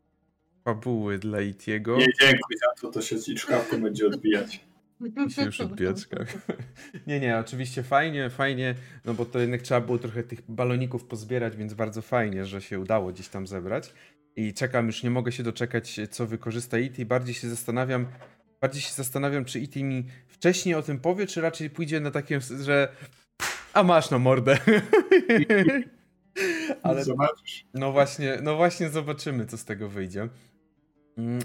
[0.65, 1.97] fabuły dla Itiego.
[1.99, 4.69] Nie dziękuj za to, to się ci czkawką będzie odbijać.
[5.37, 5.97] Się już odbijać.
[7.07, 8.75] Nie, nie, oczywiście fajnie, fajnie,
[9.05, 12.81] no bo to jednak trzeba było trochę tych baloników pozbierać, więc bardzo fajnie, że się
[12.81, 13.95] udało gdzieś tam zebrać.
[14.39, 17.05] I czekam, już nie mogę się doczekać, co wykorzysta IT.
[17.05, 18.07] Bardziej się zastanawiam,
[18.61, 22.41] bardziej się zastanawiam, czy IT mi wcześniej o tym powie, czy raczej pójdzie na takie,
[22.41, 22.89] że
[23.73, 24.59] a masz na mordę.
[26.83, 27.67] Ale Zobaczysz.
[27.75, 30.29] no właśnie, no właśnie zobaczymy, co z tego wyjdzie.
[31.17, 31.43] Mm.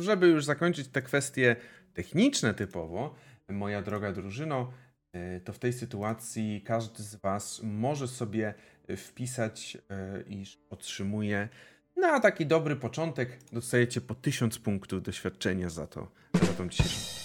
[0.00, 1.56] Żeby już zakończyć te kwestie
[1.94, 3.14] techniczne typowo,
[3.48, 4.72] moja droga drużyno,
[5.12, 8.54] e, to w tej sytuacji każdy z Was może sobie
[8.96, 11.48] wpisać, e, iż otrzymuje
[11.96, 16.10] na taki dobry początek, dostajecie po 1000 punktów doświadczenia za to,
[16.42, 17.22] za tą dzisiejszą.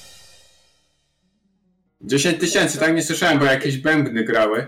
[2.02, 4.68] 10 tysięcy, tak nie słyszałem, bo jakieś bębny grały.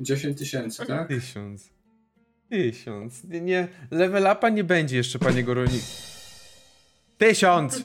[0.00, 1.08] 10 tysięcy, tak?
[1.08, 1.70] Tysiąc.
[2.50, 3.24] Tysiąc.
[3.24, 5.82] Nie, nie, level upa nie będzie jeszcze, panie Goronik.
[7.18, 7.84] Tysiąc!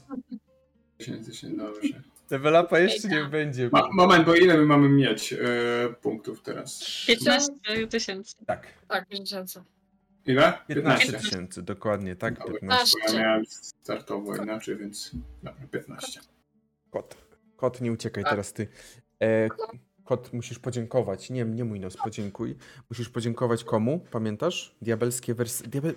[0.99, 2.12] 10 tysięcy, dobrze.
[2.33, 3.69] Level upa jeszcze nie będzie.
[3.71, 5.37] Ma, moment, bo ile my mamy mieć e,
[6.01, 7.03] punktów teraz?
[7.07, 7.53] 15
[7.89, 8.35] tysięcy.
[8.45, 8.67] Tak.
[8.87, 9.61] Tak, tysięcy.
[10.25, 10.53] Ile?
[10.67, 11.29] 15 15.
[11.29, 12.39] tysięcy, dokładnie, tak.
[12.39, 12.53] Dobra.
[12.53, 12.97] 15.
[13.07, 15.11] Bo ja miałem startowo inaczej, więc
[15.43, 16.21] dobra, 15.
[16.91, 17.17] Kot.
[17.55, 18.29] Kot, nie uciekaj A.
[18.29, 18.67] teraz ty.
[19.21, 19.49] E,
[20.03, 21.29] kot, musisz podziękować.
[21.29, 22.55] Nie, nie mój nos, podziękuj.
[22.89, 24.05] Musisz podziękować komu?
[24.11, 24.75] Pamiętasz?
[24.81, 25.69] Diabelskie wersety.
[25.69, 25.93] Diabel...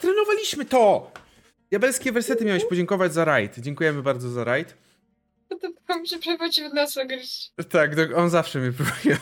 [0.00, 1.12] Trenowaliśmy to!
[1.70, 3.58] Diabelskie wersety miałeś podziękować za rajd.
[3.58, 4.83] Dziękujemy bardzo za rajd.
[5.48, 5.56] To
[5.86, 7.52] to mi się przechodzi w nas gryźć.
[7.70, 9.18] Tak, on zawsze mnie próbuje.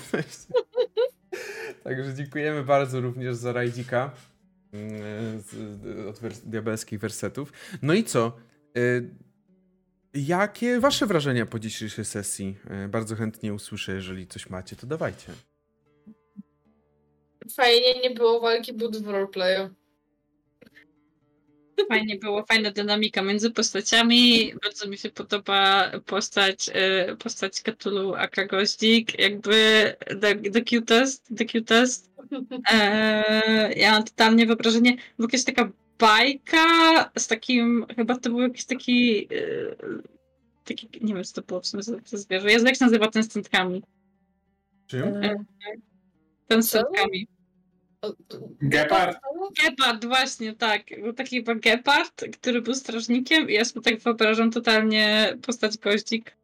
[1.84, 4.10] Także dziękujemy bardzo również za rajdzika
[4.72, 5.42] mm,
[6.08, 7.52] od wers- diabelskich wersetów.
[7.82, 8.36] No i co?
[8.78, 9.10] Y,
[10.14, 12.56] jakie wasze wrażenia po dzisiejszej sesji?
[12.84, 15.32] Y, bardzo chętnie usłyszę, jeżeli coś macie, to dawajcie.
[17.56, 19.70] Fajnie nie było walki bud w roleplayu.
[21.88, 24.52] Fajnie było, fajna dynamika między postaciami.
[24.62, 26.68] Bardzo mi się podoba postać,
[27.12, 29.52] y, postać Cthulhu aka Goździk, jakby
[30.20, 32.12] the, the cutest, the cutest.
[32.72, 36.64] Eee, ja mam totalnie wyobrażenie, była jakaś taka bajka
[37.18, 39.76] z takim, chyba to był jakiś taki, y,
[40.64, 42.52] taki nie wiem co to było w sumie za za zwierzę.
[42.52, 43.82] Jezu, jak się nazywa ten z centkami?
[44.86, 45.02] Czym?
[45.02, 45.44] E,
[46.48, 46.82] Ten z Co?
[48.62, 49.18] Gepard?
[49.64, 50.82] Gepard, właśnie, tak.
[51.02, 56.36] Był taki chyba Gepard, który był strażnikiem i ja sobie tak wyobrażam totalnie postać Goździk.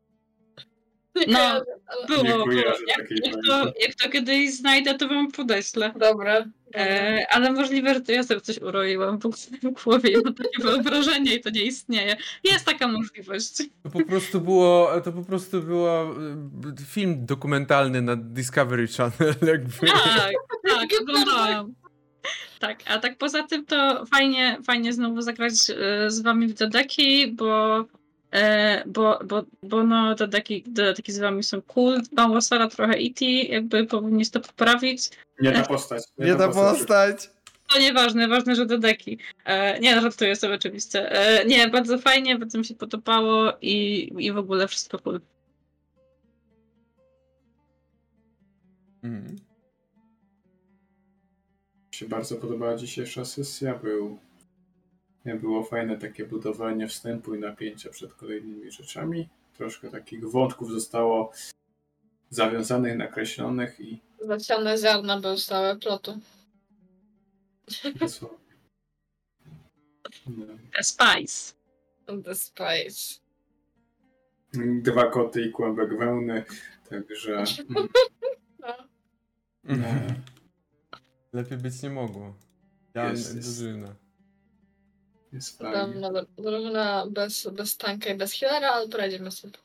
[1.28, 1.62] No,
[2.08, 2.64] Było, było.
[2.88, 5.92] Jak, jak, to, jak to kiedyś znajdę, to wam podeślę.
[5.96, 6.44] Dobra.
[6.74, 9.22] E, ale możliwe, że to ja sobie coś uroiłam w
[9.62, 12.16] w głowie i mam takie wyobrażenie i to nie istnieje.
[12.44, 13.56] Jest taka możliwość.
[13.82, 16.14] To po prostu było, to po prostu było
[16.80, 19.86] y, film dokumentalny na Discovery Channel, jakby.
[19.86, 20.32] Tak,
[20.68, 21.74] tak, oglądałam.
[22.58, 27.32] Tak, a tak poza tym to fajnie, fajnie znowu zagrać e, z wami w Dodeki,
[27.32, 27.84] bo,
[28.32, 33.24] e, bo, bo, bo no Dodeki, Dodeki z wami są cool, mało Sara, trochę E.T.,
[33.24, 35.10] jakby powinni to poprawić.
[35.40, 36.02] Nie ta postać.
[36.18, 37.31] Nie ta postać.
[37.73, 39.18] To nieważne, ważne, że Dodeki.
[39.44, 41.12] E, nie, żartuję sobie oczywiście.
[41.12, 45.20] E, nie, bardzo fajnie, bardzo mi się podobało i, i w ogóle wszystko cool.
[49.02, 49.32] Mhm.
[51.86, 53.74] Mi się bardzo podobała dzisiejsza sesja.
[53.74, 54.18] Był,
[55.24, 59.28] było fajne takie budowanie wstępu i napięcia przed kolejnymi rzeczami.
[59.56, 61.32] Troszkę takich wątków zostało
[62.30, 66.18] zawiązanych, nakreślonych i Zasiane ziarna były stałe plotu.
[68.00, 68.38] dosłownie.
[70.26, 70.47] No.
[70.76, 71.55] The Spice.
[72.24, 73.20] The Spice.
[74.82, 76.44] Dwa koty i kłębek wełny,
[76.90, 77.88] także mm,
[78.58, 78.74] No.
[79.64, 80.14] Mhm.
[81.32, 82.34] Lepiej być nie mogło.
[82.94, 83.58] Ja Jest, jest.
[83.58, 83.94] drużyna.
[85.32, 86.00] Jest fajnie.
[86.00, 89.58] Dobra, drużyna bez, bez tanka i bez healera, ale poradzimy sobie.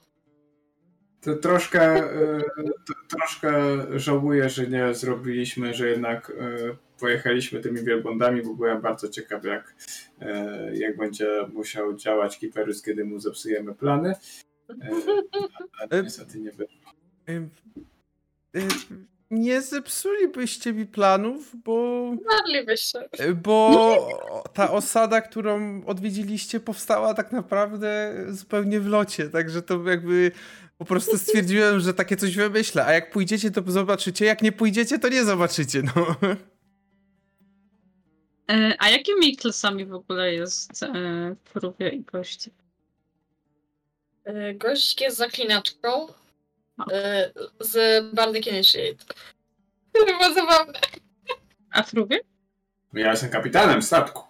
[1.22, 2.42] To troszkę, e,
[2.88, 3.52] to, troszkę
[4.00, 9.76] żałuję, że nie zrobiliśmy, że jednak e, pojechaliśmy tymi wielbłądami, bo byłem bardzo ciekaw, jak,
[10.22, 14.14] e, jak będzie musiał działać Kiperus, kiedy mu zepsujemy plany.
[15.80, 16.92] Ale niestety nie wyszło.
[19.34, 22.06] Nie zepsulibyście mi planów, bo,
[22.38, 23.10] Moglibyście.
[23.44, 24.08] bo
[24.54, 30.32] ta osada, którą odwiedziliście, powstała tak naprawdę zupełnie w locie, także to jakby
[30.78, 35.00] po prostu stwierdziłem, że takie coś wymyślę, a jak pójdziecie, to zobaczycie, jak nie pójdziecie,
[35.00, 36.16] to nie zobaczycie, no.
[38.52, 42.52] E, A jakimi klasami w ogóle jest e, Fruvia i goście?
[44.24, 46.08] E, Gość jest zaklinaczką
[47.60, 49.06] z Bardic Initiate.
[49.94, 50.80] To było zabawne.
[51.72, 52.18] A Fruvia?
[52.94, 54.24] Ja jestem kapitanem statku.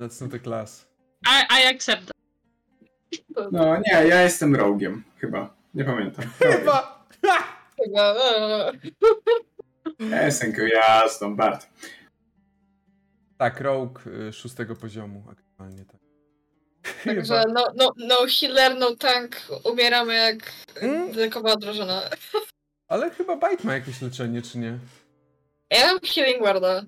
[0.00, 0.88] That's not a class.
[1.26, 2.16] I, I accept that.
[3.52, 5.54] No nie, ja jestem rogiem, chyba.
[5.74, 6.24] Nie pamiętam.
[6.38, 7.04] Chyba.
[7.84, 8.72] Chyba, e,
[10.10, 11.66] Ja jestem gwiazdą, Bart.
[13.38, 16.00] Tak, Rogue y, szóstego poziomu aktualnie, tak.
[17.04, 20.52] Także no, no, no healer, no tank, umieramy jak
[20.82, 21.12] Mm.
[21.12, 22.02] wylekowa drużyna.
[22.88, 24.78] Ale chyba Bite ma jakieś leczenie, czy nie?
[25.70, 26.84] Ja mam healing warda.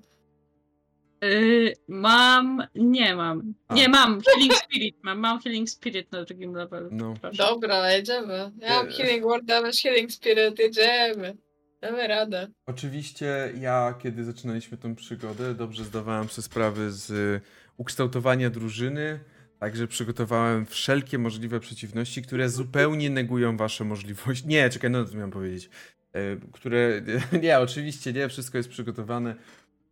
[1.23, 2.63] Y, mam.
[2.75, 3.53] Nie mam.
[3.67, 3.73] A.
[3.75, 4.21] Nie mam.
[4.21, 4.95] Healing Spirit.
[5.03, 6.89] Mam, mam Healing Spirit na drugim levelu.
[6.91, 7.13] No.
[7.21, 7.37] Proszę.
[7.37, 8.51] Dobra, jedziemy.
[8.59, 11.37] Ja mam healing warda, masz healing spirit, jedziemy.
[11.81, 12.47] Damy radę.
[12.65, 17.41] Oczywiście ja, kiedy zaczynaliśmy tą przygodę, dobrze zdawałem sobie sprawę z y,
[17.77, 19.19] ukształtowania drużyny,
[19.59, 24.47] także przygotowałem wszelkie możliwe przeciwności, które zupełnie negują wasze możliwości.
[24.47, 25.69] Nie, czekaj, no to miałem powiedzieć.
[26.13, 26.19] E,
[26.53, 27.01] Które,
[27.43, 29.35] nie, oczywiście nie, wszystko jest przygotowane.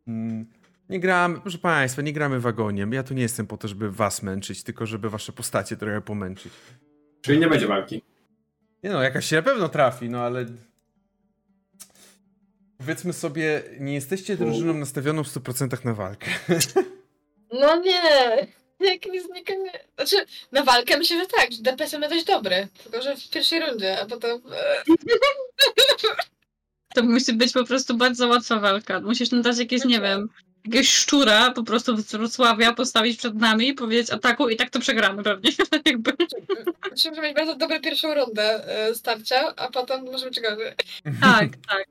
[0.07, 0.45] Mm,
[0.89, 2.93] Nie gramy, proszę państwa, nie gramy wagoniem.
[2.93, 6.53] Ja tu nie jestem po to, żeby was męczyć, tylko żeby wasze postacie trochę pomęczyć.
[7.21, 8.01] Czyli nie będzie walki.
[8.83, 10.45] Nie no, jakaś się na pewno trafi, no ale.
[12.77, 16.27] Powiedzmy sobie, nie jesteście drużyną nastawioną w 100% na walkę.
[17.61, 18.47] No nie!
[18.79, 19.71] Jak nie zniknie.
[19.95, 22.67] Znaczy, na walkę myślę, że tak, że DPS ma dość dobry.
[22.83, 24.41] Tylko, że w pierwszej rundzie, a potem.
[24.51, 24.83] e,
[26.95, 28.99] To musi być po prostu bardzo łatwa walka.
[28.99, 30.29] Musisz nam dać jakieś, nie wiem,
[30.65, 34.79] jakiegoś szczura po prostu z Wrocławia postawić przed nami i powiedzieć ataku i tak to
[34.79, 35.51] przegramy pewnie.
[35.85, 36.13] Jakby.
[36.91, 40.59] Musimy mieć bardzo dobrą pierwszą rundę e, starcia, a potem możemy czekać.
[41.21, 41.87] Tak, tak.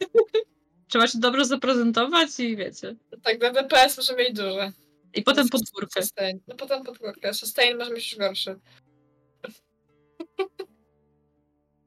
[0.88, 2.94] Trzeba się dobrze zaprezentować i wiecie.
[3.22, 4.72] Tak, na DPS możemy mieć duże.
[5.14, 6.02] I potem podwórkę.
[6.02, 6.40] Sustain.
[6.48, 7.34] No potem podwórkę.
[7.34, 8.60] Sustain może mieć już gorszy.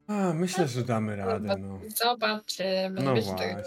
[0.06, 1.80] A, myślę, że damy radę, no.
[1.96, 3.02] Zobaczymy.
[3.02, 3.62] No właśnie.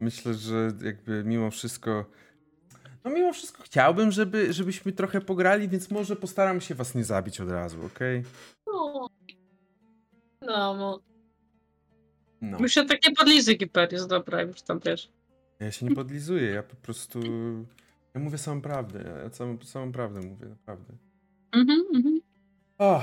[0.00, 2.04] Myślę, że jakby mimo wszystko.
[3.04, 7.40] No mimo wszystko chciałbym, żeby, żebyśmy trochę pograli, więc może postaram się was nie zabić
[7.40, 8.22] od razu, okej?
[8.66, 9.08] No.
[10.40, 11.00] No, no.
[12.40, 12.58] No.
[12.60, 15.12] Już się tak nie podlizy Giperius, dobra, już tam wiesz.
[15.60, 17.20] Ja się nie podlizuję, ja po prostu.
[18.14, 19.22] Ja mówię samą prawdę.
[19.24, 20.92] Ja samą, samą prawdę mówię, naprawdę.
[21.52, 22.20] Mhm, mhm.
[22.78, 23.02] O.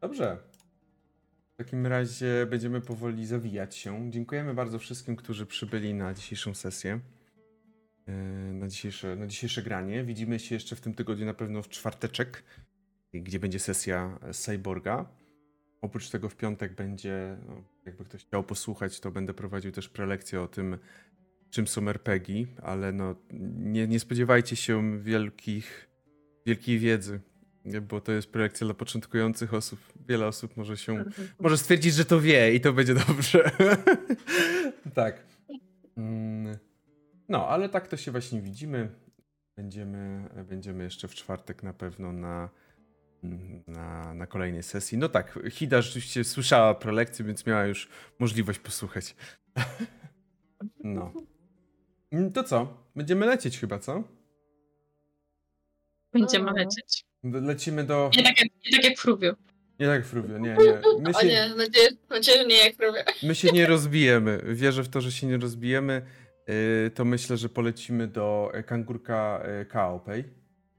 [0.00, 0.38] Dobrze.
[1.54, 4.10] W takim razie będziemy powoli zawijać się.
[4.10, 7.00] Dziękujemy bardzo wszystkim, którzy przybyli na dzisiejszą sesję.
[8.06, 8.14] Yy,
[8.52, 10.04] Na dzisiejsze, na dzisiejsze granie.
[10.04, 12.44] Widzimy się jeszcze w tym tygodniu na pewno w czwarteczek,
[13.14, 15.06] gdzie będzie sesja Cyborga.
[15.80, 20.40] Oprócz tego w piątek będzie, no, jakby ktoś chciał posłuchać, to będę prowadził też prelekcję
[20.40, 20.78] o tym,
[21.54, 23.14] czym są RPG, ale no,
[23.58, 25.88] nie, nie spodziewajcie się wielkich,
[26.46, 27.20] wielkiej wiedzy,
[27.82, 29.80] bo to jest prelekcja dla początkujących osób.
[30.08, 31.04] Wiele osób może się,
[31.40, 33.50] może stwierdzić, że to wie i to będzie dobrze.
[34.94, 35.22] tak.
[35.96, 36.56] Mm,
[37.28, 38.90] No, ale tak to się właśnie widzimy.
[39.56, 42.50] Będziemy, będziemy jeszcze w czwartek na pewno na,
[43.66, 44.98] na, na kolejnej sesji.
[44.98, 49.16] No tak, Hida rzeczywiście słyszała prelekcję, więc miała już możliwość posłuchać.
[50.84, 51.12] No.
[52.14, 52.76] Mm, To co?
[52.96, 54.04] Będziemy lecieć chyba, co?
[56.12, 56.56] Będziemy Mhm.
[56.66, 57.04] lecieć.
[57.24, 58.10] Lecimy do...
[58.16, 59.34] Nie tak jak, nie tak jak Fruvio.
[59.80, 60.80] Nie tak, Fruvio, nie, nie.
[61.02, 63.04] My O się, nie, mam nadzieję, nadzieję, że nie jak robię.
[63.22, 64.40] my się nie rozbijemy.
[64.46, 66.02] Wierzę w to, że się nie rozbijemy.
[66.48, 70.24] Yy, To myślę, że polecimy do e, kangurka e, Kaopej.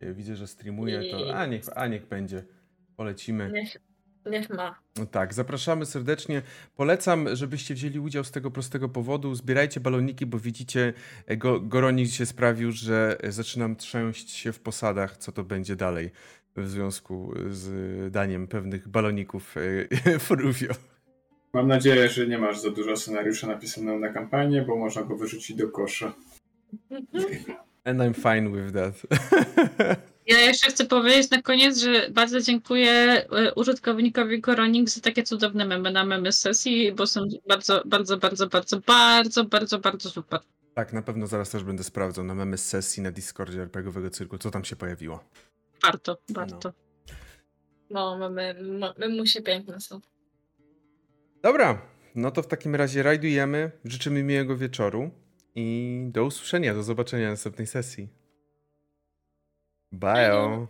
[0.01, 2.43] Yy, Widzę, że streamuje, to a niech, a niech będzie.
[2.97, 3.51] Polecimy.
[3.51, 3.77] Niech,
[4.25, 4.79] niech ma.
[4.97, 6.41] No tak, zapraszamy serdecznie.
[6.75, 9.35] Polecam, żebyście wzięli udział z tego prostego powodu.
[9.35, 10.93] Zbierajcie baloniki, bo widzicie,
[11.25, 15.75] e, go, Goronik się sprawił, że e, zaczynam trząść się w posadach, co to będzie
[15.75, 16.11] dalej
[16.55, 19.55] w związku z daniem pewnych baloników
[20.05, 20.73] e, Fruvio.
[21.53, 25.57] Mam nadzieję, że nie masz za dużo scenariusza napisanego na kampanię, bo można go wyrzucić
[25.57, 26.13] do kosza.
[27.85, 28.95] And I'm fine with that.
[30.25, 35.65] Ja jeszcze chcę powiedzieć na koniec, że bardzo dziękuję e, użytkownikowi Koronik za takie cudowne
[35.65, 40.39] memy na memy z sesji, bo są bardzo, bardzo, bardzo, bardzo, bardzo, bardzo, bardzo super.
[40.73, 44.37] tak, na pewno zaraz też będę sprawdzał na memy z sesji na Discordzie RPGowego Cyrku,
[44.37, 45.23] co tam się pojawiło.
[45.83, 46.73] Warto, warto.
[47.89, 50.01] No, mamy, ma- my musie piękne są.
[51.41, 51.81] Dobra,
[52.15, 53.71] no to w takim razie rajdujemy.
[53.85, 55.11] Życzymy miłego wieczoru
[55.55, 58.24] i do usłyszenia, do zobaczenia na następnej sesji.
[59.91, 60.67] Bio